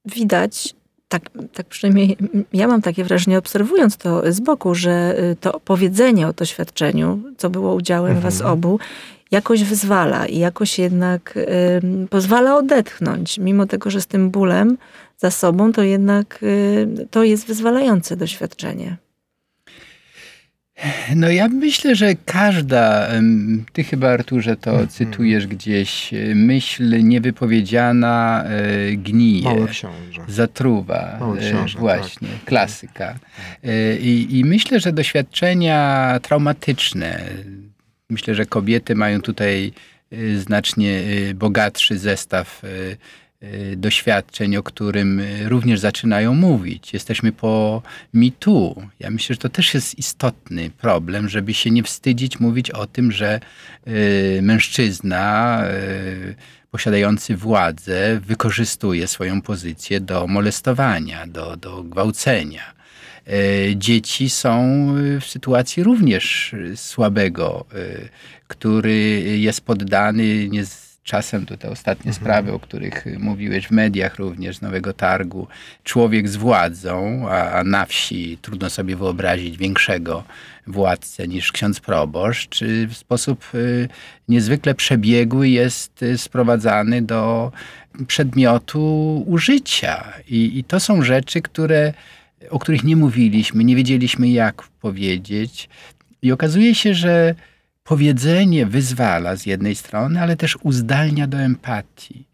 widać, 0.05 0.75
tak, 1.11 1.31
tak 1.53 1.67
przynajmniej 1.67 2.17
ja 2.53 2.67
mam 2.69 2.83
takie 2.83 3.05
wrażenie, 3.05 3.39
obserwując 3.39 3.97
to 3.97 4.33
z 4.33 4.41
boku, 4.41 4.75
że 4.75 5.15
y, 5.33 5.37
to 5.41 5.53
opowiedzenie 5.53 6.29
o 6.29 6.33
doświadczeniu, 6.33 7.19
co 7.37 7.51
było 7.51 7.75
udziałem 7.75 8.17
Mhm. 8.17 8.23
was 8.23 8.43
obu, 8.43 8.79
jakoś 9.31 9.65
wyzwala 9.65 10.27
i 10.27 10.39
jakoś 10.39 10.79
jednak 10.79 11.35
ym, 11.83 12.09
pozwala 12.09 12.57
odetchnąć. 12.57 13.39
Mimo 13.39 13.67
tego, 13.67 13.91
że 13.91 14.01
z 14.01 14.07
tym 14.07 14.31
bólem 14.31 14.79
za 15.19 15.31
sobą, 15.31 15.73
to 15.73 15.83
jednak 15.83 16.39
y, 16.43 17.07
to 17.11 17.25
jest 17.25 17.47
wyzwalające 17.47 18.17
doświadczenie. 18.17 18.97
No 21.17 21.31
ja 21.31 21.49
myślę, 21.49 21.97
że 21.97 22.15
każda, 22.25 23.09
ty 23.73 23.85
chyba 23.85 24.09
Arturze 24.09 24.57
to 24.57 24.71
Mhm. 24.71 24.89
cytujesz 24.89 25.47
gdzieś, 25.47 26.15
e, 26.15 26.35
myśl 26.35 27.03
niewypowiedziana 27.05 28.45
e, 28.45 28.97
gnije, 28.97 29.43
Mały 29.45 29.69
książę. 29.69 30.23
zatruwa. 30.29 31.17
Mały 31.21 31.39
e, 31.39 31.51
książę, 31.51 31.79
Właśnie, 31.79 32.29
klasyka. 32.45 33.19
E, 33.65 33.97
I, 33.97 34.39
I 34.39 34.45
myślę, 34.45 34.81
że 34.81 34.93
doświadczenia 34.93 36.19
traumatyczne, 36.23 37.21
myślę, 38.11 38.35
że 38.35 38.47
kobiety 38.47 38.95
mają 38.95 39.21
tutaj 39.21 39.73
znacznie 40.37 41.01
bogatszy 41.35 41.99
zestaw 41.99 42.63
doświadczeń, 43.77 44.57
o 44.57 44.63
którym 44.63 45.21
e, 45.21 45.49
również 45.49 45.81
zaczynają 45.81 46.35
mówić. 46.35 46.93
Jesteśmy 46.93 47.33
po 47.33 47.83
MeToo. 48.13 48.83
Ja 49.01 49.11
myślę, 49.11 49.35
że 49.35 49.39
to 49.41 49.49
też 49.49 49.75
jest 49.75 49.99
istotny 49.99 50.71
problem, 50.71 51.29
żeby 51.29 51.55
się 51.55 51.71
nie 51.71 51.83
wstydzić 51.83 52.41
mówić 52.41 52.71
o 52.71 52.87
tym, 52.87 53.13
że 53.13 53.41
e, 53.87 54.43
mężczyzna 54.43 55.61
e, 55.65 55.75
posiadający 56.71 57.37
władzę 57.37 58.21
wykorzystuje 58.27 59.07
swoją 59.07 59.43
pozycję 59.43 60.01
do 60.01 60.27
molestowania, 60.27 61.27
do, 61.27 61.57
do 61.57 61.83
gwałcenia. 61.83 62.75
E, 63.27 63.77
Dzieci 63.77 64.31
są 64.31 64.61
e, 65.17 65.21
w 65.21 65.25
sytuacji 65.25 65.83
również 65.83 66.55
e, 66.55 66.77
słabego, 66.77 67.67
e, 67.75 68.09
który 68.49 69.23
jest 69.39 69.61
poddany 69.61 70.49
nie 70.49 70.65
czasem 71.05 71.47
to 71.47 71.57
te 71.57 71.71
ostatnie 71.71 72.13
sprawy, 72.13 72.53
o 72.53 72.61
których 72.61 73.07
e, 73.07 73.19
mówiłeś 73.19 73.67
w 73.67 73.71
mediach 73.71 74.19
również 74.19 74.61
Nowego 74.61 74.93
Targu. 74.93 75.47
Człowiek 75.85 76.29
z 76.29 76.37
władzą, 76.37 77.27
a, 77.29 77.51
a 77.51 77.65
na 77.65 77.87
wsi 77.87 78.39
trudno 78.43 78.71
sobie 78.71 78.97
wyobrazić 78.97 79.57
większego 79.57 80.25
władcę 80.67 81.29
niż 81.29 81.53
ksiądz 81.53 81.81
proboszcz, 81.81 82.63
y, 82.63 82.87
w 82.87 82.97
sposób 82.97 83.45
y, 83.55 83.89
niezwykle 84.29 84.75
przebiegły 84.75 85.49
jest 85.49 86.03
y, 86.03 86.19
sprowadzany 86.19 87.03
do 87.03 87.53
przedmiotu 88.07 89.25
użycia. 89.27 90.13
I, 90.29 90.59
I 90.59 90.65
to 90.65 90.81
są 90.81 91.03
rzeczy, 91.03 91.43
które, 91.43 91.93
o 92.51 92.59
których 92.59 92.85
nie 92.85 92.97
mówiliśmy, 92.97 93.65
nie 93.65 93.77
wiedzieliśmy 93.77 94.29
jak 94.29 94.63
powiedzieć. 94.81 95.69
I 96.23 96.33
okazuje 96.33 96.75
się, 96.75 96.95
że 96.95 97.35
powiedzenie 97.91 98.67
wyzwala 98.67 99.37
z 99.37 99.47
jednej 99.47 99.75
strony, 99.75 100.23
ale 100.23 100.37
też 100.37 100.59
uzdalnia 100.63 101.27
do 101.27 101.39
empatii. 101.39 102.25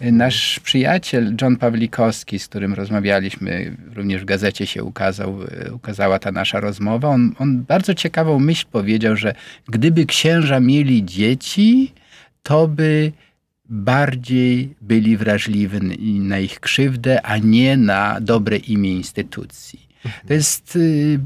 Nasz 0.00 0.60
przyjaciel 0.60 1.36
John 1.42 1.56
Pawlikowski, 1.56 2.38
z 2.38 2.48
którym 2.48 2.74
rozmawialiśmy, 2.74 3.76
również 3.94 4.22
w 4.22 4.24
gazecie 4.24 4.66
się 4.66 4.84
ukazał, 4.84 5.38
ukazała 5.72 6.18
ta 6.18 6.32
nasza 6.32 6.60
rozmowa, 6.60 7.08
on, 7.08 7.34
on 7.38 7.62
bardzo 7.62 7.94
ciekawą 7.94 8.38
myśl 8.38 8.66
powiedział, 8.72 9.16
że 9.16 9.34
gdyby 9.68 10.06
księża 10.06 10.60
mieli 10.60 11.04
dzieci, 11.04 11.92
to 12.42 12.68
by 12.68 13.12
bardziej 13.64 14.74
byli 14.80 15.16
wrażliwi 15.16 15.80
na 16.20 16.38
ich 16.38 16.60
krzywdę, 16.60 17.22
a 17.22 17.38
nie 17.38 17.76
na 17.76 18.20
dobre 18.20 18.56
imię 18.56 18.92
instytucji. 18.92 19.88
To 20.28 20.34
jest 20.34 20.76
y, 20.76 21.20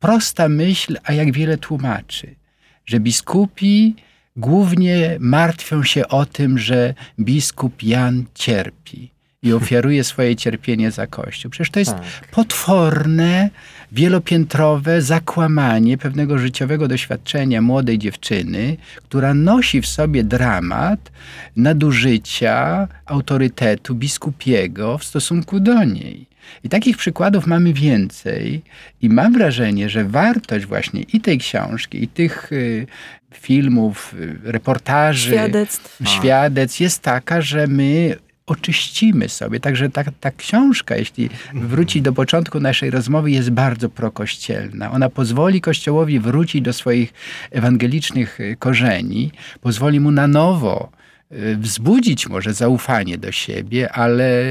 prosta 0.00 0.48
myśl, 0.48 0.96
a 1.04 1.12
jak 1.12 1.32
wiele 1.32 1.58
tłumaczy, 1.58 2.41
że 2.86 3.00
biskupi 3.00 3.94
głównie 4.36 5.16
martwią 5.20 5.84
się 5.84 6.08
o 6.08 6.26
tym, 6.26 6.58
że 6.58 6.94
biskup 7.20 7.82
Jan 7.82 8.24
cierpi 8.34 9.10
i 9.42 9.52
ofiaruje 9.58 10.04
swoje 10.04 10.36
cierpienie 10.36 10.90
za 10.90 11.06
Kościół. 11.06 11.50
Przecież 11.50 11.70
to 11.70 11.78
jest 11.78 11.92
Tak. 11.92 12.30
potworne, 12.30 13.50
wielopiętrowe 13.92 15.02
zakłamanie 15.02 15.98
pewnego 15.98 16.38
życiowego 16.38 16.88
doświadczenia 16.88 17.62
młodej 17.62 17.98
dziewczyny, 17.98 18.76
która 18.96 19.34
nosi 19.34 19.82
w 19.82 19.86
sobie 19.86 20.24
dramat 20.24 21.12
nadużycia 21.56 22.88
autorytetu 23.06 23.94
biskupiego 23.94 24.98
w 24.98 25.04
stosunku 25.04 25.60
do 25.60 25.84
niej. 25.84 26.31
I 26.64 26.68
takich 26.68 26.96
przykładów 26.96 27.46
mamy 27.46 27.72
więcej, 27.72 28.62
i 29.00 29.08
mam 29.08 29.32
wrażenie, 29.32 29.88
że 29.88 30.04
wartość 30.04 30.66
właśnie 30.66 31.02
i 31.02 31.20
tej 31.20 31.38
książki, 31.38 32.04
i 32.04 32.08
tych 32.08 32.52
y, 32.52 32.86
filmów, 33.34 34.14
y, 34.14 34.38
reportaży, 34.52 35.30
Świadectw. 35.30 35.98
świadectw 36.06 36.80
jest 36.80 37.02
taka, 37.02 37.40
że 37.40 37.66
my 37.66 38.16
oczyścimy 38.46 39.28
sobie. 39.28 39.60
Także 39.60 39.90
ta, 39.90 40.04
ta 40.20 40.30
książka, 40.30 40.96
jeśli 40.96 41.30
wrócić 41.54 42.02
do 42.02 42.12
początku 42.12 42.60
naszej 42.60 42.90
rozmowy, 42.90 43.30
jest 43.30 43.50
bardzo 43.50 43.88
prokościelna. 43.88 44.90
Ona 44.90 45.08
pozwoli 45.08 45.60
Kościołowi 45.60 46.20
wrócić 46.20 46.62
do 46.62 46.72
swoich 46.72 47.12
ewangelicznych 47.50 48.40
y, 48.40 48.56
korzeni, 48.58 49.30
pozwoli 49.60 50.00
mu 50.00 50.10
na 50.10 50.26
nowo 50.26 50.88
y, 50.98 51.01
wzbudzić 51.56 52.28
może 52.28 52.54
zaufanie 52.54 53.18
do 53.18 53.32
siebie, 53.32 53.92
ale 53.92 54.44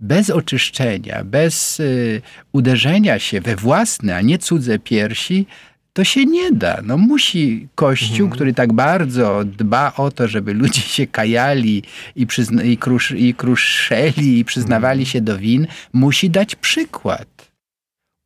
bez 0.00 0.30
oczyszczenia, 0.30 1.24
bez 1.24 1.80
y, 1.80 2.22
uderzenia 2.52 3.18
się 3.18 3.40
we 3.40 3.56
własne, 3.56 4.16
a 4.16 4.20
nie 4.20 4.38
cudze 4.38 4.78
piersi, 4.78 5.46
to 5.92 6.04
się 6.04 6.26
nie 6.26 6.52
da. 6.52 6.80
No 6.84 6.98
musi 6.98 7.68
Kościół, 7.74 8.28
który 8.28 8.54
tak 8.54 8.72
bardzo 8.72 9.44
dba 9.44 9.92
o 9.96 10.10
to, 10.10 10.28
żeby 10.28 10.54
ludzie 10.54 10.80
się 10.96 11.06
kajali 11.06 11.82
i, 12.16 12.26
przyzna- 12.26 12.64
i, 12.64 12.78
krusz- 12.78 13.16
i 13.16 13.34
kruszeli 13.34 14.38
i 14.38 14.44
przyznawali 14.44 15.06
się 15.06 15.20
do 15.20 15.38
win, 15.38 15.66
musi 15.92 16.30
dać 16.30 16.54
przykład. 16.54 17.52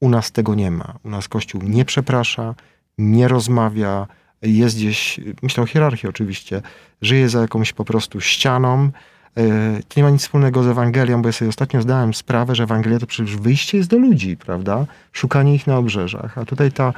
U 0.01 0.09
nas 0.09 0.33
tego 0.33 0.55
nie 0.55 0.71
ma. 0.71 0.99
U 1.05 1.11
nas 1.11 1.29
Kościół 1.29 1.63
nie 1.63 1.85
przeprasza, 1.85 2.55
nie 2.99 3.29
rozmawia, 3.29 4.07
jest 4.43 4.77
gdzieś, 4.77 5.21
myślę 5.43 5.63
o 5.63 5.67
hierarchii 5.67 6.09
oczywiście, 6.09 6.63
żyje 7.03 7.29
za 7.29 7.41
jakąś 7.41 7.73
po 7.73 7.85
prostu 7.85 8.21
ścianą. 8.21 8.91
E, 9.37 9.81
To 9.89 9.95
nie 9.97 10.03
ma 10.03 10.11
nic 10.11 10.23
wspólnego 10.23 10.63
z 10.63 10.67
Ewangelią, 10.67 11.23
bo 11.23 11.29
ja 11.29 11.33
sobie 11.33 11.49
ostatnio 11.49 11.83
zdałem 11.83 12.15
sprawę, 12.15 12.55
że 12.55 12.63
Ewangelia 12.63 12.99
to 12.99 13.07
przecież 13.07 13.37
wyjście 13.37 13.79
jest 13.79 13.91
do 13.91 13.99
ludzi, 13.99 14.37
prawda? 14.37 14.87
Szukanie 15.13 15.55
ich 15.55 15.67
na 15.67 15.77
obrzeżach. 15.77 16.39
A 16.39 16.45
tutaj 16.45 16.73
ta 16.73 16.93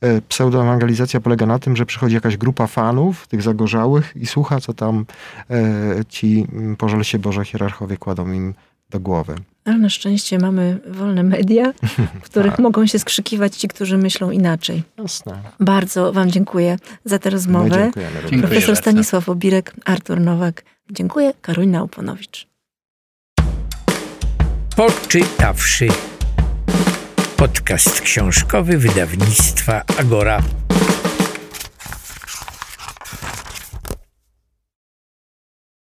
e, 0.00 0.20
pseudoewangelizacja 0.20 1.20
polega 1.20 1.46
na 1.46 1.58
tym, 1.58 1.76
że 1.76 1.86
przychodzi 1.86 2.14
jakaś 2.14 2.36
grupa 2.36 2.66
fanów, 2.66 3.26
tych 3.26 3.42
zagorzałych 3.42 4.12
i 4.16 4.26
słucha, 4.26 4.60
co 4.60 4.74
tam 4.74 5.06
e, 5.50 6.04
ci, 6.08 6.46
pożal 6.78 7.04
się 7.04 7.18
Boże, 7.18 7.44
hierarchowie 7.44 7.96
kładą 7.96 8.32
im 8.32 8.54
do 8.90 9.00
głowy. 9.00 9.34
Ale 9.64 9.78
na 9.78 9.88
szczęście 9.88 10.38
mamy 10.38 10.78
wolne 10.86 11.22
media, 11.22 11.72
w 12.14 12.24
których 12.24 12.52
Tak. 12.56 12.58
mogą 12.60 12.86
się 12.86 12.98
skrzykiwać 12.98 13.56
ci, 13.56 13.68
którzy 13.68 13.98
myślą 13.98 14.30
inaczej. 14.30 14.82
Jasne. 14.98 15.42
Bardzo 15.60 16.12
Wam 16.12 16.30
dziękuję 16.30 16.76
za 17.04 17.18
tę 17.18 17.28
My 17.28 17.32
rozmowę. 17.32 17.68
dziękujemy. 17.82 18.12
Dziękuję 18.20 18.40
Profesor 18.42 18.66
bardzo. 18.68 18.82
Stanisław 18.82 19.28
Obirek, 19.28 19.74
Artur 19.84 20.20
Nowak. 20.20 20.64
Dziękuję. 20.90 21.32
Karolina 21.42 21.82
Uponowicz. 21.82 22.46
Poczytawszy. 24.76 25.88
Podcast 27.36 28.00
książkowy 28.00 28.78
wydawnictwa 28.78 29.82
Agora. 29.98 30.42